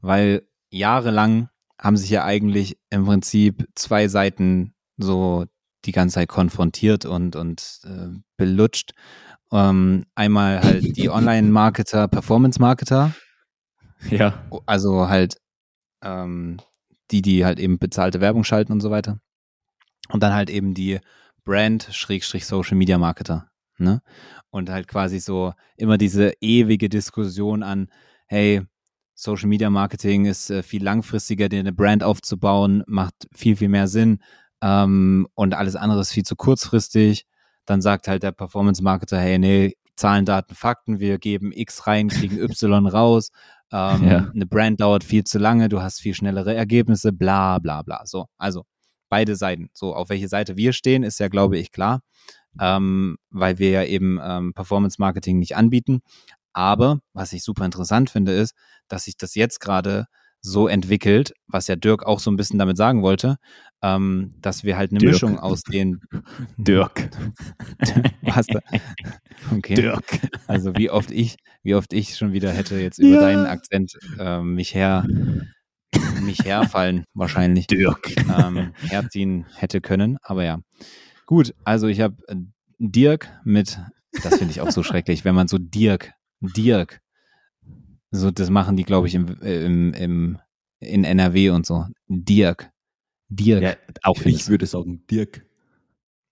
weil 0.00 0.42
jahrelang 0.70 1.48
haben 1.80 1.96
sich 1.96 2.10
ja 2.10 2.24
eigentlich 2.24 2.78
im 2.90 3.06
Prinzip 3.06 3.66
zwei 3.74 4.06
Seiten 4.08 4.74
so 4.98 5.46
die 5.84 5.92
ganze 5.92 6.14
Zeit 6.14 6.28
konfrontiert 6.28 7.04
und, 7.04 7.36
und 7.36 7.80
äh, 7.84 8.18
belutscht. 8.36 8.92
Ähm, 9.52 10.04
einmal 10.14 10.62
halt 10.62 10.96
die 10.96 11.10
Online-Marketer, 11.10 12.08
Performance-Marketer. 12.08 13.14
Ja. 14.10 14.42
Also 14.66 15.08
halt 15.08 15.36
ähm, 16.02 16.58
die, 17.10 17.22
die 17.22 17.44
halt 17.44 17.58
eben 17.58 17.78
bezahlte 17.78 18.20
Werbung 18.20 18.44
schalten 18.44 18.72
und 18.72 18.80
so 18.80 18.90
weiter. 18.90 19.20
Und 20.08 20.22
dann 20.22 20.34
halt 20.34 20.50
eben 20.50 20.74
die 20.74 21.00
Brand-Social-Media-Marketer. 21.44 23.48
Ne? 23.78 24.02
Und 24.50 24.70
halt 24.70 24.88
quasi 24.88 25.20
so 25.20 25.52
immer 25.76 25.98
diese 25.98 26.32
ewige 26.40 26.88
Diskussion 26.88 27.62
an, 27.62 27.88
hey, 28.26 28.62
Social 29.14 29.48
Media 29.48 29.70
Marketing 29.70 30.24
ist 30.24 30.50
äh, 30.50 30.62
viel 30.62 30.82
langfristiger, 30.82 31.48
dir 31.48 31.60
eine 31.60 31.72
Brand 31.72 32.02
aufzubauen, 32.02 32.82
macht 32.86 33.28
viel, 33.34 33.56
viel 33.56 33.68
mehr 33.68 33.86
Sinn. 33.86 34.22
Ähm, 34.62 35.26
und 35.34 35.54
alles 35.54 35.76
andere 35.76 36.00
ist 36.00 36.12
viel 36.12 36.24
zu 36.24 36.36
kurzfristig. 36.36 37.26
Dann 37.66 37.80
sagt 37.80 38.08
halt 38.08 38.22
der 38.22 38.32
Performance 38.32 38.82
Marketer, 38.82 39.18
hey, 39.18 39.38
nee, 39.38 39.74
Zahlen, 39.96 40.24
Daten, 40.24 40.54
Fakten, 40.54 40.98
wir 40.98 41.18
geben 41.18 41.52
X 41.52 41.86
rein, 41.86 42.08
kriegen 42.08 42.38
Y 42.42 42.86
raus. 42.86 43.30
Ähm, 43.72 44.08
Ja. 44.08 44.30
Eine 44.34 44.46
Brand 44.46 44.80
dauert 44.80 45.04
viel 45.04 45.24
zu 45.24 45.38
lange, 45.38 45.68
du 45.68 45.82
hast 45.82 46.00
viel 46.00 46.14
schnellere 46.14 46.54
Ergebnisse, 46.54 47.12
bla 47.12 47.58
bla 47.58 47.82
bla. 47.82 48.02
So, 48.06 48.26
also 48.38 48.64
beide 49.08 49.36
Seiten. 49.36 49.68
So, 49.72 49.94
auf 49.94 50.08
welche 50.08 50.28
Seite 50.28 50.56
wir 50.56 50.72
stehen, 50.72 51.02
ist 51.02 51.20
ja, 51.20 51.28
glaube 51.28 51.58
ich, 51.58 51.70
klar, 51.70 52.00
ähm, 52.60 53.16
weil 53.30 53.58
wir 53.58 53.70
ja 53.70 53.84
eben 53.84 54.18
ähm, 54.22 54.54
Performance 54.54 54.96
Marketing 54.98 55.38
nicht 55.38 55.56
anbieten. 55.56 56.00
Aber 56.52 57.00
was 57.12 57.32
ich 57.32 57.44
super 57.44 57.64
interessant 57.64 58.10
finde, 58.10 58.32
ist, 58.32 58.54
dass 58.88 59.04
sich 59.04 59.16
das 59.16 59.34
jetzt 59.34 59.60
gerade 59.60 60.06
so 60.40 60.68
entwickelt, 60.68 61.34
was 61.46 61.68
ja 61.68 61.76
Dirk 61.76 62.04
auch 62.04 62.18
so 62.18 62.30
ein 62.30 62.36
bisschen 62.36 62.58
damit 62.58 62.76
sagen 62.76 63.02
wollte, 63.02 63.36
ähm, 63.82 64.32
dass 64.42 64.64
wir 64.64 64.76
halt 64.76 64.90
eine 64.90 64.98
Dirk. 65.00 65.12
Mischung 65.12 65.38
aus 65.38 65.62
den 65.62 66.00
Dirk. 66.58 67.10
was 68.22 68.46
okay. 69.52 69.74
Dirk. 69.74 70.04
Also 70.46 70.76
wie 70.76 70.90
oft 70.90 71.10
ich, 71.10 71.36
wie 71.62 71.74
oft 71.74 71.92
ich 71.92 72.16
schon 72.16 72.32
wieder 72.32 72.52
hätte 72.52 72.78
jetzt 72.78 72.98
über 72.98 73.14
Ja. 73.16 73.20
deinen 73.20 73.46
Akzent 73.46 73.96
ähm, 74.18 74.54
mich 74.54 74.74
her, 74.74 75.06
mich 76.22 76.44
herfallen 76.44 77.04
wahrscheinlich 77.14 77.66
Dirk. 77.66 78.10
ähm, 78.38 78.72
herziehen 78.88 79.46
hätte 79.56 79.80
können. 79.80 80.18
Aber 80.22 80.44
ja. 80.44 80.60
Gut, 81.26 81.54
also 81.64 81.86
ich 81.86 82.00
habe 82.00 82.16
äh, 82.28 82.36
Dirk 82.78 83.28
mit, 83.44 83.78
das 84.22 84.36
finde 84.38 84.52
ich 84.52 84.60
auch 84.60 84.70
so 84.70 84.82
schrecklich, 84.82 85.24
wenn 85.24 85.34
man 85.34 85.48
so 85.48 85.58
Dirk, 85.58 86.12
Dirk, 86.40 87.00
so 88.10 88.30
das 88.30 88.50
machen 88.50 88.76
die, 88.76 88.84
glaube 88.84 89.06
ich, 89.06 89.14
im, 89.14 89.28
im, 89.40 89.92
im, 89.94 90.38
in 90.80 91.04
NRW 91.04 91.50
und 91.50 91.64
so. 91.66 91.86
Dirk. 92.08 92.70
Dirk. 93.30 93.62
Ja, 93.62 93.74
auch 94.02 94.20
Ich 94.24 94.48
würde 94.48 94.66
sagen 94.66 95.06
Dirk. 95.10 95.46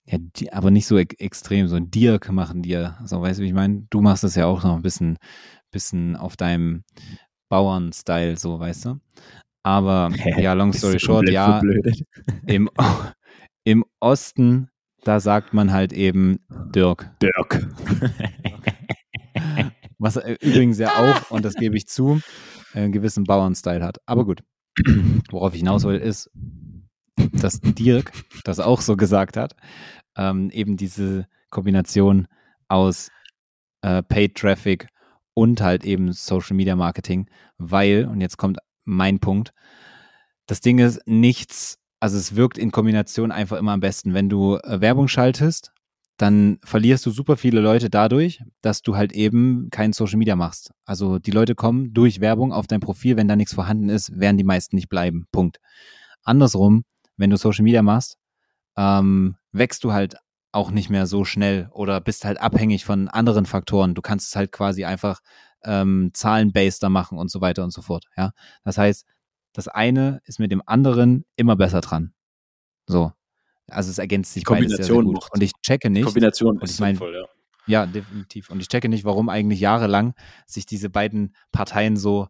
Ja, 0.06 0.18
die, 0.18 0.52
aber 0.52 0.70
nicht 0.70 0.86
so 0.86 0.96
ex 0.98 1.14
extrem, 1.18 1.68
so 1.68 1.76
ein 1.76 1.90
Dirk 1.90 2.30
machen 2.30 2.64
ja. 2.64 2.98
So, 3.04 3.20
weißt 3.20 3.38
du, 3.38 3.42
wie 3.42 3.48
ich 3.48 3.54
meine? 3.54 3.86
Du 3.90 4.00
machst 4.00 4.24
das 4.24 4.34
ja 4.34 4.46
auch 4.46 4.64
noch 4.64 4.76
ein 4.76 4.82
bisschen, 4.82 5.18
bisschen 5.70 6.16
auf 6.16 6.36
deinem 6.36 6.84
Bauern-Style, 7.48 8.36
so, 8.36 8.58
weißt 8.58 8.86
du? 8.86 9.00
Aber 9.62 10.10
ja, 10.38 10.54
long 10.54 10.72
story 10.72 10.98
short, 10.98 11.28
ja, 11.28 11.60
im, 12.46 12.70
im 13.64 13.84
Osten, 14.00 14.70
da 15.04 15.20
sagt 15.20 15.52
man 15.52 15.72
halt 15.72 15.92
eben 15.92 16.40
Dirk. 16.74 17.10
Dirk. 17.22 17.68
Was 19.98 20.16
er 20.16 20.40
übrigens 20.42 20.78
ja 20.78 20.90
auch, 20.96 21.30
und 21.30 21.44
das 21.44 21.54
gebe 21.54 21.76
ich 21.76 21.86
zu, 21.86 22.20
einen 22.72 22.92
gewissen 22.92 23.24
Bauern-Style 23.24 23.84
hat. 23.84 23.98
Aber 24.06 24.24
gut, 24.24 24.42
worauf 25.30 25.52
ich 25.54 25.60
hinaus 25.60 25.84
will, 25.84 25.96
ist, 25.96 26.30
dass 27.40 27.60
Dirk 27.60 28.12
das 28.44 28.60
auch 28.60 28.80
so 28.80 28.96
gesagt 28.96 29.36
hat. 29.36 29.54
Ähm, 30.16 30.50
eben 30.50 30.76
diese 30.76 31.26
Kombination 31.50 32.26
aus 32.68 33.10
äh, 33.82 34.02
Paid 34.02 34.36
Traffic 34.36 34.88
und 35.34 35.60
halt 35.60 35.84
eben 35.84 36.12
Social 36.12 36.56
Media 36.56 36.74
Marketing, 36.74 37.30
weil, 37.58 38.06
und 38.06 38.20
jetzt 38.20 38.36
kommt 38.36 38.58
mein 38.84 39.20
Punkt, 39.20 39.52
das 40.46 40.60
Ding 40.60 40.78
ist, 40.78 41.00
nichts, 41.06 41.78
also 42.00 42.16
es 42.16 42.34
wirkt 42.34 42.58
in 42.58 42.72
Kombination 42.72 43.30
einfach 43.30 43.58
immer 43.58 43.72
am 43.72 43.80
besten. 43.80 44.14
Wenn 44.14 44.28
du 44.28 44.56
äh, 44.56 44.80
Werbung 44.80 45.08
schaltest, 45.08 45.72
dann 46.16 46.58
verlierst 46.64 47.06
du 47.06 47.10
super 47.10 47.36
viele 47.36 47.60
Leute 47.60 47.90
dadurch, 47.90 48.42
dass 48.60 48.82
du 48.82 48.96
halt 48.96 49.12
eben 49.12 49.68
kein 49.70 49.92
Social 49.92 50.18
Media 50.18 50.34
machst. 50.34 50.72
Also 50.84 51.18
die 51.20 51.30
Leute 51.30 51.54
kommen 51.54 51.94
durch 51.94 52.20
Werbung 52.20 52.52
auf 52.52 52.66
dein 52.66 52.80
Profil, 52.80 53.16
wenn 53.16 53.28
da 53.28 53.36
nichts 53.36 53.54
vorhanden 53.54 53.88
ist, 53.88 54.18
werden 54.18 54.36
die 54.36 54.44
meisten 54.44 54.74
nicht 54.74 54.88
bleiben. 54.88 55.26
Punkt. 55.30 55.58
Andersrum, 56.24 56.82
wenn 57.18 57.28
du 57.30 57.36
Social 57.36 57.62
Media 57.64 57.82
machst, 57.82 58.16
ähm, 58.76 59.36
wächst 59.52 59.84
du 59.84 59.92
halt 59.92 60.16
auch 60.52 60.70
nicht 60.70 60.88
mehr 60.88 61.06
so 61.06 61.24
schnell 61.24 61.68
oder 61.72 62.00
bist 62.00 62.24
halt 62.24 62.40
abhängig 62.40 62.84
von 62.86 63.08
anderen 63.08 63.44
Faktoren. 63.44 63.94
Du 63.94 64.00
kannst 64.00 64.28
es 64.28 64.36
halt 64.36 64.50
quasi 64.52 64.84
einfach 64.86 65.20
ähm, 65.64 66.10
zahlenbaster 66.14 66.88
machen 66.88 67.18
und 67.18 67.30
so 67.30 67.40
weiter 67.42 67.64
und 67.64 67.72
so 67.72 67.82
fort. 67.82 68.06
Ja, 68.16 68.32
das 68.64 68.78
heißt, 68.78 69.04
das 69.52 69.68
eine 69.68 70.20
ist 70.24 70.38
mit 70.38 70.50
dem 70.52 70.62
anderen 70.64 71.24
immer 71.36 71.56
besser 71.56 71.80
dran. 71.82 72.14
So, 72.86 73.12
also 73.68 73.90
es 73.90 73.98
ergänzt 73.98 74.32
sich 74.32 74.44
beides 74.44 74.68
sehr, 74.70 74.84
sehr 74.84 74.94
Kombination 74.94 75.04
gut. 75.04 75.14
macht- 75.24 75.34
Und 75.34 75.42
ich 75.42 75.52
checke 75.60 75.90
nicht. 75.90 76.04
Kombination 76.04 76.60
ist 76.60 76.80
mein- 76.80 76.94
sinnvoll, 76.94 77.14
ja. 77.14 77.24
Ja, 77.66 77.84
definitiv. 77.84 78.48
Und 78.48 78.60
ich 78.60 78.68
checke 78.68 78.88
nicht, 78.88 79.04
warum 79.04 79.28
eigentlich 79.28 79.60
jahrelang 79.60 80.14
sich 80.46 80.64
diese 80.64 80.88
beiden 80.88 81.34
Parteien 81.52 81.98
so 81.98 82.28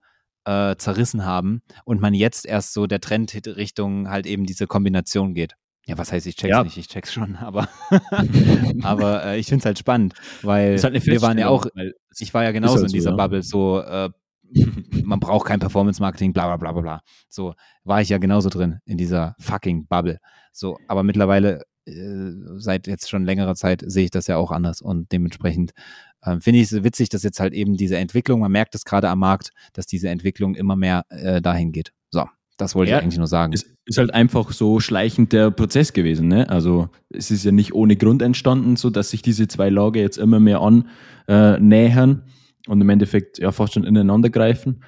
äh, 0.49 0.77
zerrissen 0.79 1.25
haben 1.25 1.61
und 1.85 2.01
man 2.01 2.15
jetzt 2.15 2.47
erst 2.47 2.73
so 2.73 2.87
der 2.87 3.01
Trend 3.01 3.35
Richtung 3.57 4.09
halt 4.09 4.27
eben 4.27 4.47
diese 4.47 4.67
Kombination 4.67 5.35
geht. 5.35 5.55
Ja, 5.87 5.97
was 5.99 6.13
heißt, 6.13 6.27
ich 6.27 6.37
check's 6.37 6.51
Ja. 6.51 6.65
nicht, 6.65 6.77
ich 6.77 6.89
check's 6.89 7.13
schon, 7.13 7.37
aber, 7.41 7.69
aber 8.83 9.25
äh, 9.25 9.39
ich 9.39 9.47
find's 9.49 9.65
halt 9.65 9.79
spannend, 9.79 10.15
weil 10.43 10.81
halt 10.81 11.07
wir 11.07 11.23
waren 11.23 11.39
ja 11.39 11.49
auch, 11.49 11.67
es- 12.11 12.21
ich 12.21 12.33
war 12.35 12.45
ja 12.45 12.53
genauso 12.53 12.75
halt 12.75 12.83
in 12.85 12.89
so, 12.89 12.95
dieser 12.95 13.11
ja. 13.11 13.17
Bubble, 13.17 13.43
so 13.43 13.81
äh, 13.81 14.11
man 15.05 15.21
braucht 15.21 15.47
kein 15.47 15.61
Performance-Marketing, 15.61 16.33
bla 16.33 16.47
bla 16.47 16.57
bla 16.57 16.73
bla 16.73 16.81
bla. 16.81 17.01
So 17.29 17.55
war 17.85 18.01
ich 18.01 18.09
ja 18.09 18.19
genauso 18.19 18.49
drin 18.49 18.79
in 18.87 18.97
dieser 18.97 19.35
fucking 19.39 19.87
Bubble. 19.87 20.19
So, 20.53 20.79
aber 20.89 21.03
mittlerweile 21.03 21.63
seit 22.59 22.87
jetzt 22.87 23.09
schon 23.09 23.25
längerer 23.25 23.55
Zeit 23.55 23.83
sehe 23.87 24.05
ich 24.05 24.11
das 24.11 24.27
ja 24.27 24.37
auch 24.37 24.51
anders 24.51 24.81
und 24.81 25.11
dementsprechend 25.13 25.73
äh, 26.23 26.41
finde 26.41 26.61
ich 26.61 26.73
es 26.73 26.85
witzig, 26.85 27.09
dass 27.09 27.23
jetzt 27.23 27.41
halt 27.41 27.53
eben 27.55 27.77
diese 27.77 27.97
Entwicklung, 27.97 28.41
man 28.41 28.53
merkt 28.53 28.75
es 28.75 28.85
gerade 28.85 29.09
am 29.09 29.21
Markt, 29.21 29.51
dass 29.73 29.87
diese 29.87 30.09
Entwicklung 30.09 30.55
immer 30.55 30.77
mehr 30.77 31.05
äh, 31.11 31.41
dahin 31.41 31.73
geht. 31.73 31.93
So, 32.11 32.25
das 32.57 32.75
wollte 32.75 32.91
Ja, 32.91 32.99
ich 32.99 33.05
eigentlich 33.05 33.19
nur 33.19 33.27
sagen. 33.27 33.53
Es 33.53 33.67
ist 33.87 33.99
halt 33.99 34.13
einfach 34.13 34.53
so 34.53 34.81
schleichend 34.81 35.33
der 35.33 35.51
Prozess 35.51 35.93
gewesen. 35.93 36.29
Ne? 36.29 36.49
Also 36.49 36.89
es 37.09 37.31
ist 37.31 37.45
ja 37.45 37.53
nicht 37.53 37.73
ohne 37.73 37.97
Grund 37.97 38.21
entstanden, 38.23 38.77
so 38.77 38.91
dass 38.91 39.11
sich 39.11 39.23
diese 39.23 39.47
zwei 39.49 39.71
Lager 39.71 40.01
jetzt 40.01 40.19
immer 40.19 40.41
mehr 40.41 40.61
annähern 40.61 42.23
und 42.67 42.81
im 42.81 42.89
Endeffekt 42.89 43.39
ja 43.39 43.53
fast 43.53 43.75
schon 43.75 43.85
ineinander 43.85 44.29
greifen. 44.31 44.83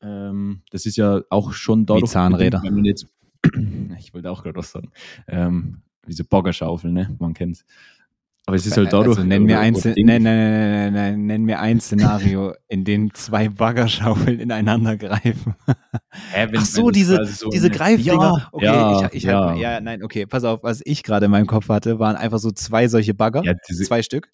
Ähm, 0.00 0.62
das 0.70 0.86
ist 0.86 0.96
ja 0.96 1.20
auch 1.30 1.52
schon 1.52 1.86
dadurch, 1.86 2.10
Zahnräder. 2.10 2.58
bedingt, 2.58 2.64
wenn 2.64 2.74
man 2.74 2.84
jetzt, 2.84 3.06
ich 3.98 4.14
wollte 4.14 4.30
auch 4.30 4.42
gerade 4.42 4.56
was 4.56 4.72
sagen, 4.72 4.90
ähm, 5.28 5.82
diese 6.06 6.24
Baggerschaufeln, 6.24 6.92
ne? 6.94 7.14
man 7.18 7.34
kennt's. 7.34 7.64
Aber 8.44 8.56
es 8.56 8.66
ist 8.66 8.76
halt 8.76 8.92
dadurch. 8.92 9.18
also 9.18 9.28
nenn 9.28 9.44
mir, 9.44 9.60
ein, 9.60 9.72
oder 9.72 9.82
Szen- 9.82 9.94
Ding- 9.94 10.06
nenn, 10.06 11.26
nenn, 11.26 11.44
mir 11.44 11.60
ein 11.60 11.78
Szenario, 11.80 12.54
in 12.66 12.84
dem 12.84 13.14
zwei 13.14 13.48
Baggerschaufeln 13.48 14.40
ineinander 14.40 14.96
greifen. 14.96 15.54
Ach 16.56 16.64
so, 16.64 16.90
diese, 16.90 17.24
so 17.24 17.50
diese 17.50 17.70
Greifdinger. 17.70 18.18
Ja, 18.20 18.48
okay, 18.50 18.64
ja, 18.64 19.06
ich, 19.06 19.14
ich 19.14 19.22
ja. 19.22 19.50
Hab, 19.50 19.56
ja, 19.58 19.80
nein, 19.80 20.02
okay, 20.02 20.26
pass 20.26 20.42
auf, 20.42 20.64
was 20.64 20.82
ich 20.84 21.04
gerade 21.04 21.26
in 21.26 21.30
meinem 21.30 21.46
Kopf 21.46 21.68
hatte, 21.68 22.00
waren 22.00 22.16
einfach 22.16 22.40
so 22.40 22.50
zwei 22.50 22.88
solche 22.88 23.14
Bagger, 23.14 23.44
zwei 23.84 24.02
Stück, 24.02 24.28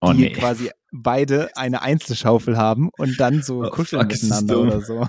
oh, 0.00 0.12
die 0.12 0.32
quasi 0.32 0.70
beide 0.90 1.56
eine 1.56 1.80
Einzelschaufel 1.82 2.56
haben 2.56 2.90
und 2.98 3.20
dann 3.20 3.42
so 3.42 3.62
Oh, 3.62 3.70
kuscheln 3.70 4.04
miteinander 4.08 4.58
oder 4.58 4.80
so. 4.80 5.06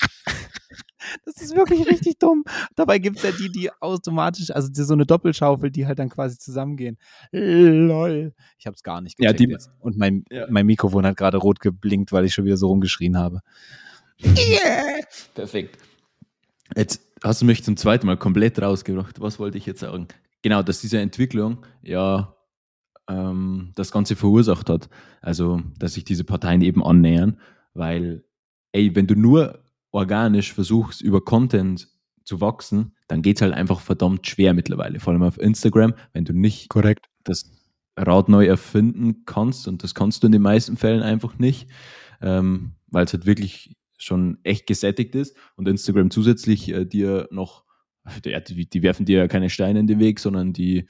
Das 1.24 1.36
ist 1.40 1.54
wirklich 1.56 1.86
richtig 1.86 2.18
dumm. 2.18 2.44
Dabei 2.76 2.98
gibt 2.98 3.16
es 3.18 3.22
ja 3.22 3.30
die, 3.32 3.50
die 3.50 3.70
automatisch, 3.80 4.50
also 4.50 4.68
die, 4.68 4.82
so 4.82 4.92
eine 4.94 5.06
Doppelschaufel, 5.06 5.70
die 5.70 5.86
halt 5.86 5.98
dann 5.98 6.08
quasi 6.10 6.38
zusammengehen. 6.38 6.98
Lol. 7.32 8.34
Ich 8.58 8.66
habe 8.66 8.74
es 8.74 8.82
gar 8.82 9.00
nicht 9.00 9.18
Ja, 9.18 9.32
gecheckt 9.32 9.40
die- 9.48 9.52
jetzt. 9.52 9.70
Und 9.80 9.96
mein, 9.96 10.24
Ja. 10.30 10.46
mein 10.50 10.66
Mikrofon 10.66 11.06
hat 11.06 11.16
gerade 11.16 11.38
rot 11.38 11.60
geblinkt, 11.60 12.12
weil 12.12 12.24
ich 12.24 12.34
schon 12.34 12.44
wieder 12.44 12.56
so 12.56 12.68
rumgeschrien 12.68 13.16
habe. 13.16 13.40
Perfekt. 15.34 15.78
Jetzt 16.76 17.00
hast 17.24 17.42
du 17.42 17.46
mich 17.46 17.64
zum 17.64 17.76
zweiten 17.76 18.06
Mal 18.06 18.16
komplett 18.16 18.60
rausgebracht. 18.60 19.20
Was 19.20 19.38
wollte 19.38 19.58
ich 19.58 19.66
jetzt 19.66 19.80
sagen? 19.80 20.08
Genau, 20.42 20.62
dass 20.62 20.80
diese 20.80 20.98
Entwicklung 20.98 21.64
ja 21.82 22.34
ähm, 23.08 23.72
das 23.74 23.90
Ganze 23.92 24.16
verursacht 24.16 24.70
hat. 24.70 24.88
Also, 25.20 25.62
dass 25.78 25.94
sich 25.94 26.04
diese 26.04 26.24
Parteien 26.24 26.62
eben 26.62 26.84
annähern, 26.84 27.40
weil, 27.74 28.24
ey, 28.72 28.94
wenn 28.94 29.06
du 29.06 29.14
nur 29.16 29.62
organisch 29.92 30.52
versuchst, 30.52 31.00
über 31.00 31.20
Content 31.24 31.88
zu 32.24 32.40
wachsen, 32.40 32.94
dann 33.08 33.22
geht 33.22 33.36
es 33.36 33.42
halt 33.42 33.54
einfach 33.54 33.80
verdammt 33.80 34.26
schwer 34.26 34.54
mittlerweile. 34.54 35.00
Vor 35.00 35.12
allem 35.12 35.22
auf 35.22 35.38
Instagram, 35.38 35.94
wenn 36.12 36.24
du 36.24 36.32
nicht 36.32 36.68
Korrekt. 36.68 37.06
das 37.24 37.50
Rad 37.96 38.28
neu 38.28 38.46
erfinden 38.46 39.24
kannst 39.26 39.68
und 39.68 39.82
das 39.82 39.94
kannst 39.94 40.22
du 40.22 40.26
in 40.26 40.32
den 40.32 40.42
meisten 40.42 40.76
Fällen 40.76 41.02
einfach 41.02 41.38
nicht, 41.38 41.68
ähm, 42.22 42.74
weil 42.86 43.04
es 43.04 43.12
halt 43.12 43.26
wirklich 43.26 43.76
schon 43.98 44.38
echt 44.44 44.66
gesättigt 44.66 45.14
ist 45.14 45.36
und 45.56 45.68
Instagram 45.68 46.10
zusätzlich 46.10 46.68
äh, 46.70 46.86
dir 46.86 47.28
noch, 47.30 47.64
die, 48.24 48.68
die, 48.68 48.82
werfen 48.82 49.04
dir 49.04 49.18
ja 49.18 49.28
keine 49.28 49.50
Steine 49.50 49.80
in 49.80 49.86
den 49.86 49.98
Weg, 49.98 50.20
sondern 50.20 50.52
die, 50.52 50.86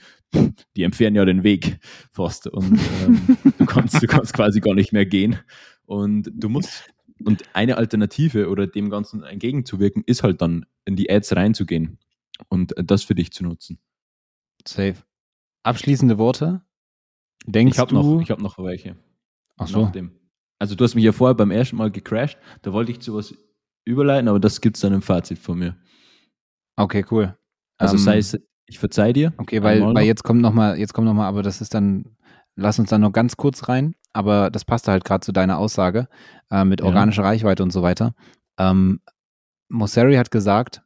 die 0.77 0.83
entfernen 0.83 1.17
ja 1.17 1.25
den 1.25 1.43
Weg 1.43 1.79
fast 2.13 2.47
und 2.47 2.79
ähm, 3.05 3.37
du, 3.59 3.67
kannst, 3.67 4.01
du 4.01 4.07
kannst 4.07 4.33
quasi 4.33 4.61
gar 4.61 4.75
nicht 4.75 4.93
mehr 4.93 5.07
gehen 5.07 5.39
und 5.87 6.31
du 6.33 6.49
musst 6.49 6.85
und 7.25 7.43
eine 7.55 7.77
Alternative 7.77 8.49
oder 8.49 8.67
dem 8.67 8.91
Ganzen 8.91 9.23
entgegenzuwirken, 9.23 10.03
ist 10.07 10.23
halt 10.23 10.41
dann 10.41 10.67
in 10.85 10.97
die 10.97 11.11
Ads 11.11 11.37
reinzugehen 11.37 11.99
und 12.49 12.75
das 12.77 13.03
für 13.03 13.15
dich 13.15 13.33
zu 13.33 13.45
nutzen. 13.45 13.79
Safe. 14.67 14.97
Abschließende 15.63 16.19
Worte? 16.19 16.63
Denkst 17.47 17.75
ich 17.75 17.79
habe 17.79 17.95
noch, 17.95 18.21
ich 18.21 18.31
hab 18.31 18.41
noch 18.41 18.59
welche. 18.59 18.97
Ach 19.57 19.67
so. 19.67 19.91
Also 20.59 20.75
du 20.75 20.85
hast 20.85 20.95
mich 20.95 21.05
ja 21.05 21.13
vorher 21.13 21.35
beim 21.35 21.51
ersten 21.51 21.77
Mal 21.77 21.91
gecrashed, 21.91 22.39
da 22.63 22.73
wollte 22.73 22.93
ich 22.93 23.01
zu 23.01 23.15
was 23.15 23.35
überleiten, 23.87 24.29
aber 24.29 24.41
das 24.41 24.61
gibt 24.61 24.77
es 24.77 24.83
dann 24.83 24.93
im 24.93 25.03
Fazit 25.03 25.39
von 25.39 25.59
mir. 25.59 25.77
Okay, 26.77 27.05
cool. 27.11 27.37
Also 27.79 27.97
Ähm, 27.97 28.03
sei 28.03 28.19
es, 28.19 28.39
ich 28.67 28.79
verzeih 28.79 29.13
dir. 29.13 29.33
Okay, 29.39 29.63
weil, 29.63 29.81
weil 29.81 29.93
noch. 29.93 30.01
jetzt 30.01 30.23
kommt 30.23 30.43
nochmal, 30.43 30.79
jetzt 30.79 30.93
kommt 30.93 31.07
noch 31.07 31.15
mal, 31.15 31.27
aber 31.27 31.43
das 31.43 31.61
ist 31.61 31.73
dann, 31.75 32.17
lass 32.57 32.79
uns 32.79 32.91
dann 32.91 33.01
noch 33.01 33.13
ganz 33.13 33.37
kurz 33.37 33.69
rein, 33.69 33.95
aber 34.13 34.51
das 34.51 34.65
passt 34.65 34.89
halt 34.89 35.05
gerade 35.05 35.25
zu 35.25 35.33
deiner 35.33 35.59
Aussage 35.59 36.09
äh, 36.51 36.65
mit 36.65 36.81
Ja. 36.81 36.87
organischer 36.87 37.25
Reichweite 37.25 37.63
und 37.63 37.71
so 37.73 37.83
weiter. 37.83 38.15
Ähm, 38.59 39.01
Mosseri 39.69 40.17
hat 40.17 40.31
gesagt, 40.31 40.83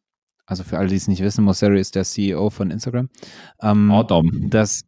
also 0.47 0.63
für 0.63 0.77
alle, 0.79 0.89
die 0.89 0.97
es 0.97 1.09
nicht 1.09 1.23
wissen, 1.23 1.45
Mosseri 1.45 1.81
ist 1.81 1.95
der 1.95 2.05
CEO 2.05 2.51
von 2.51 2.71
Instagram, 2.71 3.09
ähm, 3.63 3.91
Adam. 3.91 4.51
dass, 4.51 4.85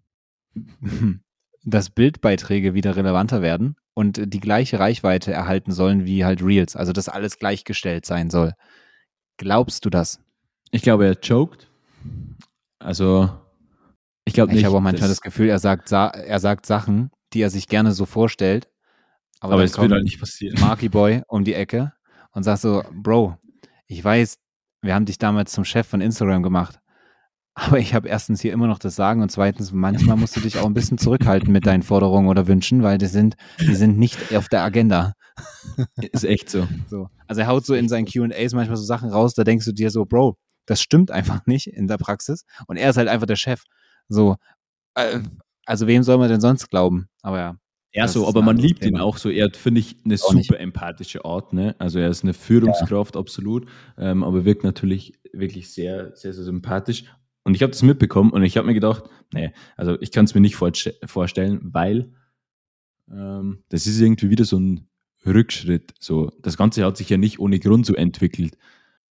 dass 1.64 1.91
Bildbeiträge 1.91 2.74
wieder 2.74 2.97
relevanter 2.97 3.43
werden 3.43 3.76
und 3.95 4.20
die 4.32 4.41
gleiche 4.41 4.78
Reichweite 4.78 5.32
erhalten 5.32 5.72
sollen 5.72 6.05
wie 6.05 6.24
halt 6.24 6.43
Reels, 6.43 6.76
also 6.76 6.93
dass 6.93 7.09
alles 7.09 7.39
gleichgestellt 7.39 8.05
sein 8.07 8.30
soll. 8.30 8.53
Glaubst 9.39 9.84
du 9.84 9.91
das? 9.91 10.20
Ich 10.70 10.82
glaube, 10.82 11.07
er 11.07 11.14
choked. 11.16 11.70
Also, 12.78 13.30
ich 14.24 14.34
glaube 14.34 14.53
nicht. 14.53 14.61
Ich 14.61 14.66
habe 14.66 14.76
auch 14.76 14.80
manchmal 14.80 15.09
dass- 15.09 15.18
das 15.18 15.22
Gefühl, 15.22 15.49
er 15.49 15.59
sagt, 15.59 15.89
Sa 15.89 16.09
er 16.09 16.39
sagt 16.41 16.66
Sachen, 16.66 17.11
die 17.37 17.43
er 17.43 17.51
sich 17.51 17.68
gerne 17.68 17.93
so 17.93 18.07
vorstellt. 18.07 18.68
Aber, 19.41 19.53
aber 19.53 19.62
dann 19.62 19.70
es 19.70 19.78
wird 19.78 19.93
halt 19.93 20.05
nicht 20.05 20.18
passieren. 20.18 20.59
Marky 20.59 20.89
Boy 20.89 21.22
um 21.28 21.45
die 21.45 21.53
Ecke 21.53 21.93
und 22.32 22.43
sagt 22.43 22.62
so, 22.62 22.82
Bro, 22.93 23.37
ich 23.87 24.03
weiß, 24.03 24.39
wir 24.80 24.95
haben 24.95 25.05
dich 25.05 25.18
damals 25.18 25.53
zum 25.53 25.64
Chef 25.64 25.87
von 25.87 26.01
Instagram 26.01 26.43
gemacht. 26.43 26.80
Aber 27.55 27.78
ich 27.78 27.95
habe 27.95 28.09
erstens 28.09 28.41
hier 28.41 28.53
immer 28.53 28.66
noch 28.66 28.78
das 28.78 28.97
Sagen 28.97 29.22
und 29.22 29.30
zweitens, 29.30 29.72
manchmal 29.72 30.16
musst 30.16 30.37
du 30.37 30.41
dich 30.41 30.59
auch 30.59 30.66
ein 30.66 30.74
bisschen 30.74 30.99
zurückhalten 30.99 31.53
mit 31.53 31.66
deinen 31.66 31.82
Forderungen 31.82 32.28
oder 32.28 32.47
Wünschen, 32.47 32.82
weil 32.82 32.99
die 32.99 33.07
sind, 33.07 33.37
die 33.61 33.74
sind 33.74 33.99
nicht 33.99 34.34
auf 34.34 34.49
der 34.49 34.62
Agenda. 34.62 35.12
Ist 36.12 36.24
echt 36.24 36.51
so. 36.51 36.66
So. 36.89 37.09
Also 37.26 37.43
er 37.43 37.47
haut 37.49 37.66
so 37.66 37.74
in 37.74 37.89
seinen 37.89 38.07
QAs 38.07 38.55
manchmal 38.55 38.76
so 38.76 38.84
Sachen 38.84 39.11
raus, 39.11 39.34
da 39.34 39.45
denkst 39.45 39.66
du 39.66 39.72
dir 39.72 39.91
so, 39.91 40.07
Bro, 40.07 40.37
das 40.66 40.80
stimmt 40.80 41.11
einfach 41.11 41.45
nicht 41.47 41.66
in 41.66 41.87
der 41.87 41.99
Praxis. 41.99 42.45
Und 42.66 42.76
er 42.76 42.91
ist 42.91 42.97
halt 42.97 43.09
einfach 43.09 43.26
der 43.26 43.37
Chef. 43.37 43.62
So. 44.09 44.37
Äh, 44.95 45.20
also 45.66 45.86
wem 45.86 46.02
soll 46.02 46.16
man 46.18 46.28
denn 46.30 46.40
sonst 46.40 46.70
glauben? 46.70 47.08
Aber 47.22 47.38
ja. 47.38 47.56
Ja, 47.92 48.08
so, 48.08 48.28
aber 48.28 48.42
man 48.42 48.58
liebt 48.58 48.82
ihn 48.84 48.92
Thema. 48.92 49.04
auch 49.04 49.16
so. 49.16 49.30
Er 49.30 49.46
hat, 49.46 49.56
finde 49.56 49.80
ich, 49.80 49.96
eine 50.04 50.16
Auch 50.16 50.34
nicht. 50.34 50.48
super 50.48 50.60
empathische 50.60 51.24
Art. 51.24 51.54
Ne? 51.54 51.74
Also 51.78 51.98
er 51.98 52.10
ist 52.10 52.24
eine 52.24 52.34
Führungskraft, 52.34 53.16
absolut, 53.16 53.66
ähm, 53.96 54.22
aber 54.22 54.44
wirkt 54.44 54.64
natürlich 54.64 55.14
wirklich 55.32 55.72
sehr, 55.72 56.14
sehr, 56.14 56.34
sehr 56.34 56.44
sympathisch. 56.44 57.04
Und 57.44 57.54
ich 57.54 57.62
habe 57.62 57.70
das 57.70 57.82
mitbekommen 57.82 58.32
und 58.32 58.42
ich 58.42 58.58
habe 58.58 58.66
mir 58.66 58.74
gedacht, 58.74 59.04
nee, 59.32 59.50
also 59.76 59.98
ich 60.02 60.10
kann 60.12 60.26
es 60.26 60.34
mir 60.34 60.42
nicht 60.42 60.56
vorste- 60.56 60.94
vorstellen, 61.06 61.60
weil 61.62 62.12
ähm, 63.10 63.62
das 63.70 63.86
ist 63.86 63.98
irgendwie 64.00 64.28
wieder 64.30 64.44
so 64.44 64.58
ein 64.58 64.88
Rückschritt. 65.24 65.94
So, 65.98 66.30
das 66.42 66.56
Ganze 66.58 66.84
hat 66.84 66.96
sich 66.98 67.08
ja 67.08 67.16
nicht 67.16 67.38
ohne 67.38 67.58
Grund 67.60 67.86
so 67.86 67.94
entwickelt. 67.94 68.58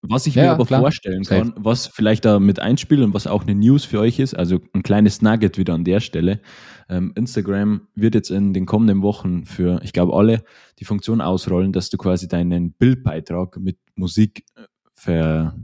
Was 0.10 0.28
ich 0.28 0.36
Ja, 0.36 0.44
mir 0.44 0.52
aber 0.52 0.66
klar. 0.66 0.82
vorstellen 0.82 1.24
kann, 1.24 1.54
was 1.58 1.88
vielleicht 1.88 2.26
da 2.26 2.40
mit 2.40 2.60
einspielt 2.60 3.02
und 3.02 3.14
was 3.14 3.28
auch 3.28 3.44
eine 3.44 3.56
News 3.56 3.86
für 3.86 4.00
euch 4.00 4.20
ist, 4.20 4.34
also 4.36 4.60
ein 4.74 4.84
kleines 4.84 5.22
Nugget 5.22 5.58
wieder 5.58 5.74
an 5.74 5.84
der 5.84 6.00
Stelle. 6.00 6.42
Ähm, 6.90 7.14
Instagram 7.16 7.88
wird 7.96 8.16
jetzt 8.16 8.30
in 8.30 8.54
den 8.54 8.66
kommenden 8.66 9.02
Wochen 9.02 9.46
für, 9.46 9.82
ich 9.84 9.94
glaube, 9.94 10.14
alle 10.16 10.44
die 10.80 10.86
Funktion 10.86 11.22
ausrollen, 11.22 11.72
dass 11.74 11.90
du 11.90 11.98
quasi 11.98 12.28
deinen 12.28 12.72
Bildbeitrag 12.74 13.58
mit 13.58 13.78
Musik 13.96 14.44
äh, 14.56 14.62
ver, 14.94 15.56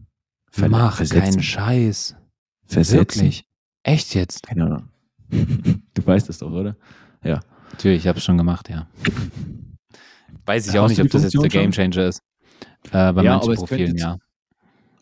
ver 0.49 0.69
Mach 0.69 0.97
versetzen- 0.97 1.19
keinen 1.21 1.43
Scheiß. 1.43 2.15
versetzen. 2.65 2.99
Wirklich. 3.21 3.45
Echt 3.83 4.15
jetzt? 4.15 4.43
Keine 4.43 4.65
Ahnung. 4.65 4.89
du 5.29 6.05
weißt 6.05 6.27
das 6.29 6.39
doch, 6.39 6.51
oder? 6.51 6.75
Ja. 7.23 7.39
Natürlich, 7.71 7.99
ich 8.01 8.07
habe 8.07 8.17
es 8.17 8.23
schon 8.25 8.37
gemacht, 8.37 8.69
ja. 8.69 8.87
Weiß 10.45 10.67
ich 10.67 10.73
Ja, 10.73 10.81
auch 10.83 10.89
nicht, 10.89 10.99
ob 10.99 11.09
das 11.09 11.23
jetzt 11.23 11.33
der? 11.41 11.49
Gamechanger 11.49 12.07
ist. 12.07 12.21
Äh, 12.91 13.13
bei 13.13 13.23
Ja, 13.23 13.37
manchen 13.37 13.55
Profilen, 13.55 13.95
ja. 13.97 14.17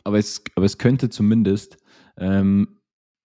Aber 0.10 0.18
es, 0.18 0.44
aber 0.56 0.66
es 0.66 0.78
könnte 0.80 1.10
zumindest 1.10 1.78
ähm, 2.18 2.80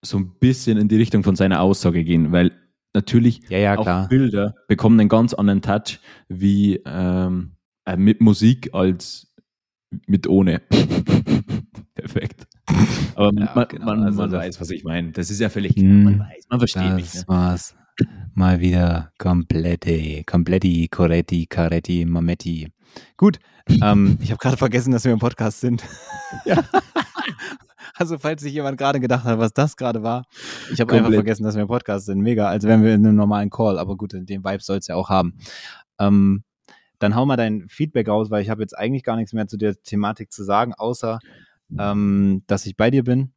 so 0.05 0.19
ein 0.19 0.39
bisschen 0.39 0.77
in 0.79 0.89
die 0.89 0.97
Richtung 0.97 1.25
von 1.25 1.35
seiner 1.35 1.61
Aussage 1.63 2.05
gehen, 2.05 2.31
weil 2.31 2.53
natürlich 2.95 3.41
Ja, 3.49 3.59
ja, 3.59 3.79
auch. 3.79 4.09
Bilder 4.09 4.55
bekommen 4.69 5.01
einen 5.01 5.09
ganz 5.09 5.33
anderen 5.33 5.63
Touch 5.63 5.99
wie 6.29 6.79
ähm, 6.85 7.57
äh, 7.87 7.97
mit 7.97 8.21
Musik 8.21 8.75
als 8.75 9.35
mit 10.07 10.27
ohne. 10.29 10.61
Perfekt. 11.95 12.47
Aber 13.15 13.33
Ja, 13.39 13.53
man, 13.55 13.69
genau, 13.69 13.85
man, 13.87 14.03
also 14.03 14.19
man 14.23 14.31
das- 14.31 14.41
weiß, 14.43 14.61
was 14.61 14.71
ich 14.71 14.85
meine. 14.85 15.13
Das 15.13 15.31
ist 15.31 15.41
ja 15.41 15.49
völlig 15.49 15.75
klar. 15.75 15.87
Hm, 15.87 16.05
Man 16.05 16.19
weiß, 16.21 16.45
man 16.51 16.59
versteht 16.59 16.95
mich. 16.95 17.05
Das 17.13 17.23
Ne? 17.23 17.29
war's. 17.29 17.77
Mal 18.35 18.61
wieder 18.61 19.13
komplette, 19.19 20.25
kompletti, 20.25 20.89
coretti, 20.89 21.47
caretti, 21.47 22.05
mametti. 22.05 22.69
Gut, 23.17 23.39
ähm, 23.69 24.19
ich 24.21 24.31
habe 24.31 24.39
gerade 24.39 24.57
vergessen, 24.57 24.93
dass 24.93 25.05
wir 25.05 25.13
im 25.13 25.19
Podcast 25.19 25.61
sind. 25.61 25.85
Ja. 26.45 26.65
Also 27.97 28.19
falls 28.19 28.43
sich 28.43 28.53
jemand 28.53 28.77
gerade 28.77 28.99
gedacht 28.99 29.23
hat, 29.23 29.39
was 29.39 29.53
das 29.53 29.77
gerade 29.77 30.03
war, 30.03 30.25
ich 30.73 30.81
habe 30.81 30.93
einfach 30.95 31.13
vergessen, 31.13 31.45
dass 31.45 31.55
wir 31.55 31.63
im 31.63 31.69
Podcast 31.69 32.07
sind. 32.07 32.19
Mega, 32.19 32.49
als 32.49 32.65
wären 32.65 32.83
wir 32.83 32.93
in 32.93 33.07
einem 33.07 33.15
normalen 33.15 33.51
Call. 33.51 33.79
Aber 33.79 33.97
gut, 33.97 34.15
den 34.15 34.29
Vibe 34.29 34.63
soll 34.63 34.79
es 34.79 34.89
ja 34.89 34.97
auch 34.97 35.11
haben. 35.11 35.39
Ähm, 36.01 36.43
dann 36.99 37.15
hau 37.15 37.25
mal 37.25 37.37
dein 37.37 37.69
Feedback 37.69 38.09
raus, 38.09 38.33
weil 38.33 38.43
ich 38.43 38.51
habe 38.51 38.63
jetzt 38.63 38.77
eigentlich 38.77 39.05
gar 39.05 39.15
nichts 39.15 39.33
mehr 39.33 39.47
zu 39.47 39.57
der 39.57 39.81
Thematik 39.81 40.33
zu 40.33 40.43
sagen, 40.43 40.75
außer 40.75 41.21
ähm, 41.79 42.43
dass 42.47 42.67
ich 42.67 42.77
bei 42.77 42.91
dir 42.91 43.05
bin. 43.05 43.33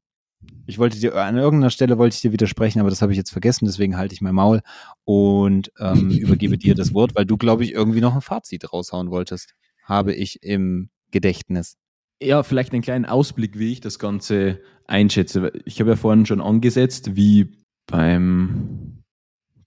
Ich 0.65 0.77
wollte 0.77 0.99
dir 0.99 1.15
an 1.15 1.37
irgendeiner 1.37 1.69
Stelle 1.69 1.97
wollte 1.97 2.15
ich 2.15 2.21
dir 2.21 2.31
widersprechen, 2.31 2.79
aber 2.79 2.89
das 2.89 3.01
habe 3.01 3.11
ich 3.11 3.17
jetzt 3.17 3.31
vergessen, 3.31 3.65
deswegen 3.65 3.97
halte 3.97 4.13
ich 4.13 4.21
mein 4.21 4.35
Maul 4.35 4.61
und 5.05 5.71
ähm, 5.79 6.11
übergebe 6.11 6.57
dir 6.57 6.75
das 6.75 6.93
Wort, 6.93 7.15
weil 7.15 7.25
du, 7.25 7.37
glaube 7.37 7.63
ich, 7.63 7.73
irgendwie 7.73 8.01
noch 8.01 8.13
ein 8.13 8.21
Fazit 8.21 8.71
raushauen 8.71 9.09
wolltest. 9.09 9.55
Habe 9.83 10.13
ich 10.13 10.43
im 10.43 10.89
Gedächtnis. 11.11 11.77
Ja, 12.21 12.43
vielleicht 12.43 12.73
einen 12.73 12.81
kleinen 12.81 13.05
Ausblick, 13.05 13.57
wie 13.57 13.71
ich 13.71 13.79
das 13.79 13.99
Ganze 13.99 14.59
einschätze. 14.85 15.53
Ich 15.65 15.79
habe 15.79 15.91
ja 15.91 15.95
vorhin 15.95 16.25
schon 16.25 16.41
angesetzt, 16.41 17.15
wie 17.15 17.63
beim 17.85 19.03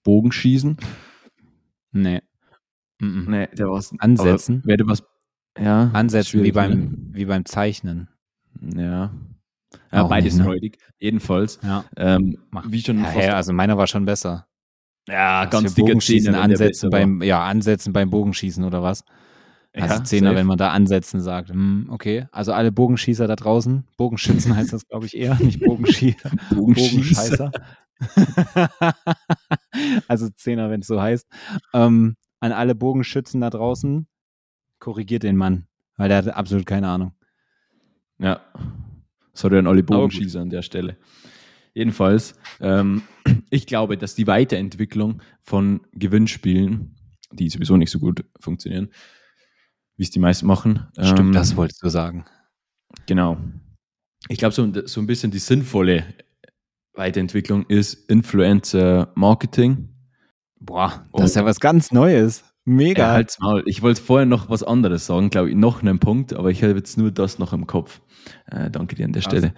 Bogenschießen. 0.03 0.77
Nee. 1.91 2.21
Nee, 2.99 3.47
der 3.53 3.67
war 3.67 3.83
Ansetzen? 3.97 4.57
Aber 4.59 4.67
Werde 4.67 4.87
was. 4.87 5.03
Ja. 5.57 5.89
Ansetzen 5.93 6.43
wie 6.43 6.51
beim, 6.51 6.71
ne? 6.71 6.97
wie 7.11 7.25
beim 7.25 7.45
Zeichnen. 7.45 8.07
Ja. 8.61 9.11
Ja, 9.91 10.03
Auch 10.03 10.09
beides 10.09 10.33
nicht, 10.35 10.43
ne? 10.43 10.49
räudig. 10.51 10.77
Jedenfalls. 10.99 11.59
Ja. 11.63 11.85
Ähm, 11.97 12.37
wie 12.65 12.81
schon 12.81 12.99
Ja, 12.99 13.05
hey, 13.09 13.29
also 13.29 13.53
meiner 13.53 13.77
war 13.77 13.87
schon 13.87 14.05
besser. 14.05 14.47
ja, 15.07 15.43
Was 15.45 15.49
ganz 15.49 15.77
wenn 15.77 15.85
der 16.33 16.41
ansetzen 16.41 16.89
beim, 16.89 17.21
ja, 17.21 17.43
ansetzen 17.43 17.93
beim 17.93 18.09
Bogenschießen 18.09 18.63
oder 18.63 18.83
was? 18.83 19.03
Also 19.73 19.95
Ja, 19.95 20.03
Zehner, 20.03 20.27
safe. 20.29 20.35
wenn 20.39 20.47
man 20.47 20.57
da 20.57 20.71
ansetzen 20.71 21.21
sagt. 21.21 21.49
Hm, 21.49 21.87
okay. 21.89 22.27
Also 22.31 22.51
alle 22.53 22.71
Bogenschießer 22.71 23.27
da 23.27 23.35
draußen. 23.35 23.85
Bogenschützen 23.97 24.55
heißt 24.55 24.73
das, 24.73 24.85
glaube 24.87 25.05
ich, 25.05 25.15
eher, 25.15 25.35
nicht 25.35 25.61
Bogenschießer. 25.61 26.29
Bogenschießer. 26.53 27.51
Bogenscheißer. 27.51 27.51
also 30.07 30.29
Zehner, 30.29 30.69
wenn 30.69 30.81
es 30.81 30.87
so 30.87 31.01
heißt. 31.01 31.27
Ähm, 31.73 32.15
an 32.39 32.51
alle 32.51 32.75
Bogenschützen 32.75 33.41
da 33.41 33.49
draußen, 33.49 34.07
korrigiert 34.79 35.23
den 35.23 35.37
Mann, 35.37 35.67
weil 35.97 36.09
der 36.09 36.17
hat 36.17 36.27
absolut 36.29 36.65
keine 36.65 36.87
Ahnung. 36.89 37.13
Ja. 38.17 38.41
Sorry 39.33 39.57
an 39.57 39.67
alle 39.67 39.79
Aber 39.79 39.87
gut. 39.87 39.97
Bogenschießer 40.11 40.41
an 40.41 40.49
der 40.49 40.61
Stelle. 40.61 40.97
Jedenfalls, 41.73 42.35
ähm, 42.59 43.03
ich 43.49 43.65
glaube, 43.65 43.97
dass 43.97 44.15
die 44.15 44.27
Weiterentwicklung 44.27 45.21
von 45.41 45.81
Gewinnspielen, 45.93 46.95
die 47.31 47.49
sowieso 47.49 47.77
nicht 47.77 47.91
so 47.91 47.99
gut 47.99 48.25
funktionieren, 48.39 48.89
wie 49.97 50.03
es 50.03 50.09
die 50.09 50.19
meisten 50.19 50.47
machen. 50.47 50.87
Stimmt, 50.99 51.19
ähm, 51.19 51.31
das 51.33 51.55
wolltest 51.55 51.81
du 51.83 51.89
sagen. 51.89 52.25
Genau. 53.07 53.37
Ich 54.27 54.37
glaube, 54.37 54.53
so, 54.53 54.63
ein- 54.63 54.85
so 54.85 54.99
ein 55.01 55.07
bisschen 55.07 55.31
die 55.31 55.39
sinnvolle 55.39 56.03
Weiterentwicklung 56.93 57.65
ist 57.67 58.09
Influencer-Marketing. 58.09 59.89
Boah, 60.59 61.07
Oh. 61.11 61.17
das 61.19 61.31
ist 61.31 61.35
ja 61.35 61.45
was 61.45 61.59
ganz 61.59 61.91
Neues. 61.91 62.43
Mega. 62.75 63.03
Ja, 63.07 63.11
halt's 63.13 63.39
Maul. 63.39 63.63
Ich 63.65 63.81
wollte 63.81 64.01
vorher 64.01 64.25
noch 64.25 64.49
was 64.49 64.63
anderes 64.63 65.05
sagen, 65.05 65.29
glaube 65.29 65.49
ich, 65.49 65.55
noch 65.55 65.81
einen 65.81 65.99
Punkt, 65.99 66.33
aber 66.33 66.51
ich 66.51 66.63
habe 66.63 66.73
jetzt 66.73 66.97
nur 66.97 67.11
das 67.11 67.37
noch 67.39 67.53
im 67.53 67.67
Kopf. 67.67 68.01
Äh, 68.47 68.69
danke 68.71 68.95
dir 68.95 69.05
an 69.05 69.13
der 69.13 69.21
Krass. 69.21 69.31
Stelle. 69.31 69.53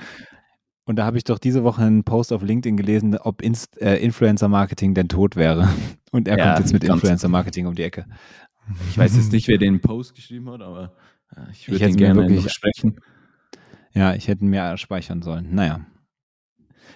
Und 0.86 0.98
da 0.98 1.06
habe 1.06 1.18
ich 1.18 1.24
doch 1.24 1.38
diese 1.40 1.64
Woche 1.64 1.82
einen 1.84 2.04
Post 2.04 2.34
auf 2.34 2.42
LinkedIn 2.44 2.76
gelesen, 2.76 3.16
ob 3.18 3.42
Inst 3.42 3.80
äh, 3.82 3.98
Influencer-Marketing 3.98 4.94
denn 4.94 5.08
tot 5.08 5.36
wäre. 5.36 5.70
Und 6.12 6.28
er 6.28 6.38
Ja, 6.38 6.46
kommt 6.48 6.60
jetzt 6.60 6.74
mit 6.74 6.84
ganz- 6.84 7.02
Influencer-Marketing 7.02 7.68
um 7.68 7.76
die 7.76 7.84
Ecke. 7.84 8.06
Ich 8.90 8.98
weiß 8.98 9.16
jetzt 9.16 9.32
nicht, 9.32 9.48
wer 9.48 9.58
den 9.60 9.80
Post 9.82 10.16
geschrieben 10.16 10.50
hat, 10.50 10.62
aber 10.62 10.94
äh, 11.36 11.40
ich 11.52 11.70
würde 11.70 11.88
ihn 11.88 11.96
gerne 11.96 12.22
wirklich- 12.28 12.52
sprechen. 12.52 12.98
Ja, 13.94 14.16
ich 14.16 14.28
hätte 14.28 14.44
mehr 14.44 14.76
speichern 14.78 15.22
sollen. 15.22 15.54
Naja. 15.54 15.82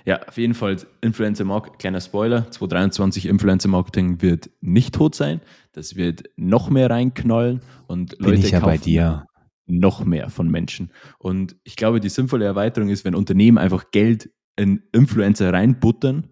Ja, 0.08 0.22
auf 0.26 0.38
jeden 0.38 0.53
Fall 0.53 0.78
Influencer 1.01 1.43
Marketing, 1.43 1.80
kleiner 1.80 1.99
Spoiler, 1.99 2.49
2023 2.49 3.26
Influencer 3.26 3.68
Marketing 3.68 4.22
wird 4.22 4.49
nicht 4.62 4.95
tot 4.95 5.16
sein. 5.16 5.41
Das 5.74 5.97
wird 5.97 6.30
noch 6.38 6.70
mehr 6.70 6.89
reinknallen 6.89 7.60
und 7.88 8.18
Bin 8.18 8.28
Leute 8.30 8.39
ich 8.39 8.51
ja 8.51 8.62
bei 8.62 8.78
kaufen 8.78 8.86
dir. 8.86 9.26
noch 9.66 10.05
mehr 10.05 10.30
von 10.30 10.49
Menschen. 10.49 10.93
Und 11.20 11.58
ich 11.66 11.76
glaube, 11.76 11.99
die 11.99 12.08
sinnvolle 12.08 12.45
Erweiterung 12.45 12.88
ist, 12.88 13.03
wenn 13.03 13.16
Unternehmen 13.16 13.58
einfach 13.58 13.91
Geld 13.91 14.30
in 14.55 14.82
Influencer 14.93 15.51
reinbuttern 15.51 16.30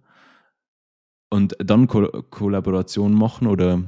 und 1.30 1.58
dann 1.60 1.88
Ko 1.88 2.24
Kollaborationen 2.30 3.18
machen 3.18 3.46
oder 3.46 3.84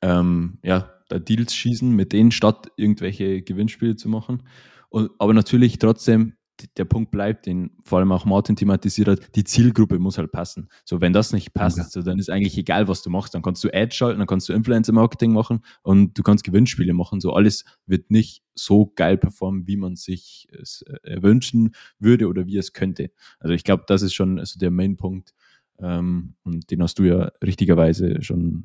ähm, 0.00 0.60
ja, 0.62 0.92
da 1.08 1.18
Deals 1.18 1.56
schießen 1.56 1.90
mit 1.90 2.12
denen, 2.12 2.30
statt 2.30 2.70
irgendwelche 2.76 3.42
Gewinnspiele 3.42 3.96
zu 3.96 4.08
machen. 4.08 4.44
Und, 4.90 5.10
aber 5.18 5.34
natürlich 5.34 5.80
trotzdem, 5.80 6.35
der 6.76 6.84
Punkt 6.86 7.10
bleibt, 7.10 7.46
den 7.46 7.70
vor 7.84 7.98
allem 7.98 8.12
auch 8.12 8.24
Martin 8.24 8.56
thematisiert 8.56 9.08
hat, 9.08 9.36
die 9.36 9.44
Zielgruppe 9.44 9.98
muss 9.98 10.16
halt 10.18 10.32
passen. 10.32 10.68
So, 10.84 11.00
wenn 11.00 11.12
das 11.12 11.32
nicht 11.32 11.52
passt, 11.52 11.78
Ja. 11.78 11.84
so, 11.84 12.02
dann 12.02 12.18
ist 12.18 12.30
eigentlich 12.30 12.56
egal, 12.56 12.88
was 12.88 13.02
du 13.02 13.10
machst. 13.10 13.34
Dann 13.34 13.42
kannst 13.42 13.62
du 13.62 13.68
Ads 13.72 13.94
schalten, 13.94 14.18
dann 14.18 14.26
kannst 14.26 14.48
du 14.48 14.52
Influencer-Marketing 14.54 15.32
machen 15.32 15.60
und 15.82 16.16
du 16.16 16.22
kannst 16.22 16.44
Gewinnspiele 16.44 16.94
machen. 16.94 17.20
So, 17.20 17.32
alles 17.34 17.64
wird 17.86 18.10
nicht 18.10 18.42
so 18.54 18.92
geil 18.96 19.18
performen, 19.18 19.66
wie 19.66 19.76
man 19.76 19.96
sich 19.96 20.48
es 20.50 20.82
äh, 21.02 21.22
wünschen 21.22 21.72
würde 21.98 22.26
oder 22.28 22.46
wie 22.46 22.56
es 22.56 22.72
könnte. 22.72 23.10
Also 23.38 23.52
ich 23.54 23.64
glaube, 23.64 23.84
das 23.86 24.02
ist 24.02 24.14
schon 24.14 24.42
so 24.44 24.58
der 24.58 24.70
Main-Punkt. 24.70 25.34
Ähm, 25.78 26.36
und 26.42 26.70
den 26.70 26.82
hast 26.82 26.98
du 26.98 27.04
ja 27.04 27.30
richtigerweise 27.44 28.22
schon, 28.22 28.64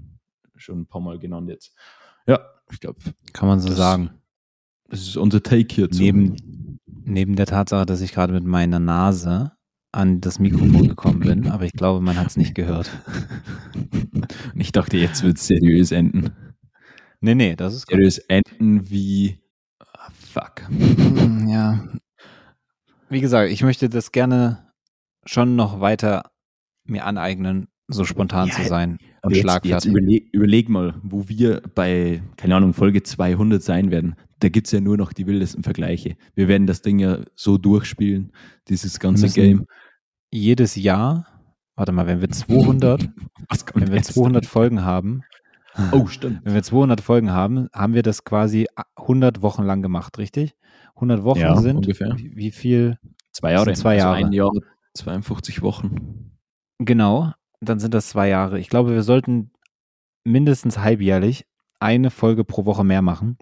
schon 0.55 0.81
ein 0.81 0.85
paar 0.85 1.01
Mal 1.01 1.19
genannt 1.19 1.49
jetzt. 1.49 1.73
Ja, 2.25 2.39
ich 2.71 2.79
glaube, 2.79 2.99
Kann 3.33 3.49
man 3.49 3.59
so 3.59 3.67
Das- 3.67 3.77
sagen. 3.77 4.11
das 4.87 5.01
ist 5.01 5.17
unser 5.17 5.43
Take 5.43 5.75
hierzu. 5.75 5.99
Neben, 6.01 6.79
neben 7.11 7.35
der 7.35 7.45
Tatsache, 7.45 7.85
dass 7.85 8.01
ich 8.01 8.13
gerade 8.13 8.33
mit 8.33 8.43
meiner 8.45 8.79
Nase 8.79 9.51
an 9.93 10.21
das 10.21 10.39
Mikrofon 10.39 10.87
gekommen 10.87 11.19
bin, 11.19 11.47
aber 11.51 11.65
ich 11.65 11.73
glaube, 11.73 12.01
man 12.01 12.17
hat 12.17 12.27
es 12.27 12.37
nicht 12.37 12.55
gehört. 12.55 12.89
Ich 14.55 14.71
dachte, 14.71 14.97
jetzt 14.97 15.23
wird 15.23 15.37
es 15.37 15.47
seriös 15.47 15.91
enden. 15.91 16.31
Nee, 17.19 17.35
nee, 17.35 17.55
das 17.55 17.73
ist 17.73 17.87
gut. 17.87 17.95
Seriös 17.95 18.17
enden 18.19 18.89
wie 18.89 19.39
ah, 19.79 20.09
fuck. 20.13 20.69
Mm, 20.69 21.47
Ja. 21.47 21.83
Wie 23.09 23.21
gesagt, 23.21 23.51
ich 23.51 23.63
möchte 23.63 23.89
das 23.89 24.11
gerne 24.11 24.71
schon 25.25 25.55
noch 25.55 25.81
weiter 25.81 26.31
mir 26.85 27.05
aneignen, 27.05 27.67
so 27.87 28.05
spontan 28.05 28.47
Ja, 28.49 28.55
zu 28.55 28.63
sein 28.63 28.97
und 29.21 29.31
jetzt, 29.31 29.37
jetzt 29.37 29.41
schlagfertig. 29.41 29.91
überleg, 29.91 30.29
überleg 30.31 30.69
mal, 30.69 30.95
wo 31.03 31.27
wir 31.27 31.61
bei, 31.75 32.21
keine 32.37 32.55
Ahnung, 32.55 32.73
Folge 32.73 33.03
200 33.03 33.61
sein 33.61 33.91
werden. 33.91 34.15
Da 34.41 34.49
gibt 34.49 34.67
es 34.67 34.71
ja 34.73 34.81
nur 34.81 34.97
noch 34.97 35.13
die 35.13 35.25
wildesten 35.27 35.63
Vergleiche. 35.63 36.15
Wir 36.35 36.47
werden 36.47 36.67
das 36.67 36.81
Ding 36.81 36.99
ja 36.99 37.19
so 37.35 37.57
durchspielen, 37.57 38.31
dieses 38.67 38.99
ganze 38.99 39.29
Game. 39.29 39.65
Jedes 40.31 40.75
Jahr, 40.75 41.27
warte 41.75 41.91
mal, 41.91 42.07
wenn 42.07 42.21
wir 42.21 42.29
200, 42.29 43.09
Was 43.49 43.65
kommt 43.65 43.81
wenn 43.85 43.89
wir 43.91 43.97
jetzt? 43.97 44.13
200 44.13 44.45
Folgen 44.45 44.83
haben, 44.83 45.21
Oh, 45.93 46.05
stimmt. 46.07 46.41
wenn 46.43 46.53
wir 46.53 46.63
200 46.63 46.99
Folgen 47.01 47.31
haben, 47.31 47.67
haben 47.73 47.93
wir 47.93 48.03
das 48.03 48.23
quasi 48.25 48.67
100 48.97 49.41
Wochen 49.41 49.63
lang 49.63 49.81
gemacht, 49.81 50.17
richtig? 50.17 50.55
100 50.95 51.23
Wochen 51.23 51.39
Ja, 51.39 51.55
sind, 51.57 51.77
ungefähr. 51.77 52.13
wie, 52.17 52.51
viel? 52.51 52.97
Zwei 53.31 53.53
Jahre. 53.53 53.71
zwei 53.73 53.93
Also 53.95 54.05
Jahre. 54.07 54.17
ein 54.25 54.33
Jahr, 54.33 54.51
52 54.95 55.61
Wochen. 55.61 56.31
Genau, 56.79 57.31
dann 57.61 57.79
sind 57.79 57.93
das 57.93 58.09
zwei 58.09 58.27
Jahre. 58.27 58.59
Ich 58.59 58.67
glaube, 58.69 58.91
wir 58.91 59.03
sollten 59.03 59.51
mindestens 60.25 60.77
halbjährlich 60.79 61.45
eine 61.79 62.09
Folge 62.09 62.43
pro 62.43 62.65
Woche 62.65 62.83
mehr 62.83 63.01
machen, 63.01 63.37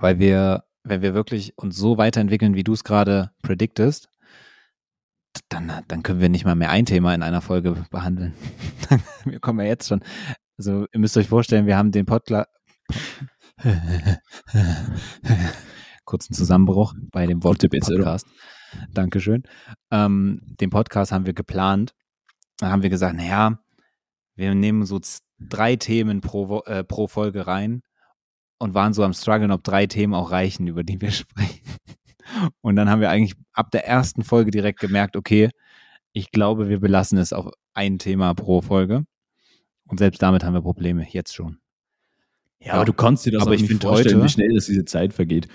weil 0.00 0.18
wir, 0.18 0.64
wenn 0.82 1.02
wir 1.02 1.14
wirklich 1.14 1.56
uns 1.56 1.76
so 1.76 1.98
weiterentwickeln, 1.98 2.54
wie 2.54 2.64
du 2.64 2.72
es 2.72 2.84
gerade 2.84 3.30
prediktest, 3.42 4.08
dann, 5.48 5.72
dann 5.88 6.02
können 6.02 6.20
wir 6.20 6.28
nicht 6.28 6.44
mal 6.44 6.54
mehr 6.54 6.70
ein 6.70 6.86
Thema 6.86 7.14
in 7.14 7.22
einer 7.22 7.40
Folge 7.40 7.84
behandeln. 7.90 8.34
wir 9.24 9.40
kommen 9.40 9.60
ja 9.60 9.66
jetzt 9.66 9.88
schon. 9.88 10.00
Also, 10.58 10.86
ihr 10.92 11.00
müsst 11.00 11.16
euch 11.16 11.28
vorstellen, 11.28 11.66
wir 11.66 11.76
haben 11.76 11.90
den 11.90 12.06
Podcast. 12.06 12.48
Kurzen 16.04 16.34
Zusammenbruch 16.34 16.94
bei 17.10 17.26
dem 17.26 17.42
Wort. 17.42 17.58
Podcast. 17.68 18.26
Dankeschön. 18.92 19.42
Ähm, 19.90 20.40
den 20.60 20.70
Podcast 20.70 21.12
haben 21.12 21.26
wir 21.26 21.32
geplant. 21.32 21.94
Da 22.58 22.70
haben 22.70 22.82
wir 22.82 22.90
gesagt, 22.90 23.16
naja, 23.16 23.58
wir 24.36 24.54
nehmen 24.54 24.84
so 24.84 25.00
drei 25.38 25.76
Themen 25.76 26.20
pro, 26.20 26.60
äh, 26.66 26.84
pro 26.84 27.08
Folge 27.08 27.46
rein 27.46 27.82
und 28.58 28.74
waren 28.74 28.92
so 28.92 29.02
am 29.02 29.12
struggeln, 29.12 29.50
ob 29.50 29.62
drei 29.64 29.86
Themen 29.86 30.14
auch 30.14 30.30
reichen, 30.30 30.66
über 30.66 30.82
die 30.84 31.00
wir 31.00 31.10
sprechen. 31.12 31.60
Und 32.60 32.76
dann 32.76 32.88
haben 32.88 33.00
wir 33.00 33.10
eigentlich 33.10 33.34
ab 33.52 33.70
der 33.70 33.86
ersten 33.86 34.22
Folge 34.24 34.50
direkt 34.50 34.80
gemerkt, 34.80 35.16
okay, 35.16 35.50
ich 36.12 36.30
glaube, 36.30 36.68
wir 36.68 36.80
belassen 36.80 37.18
es 37.18 37.32
auf 37.32 37.50
ein 37.74 37.98
Thema 37.98 38.34
pro 38.34 38.60
Folge. 38.62 39.04
Und 39.86 39.98
selbst 39.98 40.22
damit 40.22 40.44
haben 40.44 40.54
wir 40.54 40.62
Probleme, 40.62 41.06
jetzt 41.08 41.34
schon. 41.34 41.58
Ja, 42.60 42.74
aber 42.74 42.84
du 42.86 42.94
kannst 42.94 43.26
dir 43.26 43.32
das 43.32 43.42
Aber 43.42 43.50
auch 43.50 43.54
ich 43.54 43.68
nicht 43.68 43.82
vorstellen, 43.82 44.16
heute- 44.16 44.24
wie 44.24 44.28
schnell 44.30 44.54
das 44.54 44.66
diese 44.66 44.84
Zeit 44.84 45.12
vergeht. 45.12 45.48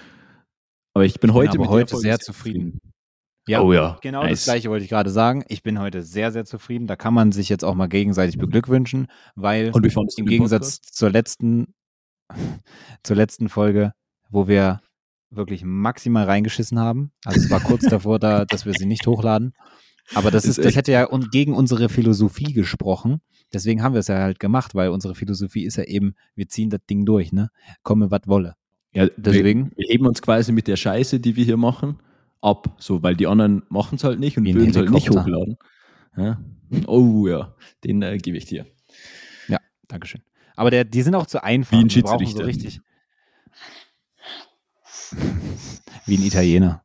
Aber 0.94 1.06
ich 1.06 1.20
bin 1.20 1.34
heute 1.34 1.52
aber 1.52 1.62
mit 1.62 1.70
heute 1.70 1.98
sehr 1.98 2.20
zufrieden. 2.20 2.80
Ja, 3.48 3.62
oh 3.62 3.74
ja. 3.74 3.98
Genau 4.02 4.22
nice. 4.22 4.32
das 4.32 4.44
gleiche 4.44 4.70
wollte 4.70 4.84
ich 4.84 4.90
gerade 4.90 5.10
sagen. 5.10 5.44
Ich 5.48 5.64
bin 5.64 5.80
heute 5.80 6.04
sehr, 6.04 6.32
sehr 6.32 6.46
zufrieden. 6.46 6.86
Da 6.86 6.96
kann 6.96 7.16
man 7.16 7.32
sich 7.32 7.50
jetzt 7.50 7.64
auch 7.66 7.74
mal 7.74 7.88
gegenseitig 7.88 8.38
beglückwünschen, 8.38 9.08
weil 9.36 9.72
im 10.18 10.26
Gegensatz 10.28 10.82
zur 10.82 11.10
letzten, 11.10 11.74
zur 13.04 13.16
letzten 13.16 13.50
Folge, 13.50 13.94
wo 14.30 14.48
wir 14.48 14.82
wirklich 15.32 15.64
maximal 15.64 16.26
reingeschissen 16.26 16.80
haben. 16.80 17.12
Also 17.24 17.40
es 17.40 17.50
war 17.52 17.60
kurz 17.60 17.82
davor, 17.90 18.20
da, 18.20 18.46
dass 18.46 18.66
wir 18.66 18.74
sie 18.74 18.86
nicht 18.86 19.06
hochladen. 19.08 19.54
Aber 20.16 20.32
das 20.32 20.46
Ist 20.46 20.58
das 20.58 20.76
hätte 20.76 20.92
ja 20.92 21.06
gegen 21.32 21.54
unsere 21.54 21.88
Philosophie 21.88 22.52
gesprochen. 22.54 23.22
Deswegen 23.54 23.84
haben 23.84 23.94
wir 23.94 24.00
es 24.00 24.08
ja 24.08 24.18
halt 24.18 24.40
gemacht, 24.40 24.74
weil 24.74 24.90
unsere 24.90 25.14
Philosophie 25.14 25.66
ist 25.66 25.76
ja 25.76 25.84
eben, 25.84 26.16
wir 26.36 26.48
ziehen 26.48 26.70
das 26.70 26.82
Ding 26.90 27.06
durch, 27.06 27.32
ne? 27.32 27.50
Komme, 27.84 28.10
was 28.10 28.22
wolle. 28.26 28.56
Ja, 28.92 29.08
Deswegen- 29.18 29.72
Wir, 29.76 29.78
wir 29.78 29.88
heben 29.94 30.08
uns 30.08 30.22
quasi 30.22 30.52
mit 30.52 30.68
der 30.68 30.78
Scheiße, 30.78 31.20
die 31.20 31.36
wir 31.36 31.46
hier 31.46 31.58
machen, 31.58 32.00
ab. 32.42 32.76
So, 32.80 33.04
weil 33.04 33.16
die 33.16 33.28
anderen 33.28 33.64
machen 33.70 33.96
es 33.96 34.04
halt 34.04 34.20
nicht 34.20 34.38
und 34.38 34.46
würden 34.46 34.70
es 34.70 34.76
halt 34.78 34.90
nicht 34.90 35.10
hochladen. 35.10 35.58
Ja. 36.18 36.40
Oh 36.88 37.28
ja, 37.28 37.56
den 37.84 38.02
äh, 38.02 38.18
gebe 38.18 38.38
ich 38.38 38.46
dir. 38.46 38.66
Dankeschön. 39.88 40.22
Aber 40.60 40.72
der, 40.72 40.84
die 40.84 41.02
sind 41.04 41.16
auch 41.16 41.26
zu 41.26 41.42
einfach. 41.42 41.72
Wie 41.72 41.82
ein 41.82 41.90
Schiedsrichter. 41.90 42.40
So 42.40 42.44
richtig. 42.44 42.82
Wie 46.06 46.18
ein 46.18 46.22
Italiener. 46.22 46.84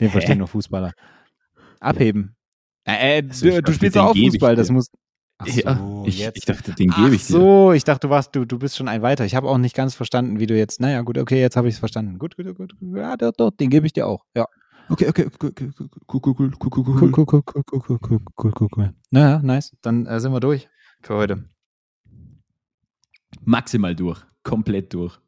Den 0.00 0.10
verstehen 0.10 0.38
nur 0.38 0.48
Fußballer. 0.48 0.94
Abheben. 1.78 2.36
Äh, 2.86 3.18
äh, 3.18 3.28
Also 3.28 3.44
du, 3.44 3.50
du 3.52 3.60
dachte, 3.60 3.74
spielst 3.74 3.98
auch 3.98 4.16
Fußball, 4.16 4.56
das 4.56 4.70
muss. 4.70 4.90
Ach 5.36 5.46
ja, 5.46 5.76
so, 5.76 6.04
ich, 6.06 6.20
jetzt. 6.20 6.38
ich 6.38 6.46
dachte, 6.46 6.72
den 6.72 6.88
gebe 6.88 7.14
ich 7.14 7.26
dir. 7.26 7.34
so, 7.34 7.72
ich 7.72 7.84
dachte, 7.84 8.06
du 8.06 8.10
warst, 8.10 8.34
du, 8.34 8.46
du 8.46 8.58
bist 8.58 8.78
schon 8.78 8.88
ein 8.88 9.02
weiter. 9.02 9.26
Ich 9.26 9.34
habe 9.34 9.46
auch 9.46 9.58
nicht 9.58 9.76
ganz 9.76 9.94
verstanden, 9.94 10.40
wie 10.40 10.46
du 10.46 10.56
jetzt. 10.56 10.80
Naja, 10.80 11.02
gut, 11.02 11.18
okay, 11.18 11.38
jetzt 11.38 11.56
habe 11.56 11.68
ich 11.68 11.74
es 11.74 11.80
verstanden. 11.80 12.18
Gut, 12.18 12.38
gut, 12.38 12.46
gut, 12.56 12.78
gut. 12.78 12.96
Ja, 12.96 13.18
doch, 13.18 13.32
doch, 13.32 13.50
den 13.50 13.68
gebe 13.68 13.84
ich 13.86 13.92
dir 13.92 14.06
auch. 14.06 14.24
Ja. 14.34 14.46
Okay, 14.88 15.06
okay, 15.06 15.26
okay, 15.26 15.48
okay, 15.48 15.70
okay, 15.78 15.88
cool, 16.10 16.20
cool, 16.24 16.34
cool, 16.38 16.50
cool, 16.58 16.70
cool, 16.76 16.98
Cool, 16.98 17.12
cool, 17.12 17.26
cool, 17.26 17.42
cool, 17.44 17.62
cool, 17.70 17.82
cool, 17.82 17.98
cool, 18.08 18.20
cool, 18.38 18.52
cool, 18.58 18.68
cool. 18.74 18.94
Naja, 19.10 19.40
nice. 19.42 19.76
Dann 19.82 20.06
äh, 20.06 20.18
sind 20.18 20.32
wir 20.32 20.40
durch 20.40 20.68
für 21.02 21.14
heute. 21.16 21.44
Maximal 23.44 23.94
durch. 23.94 24.20
Komplett 24.42 24.92
durch. 24.94 25.18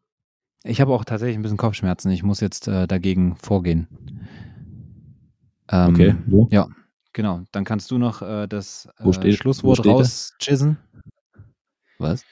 Ich 0.65 0.81
habe 0.81 0.93
auch 0.93 1.05
tatsächlich 1.05 1.37
ein 1.37 1.43
bisschen 1.43 1.57
Kopfschmerzen. 1.57 2.11
Ich 2.11 2.23
muss 2.23 2.41
jetzt 2.41 2.69
äh, 2.69 2.87
dagegen 2.87 3.37
vorgehen. 3.37 3.89
Ähm, 5.69 5.95
Okay, 5.95 6.15
wo? 6.27 6.49
Ja, 6.51 6.69
genau. 7.13 7.43
Dann 7.53 7.65
kannst 7.65 7.91
du 7.91 7.99
noch 7.99 8.23
äh, 8.23 8.47
das 8.47 8.89
Wo 8.99 9.11
äh, 9.11 9.15
steht- 9.15 9.39
Schlusswort 9.39 9.85
rauschissen. 9.85 10.79
Was? 11.99 12.25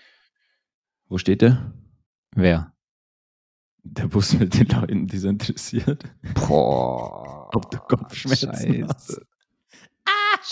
Wo 1.09 1.19
steht 1.19 1.43
der? 1.43 1.73
Wer? 2.35 2.73
Der 3.83 4.07
Bus 4.09 4.35
mit 4.35 4.55
den 4.55 4.69
Leuten, 4.69 5.07
die 5.07 5.19
so 5.19 5.29
interessiert. 5.29 6.05
Boah. 6.35 7.49
Ob 7.55 7.71
du 7.71 7.79
Kopfschmerzen 7.79 8.87
hast. 8.87 9.21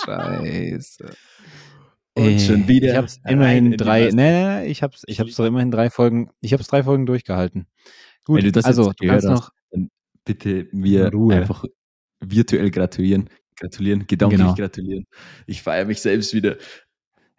Scheiße. 0.05 1.11
Und 2.25 2.41
schon 2.41 2.69
wieder 2.69 2.91
Ich 2.91 2.97
hab's 2.97 3.21
rein 3.25 3.33
immerhin 3.35 3.73
drei. 3.77 4.11
Nee, 4.13 4.67
ich 4.67 4.83
hab's, 4.83 5.03
ich 5.07 5.21
hab's 5.21 5.35
doch 5.37 5.45
immerhin 5.45 5.71
drei 5.71 5.91
Folgen. 5.91 6.31
Ich 6.41 6.53
hab's 6.53 6.67
drei 6.67 6.83
Folgen 6.83 7.07
durchgehalten. 7.07 7.67
Gut, 8.25 8.39
Wenn 8.39 8.45
du 8.45 8.53
das 8.53 8.65
also 8.65 8.89
jetzt 8.89 9.01
gehört 9.01 9.25
noch. 9.25 9.51
Dann 9.71 9.91
bitte 10.25 10.67
mir 10.73 11.11
einfach 11.33 11.65
virtuell 12.21 12.71
gratulieren. 12.71 13.31
Gratulieren, 13.57 14.07
gedanklich 14.07 14.41
Genau. 14.41 14.55
gratulieren. 14.55 15.07
Ich 15.47 15.63
feiere 15.63 15.85
mich 15.87 16.01
selbst 16.01 16.33
wieder. 16.35 16.57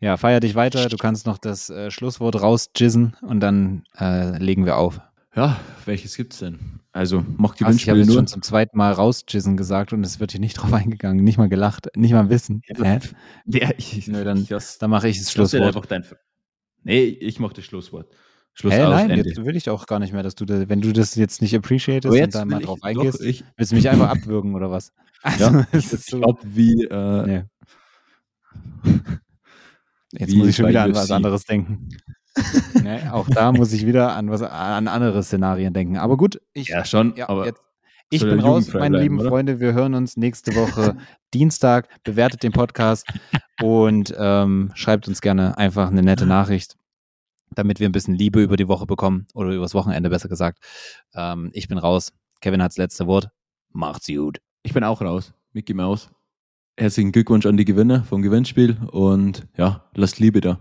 Ja, 0.01 0.17
feier 0.17 0.39
dich 0.39 0.55
weiter. 0.55 0.88
Du 0.89 0.97
kannst 0.97 1.25
noch 1.25 1.38
das 1.38 1.69
äh, 1.69 1.91
Schlusswort 1.91 2.41
rausjizzen 2.41 3.15
und 3.21 3.39
dann 3.41 3.84
äh, 3.99 4.38
legen 4.38 4.65
wir 4.65 4.77
auf. 4.77 5.01
Ja, 5.39 5.57
welches 5.85 6.17
gibt's 6.17 6.39
denn? 6.39 6.59
Also, 6.91 7.23
mach 7.37 7.55
Krass, 7.55 7.73
ich 7.77 7.87
habe 7.87 7.99
jetzt 7.99 8.11
schon 8.11 8.27
zum 8.27 8.41
zweiten 8.41 8.77
Mal 8.77 8.91
rausjizzen 8.91 9.55
gesagt 9.55 9.93
und 9.93 10.03
es 10.03 10.19
wird 10.19 10.31
hier 10.31 10.41
nicht 10.41 10.55
drauf 10.57 10.73
eingegangen, 10.73 11.23
nicht 11.23 11.37
mal 11.37 11.47
gelacht, 11.47 11.87
nicht 11.95 12.11
mal 12.11 12.29
wissen. 12.29 12.61
Hä? 12.65 12.99
Ja, 13.45 13.69
ich, 13.77 14.05
Nö, 14.09 14.25
dann- 14.25 14.41
ich, 14.41 14.49
das, 14.49 14.79
Dann 14.79 14.89
mache 14.89 15.07
ich 15.07 15.17
das 15.17 15.31
Schlusswort. 15.31 15.63
einfach 15.63 15.85
dein, 15.85 16.03
Nee, 16.83 17.03
ich 17.05 17.39
mach 17.39 17.53
das 17.53 17.63
Schlusswort. 17.63 18.11
Schluss 18.53 18.73
Hä, 18.73 18.83
aus, 18.83 18.89
nein, 18.91 19.11
Ende. 19.11 19.29
jetzt 19.29 19.45
will 19.45 19.55
ich 19.55 19.69
auch 19.69 19.85
gar 19.85 19.99
nicht 19.99 20.11
mehr, 20.11 20.23
dass 20.23 20.35
du, 20.35 20.43
da, 20.43 20.67
wenn 20.67 20.81
du 20.81 20.91
das 20.91 21.15
jetzt 21.15 21.41
nicht 21.41 21.55
appreciatest 21.55 22.13
und 22.13 22.35
da 22.35 22.43
mal 22.43 22.61
drauf 22.61 22.79
ich, 22.79 22.83
eingehst, 22.83 23.21
doch, 23.21 23.25
ich, 23.25 23.45
willst 23.55 23.71
du 23.71 23.77
mich 23.77 23.89
einfach 23.89 24.09
abwürgen 24.09 24.55
oder 24.55 24.69
was? 24.71 24.91
Also, 25.21 25.43
ja, 25.45 25.67
ich 25.71 25.91
ist 25.93 26.09
so, 26.09 26.19
glaube, 26.19 26.39
wie, 26.43 26.83
äh, 26.83 27.25
nee. 27.25 27.43
Jetzt 30.11 30.31
wie 30.33 30.37
muss 30.37 30.47
ich 30.49 30.55
schon 30.57 30.67
wieder 30.67 30.83
an 30.83 30.95
was 30.95 31.11
anderes 31.11 31.45
denken. 31.45 31.89
nee, 32.83 33.07
auch 33.11 33.27
da 33.29 33.51
muss 33.51 33.73
ich 33.73 33.85
wieder 33.85 34.15
an 34.15 34.29
was 34.29 34.41
an 34.41 34.87
andere 34.87 35.23
Szenarien 35.23 35.73
denken. 35.73 35.97
Aber 35.97 36.17
gut, 36.17 36.41
ich, 36.53 36.69
ja 36.69 36.85
schon, 36.85 37.15
ja, 37.15 37.29
aber 37.29 37.45
jetzt, 37.45 37.61
ich 38.11 38.21
bin 38.21 38.39
raus, 38.39 38.73
meine 38.73 38.89
bleiben, 38.89 39.03
lieben 39.03 39.19
oder? 39.19 39.29
Freunde. 39.29 39.59
Wir 39.59 39.73
hören 39.73 39.93
uns 39.93 40.17
nächste 40.17 40.55
Woche 40.55 40.97
Dienstag. 41.33 41.87
Bewertet 42.03 42.41
den 42.41 42.51
Podcast 42.51 43.05
und 43.61 44.13
ähm, 44.17 44.71
schreibt 44.73 45.07
uns 45.07 45.21
gerne 45.21 45.57
einfach 45.57 45.89
eine 45.89 46.01
nette 46.01 46.25
Nachricht, 46.25 46.75
damit 47.51 47.79
wir 47.79 47.87
ein 47.87 47.91
bisschen 47.91 48.15
Liebe 48.15 48.41
über 48.41 48.57
die 48.57 48.67
Woche 48.67 48.87
bekommen 48.87 49.27
oder 49.35 49.51
übers 49.51 49.75
Wochenende 49.75 50.09
besser 50.09 50.27
gesagt. 50.27 50.59
Ähm, 51.13 51.51
ich 51.53 51.67
bin 51.67 51.77
raus. 51.77 52.11
Kevin 52.41 52.63
hat's 52.63 52.77
letzte 52.77 53.05
Wort. 53.05 53.29
Macht's 53.71 54.07
gut. 54.07 54.39
ich 54.63 54.73
bin 54.73 54.83
auch 54.83 55.01
raus. 55.01 55.33
Mickey 55.53 55.73
Maus. 55.73 56.09
Herzlichen 56.77 57.11
Glückwunsch 57.11 57.45
an 57.45 57.57
die 57.57 57.65
Gewinner 57.65 58.03
vom 58.05 58.21
Gewinnspiel 58.21 58.77
und 58.91 59.45
ja, 59.57 59.83
lasst 59.93 60.19
Liebe 60.19 60.41
da. 60.41 60.59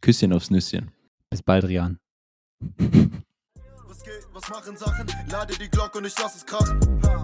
Küsschen 0.00 0.32
aufs 0.32 0.50
Nüsschen. 0.50 0.90
Bis 1.30 1.42
bald, 1.42 1.64
Rian. 1.64 1.98
Was 3.86 4.02
geht, 4.02 4.26
was 4.32 4.48
machen 4.48 4.76
Sachen? 4.76 5.06
Lade 5.28 5.54
die 5.58 5.68
Glocke 5.68 5.98
und 5.98 6.06
ich 6.06 6.18
lass 6.18 6.36
es 6.36 6.46
krachen. 6.46 6.80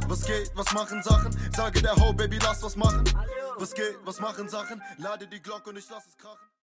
Was 0.09 0.27
geht, 0.27 0.51
was 0.55 0.73
machen 0.73 1.03
Sachen? 1.03 1.33
Sage 1.53 1.81
der 1.81 1.97
Ho, 1.97 2.13
Baby, 2.13 2.39
lass 2.43 2.63
was 2.63 2.77
machen. 2.77 3.05
Was 3.57 3.75
geht, 3.75 3.97
was 4.05 4.21
machen 4.21 4.49
Sachen? 4.49 4.83
Lade 4.99 5.27
die 5.27 5.41
Glocke 5.41 5.71
und 5.71 5.79
ich 5.79 5.89
lass 5.89 6.07
es 6.07 6.17
krachen. 6.19 6.54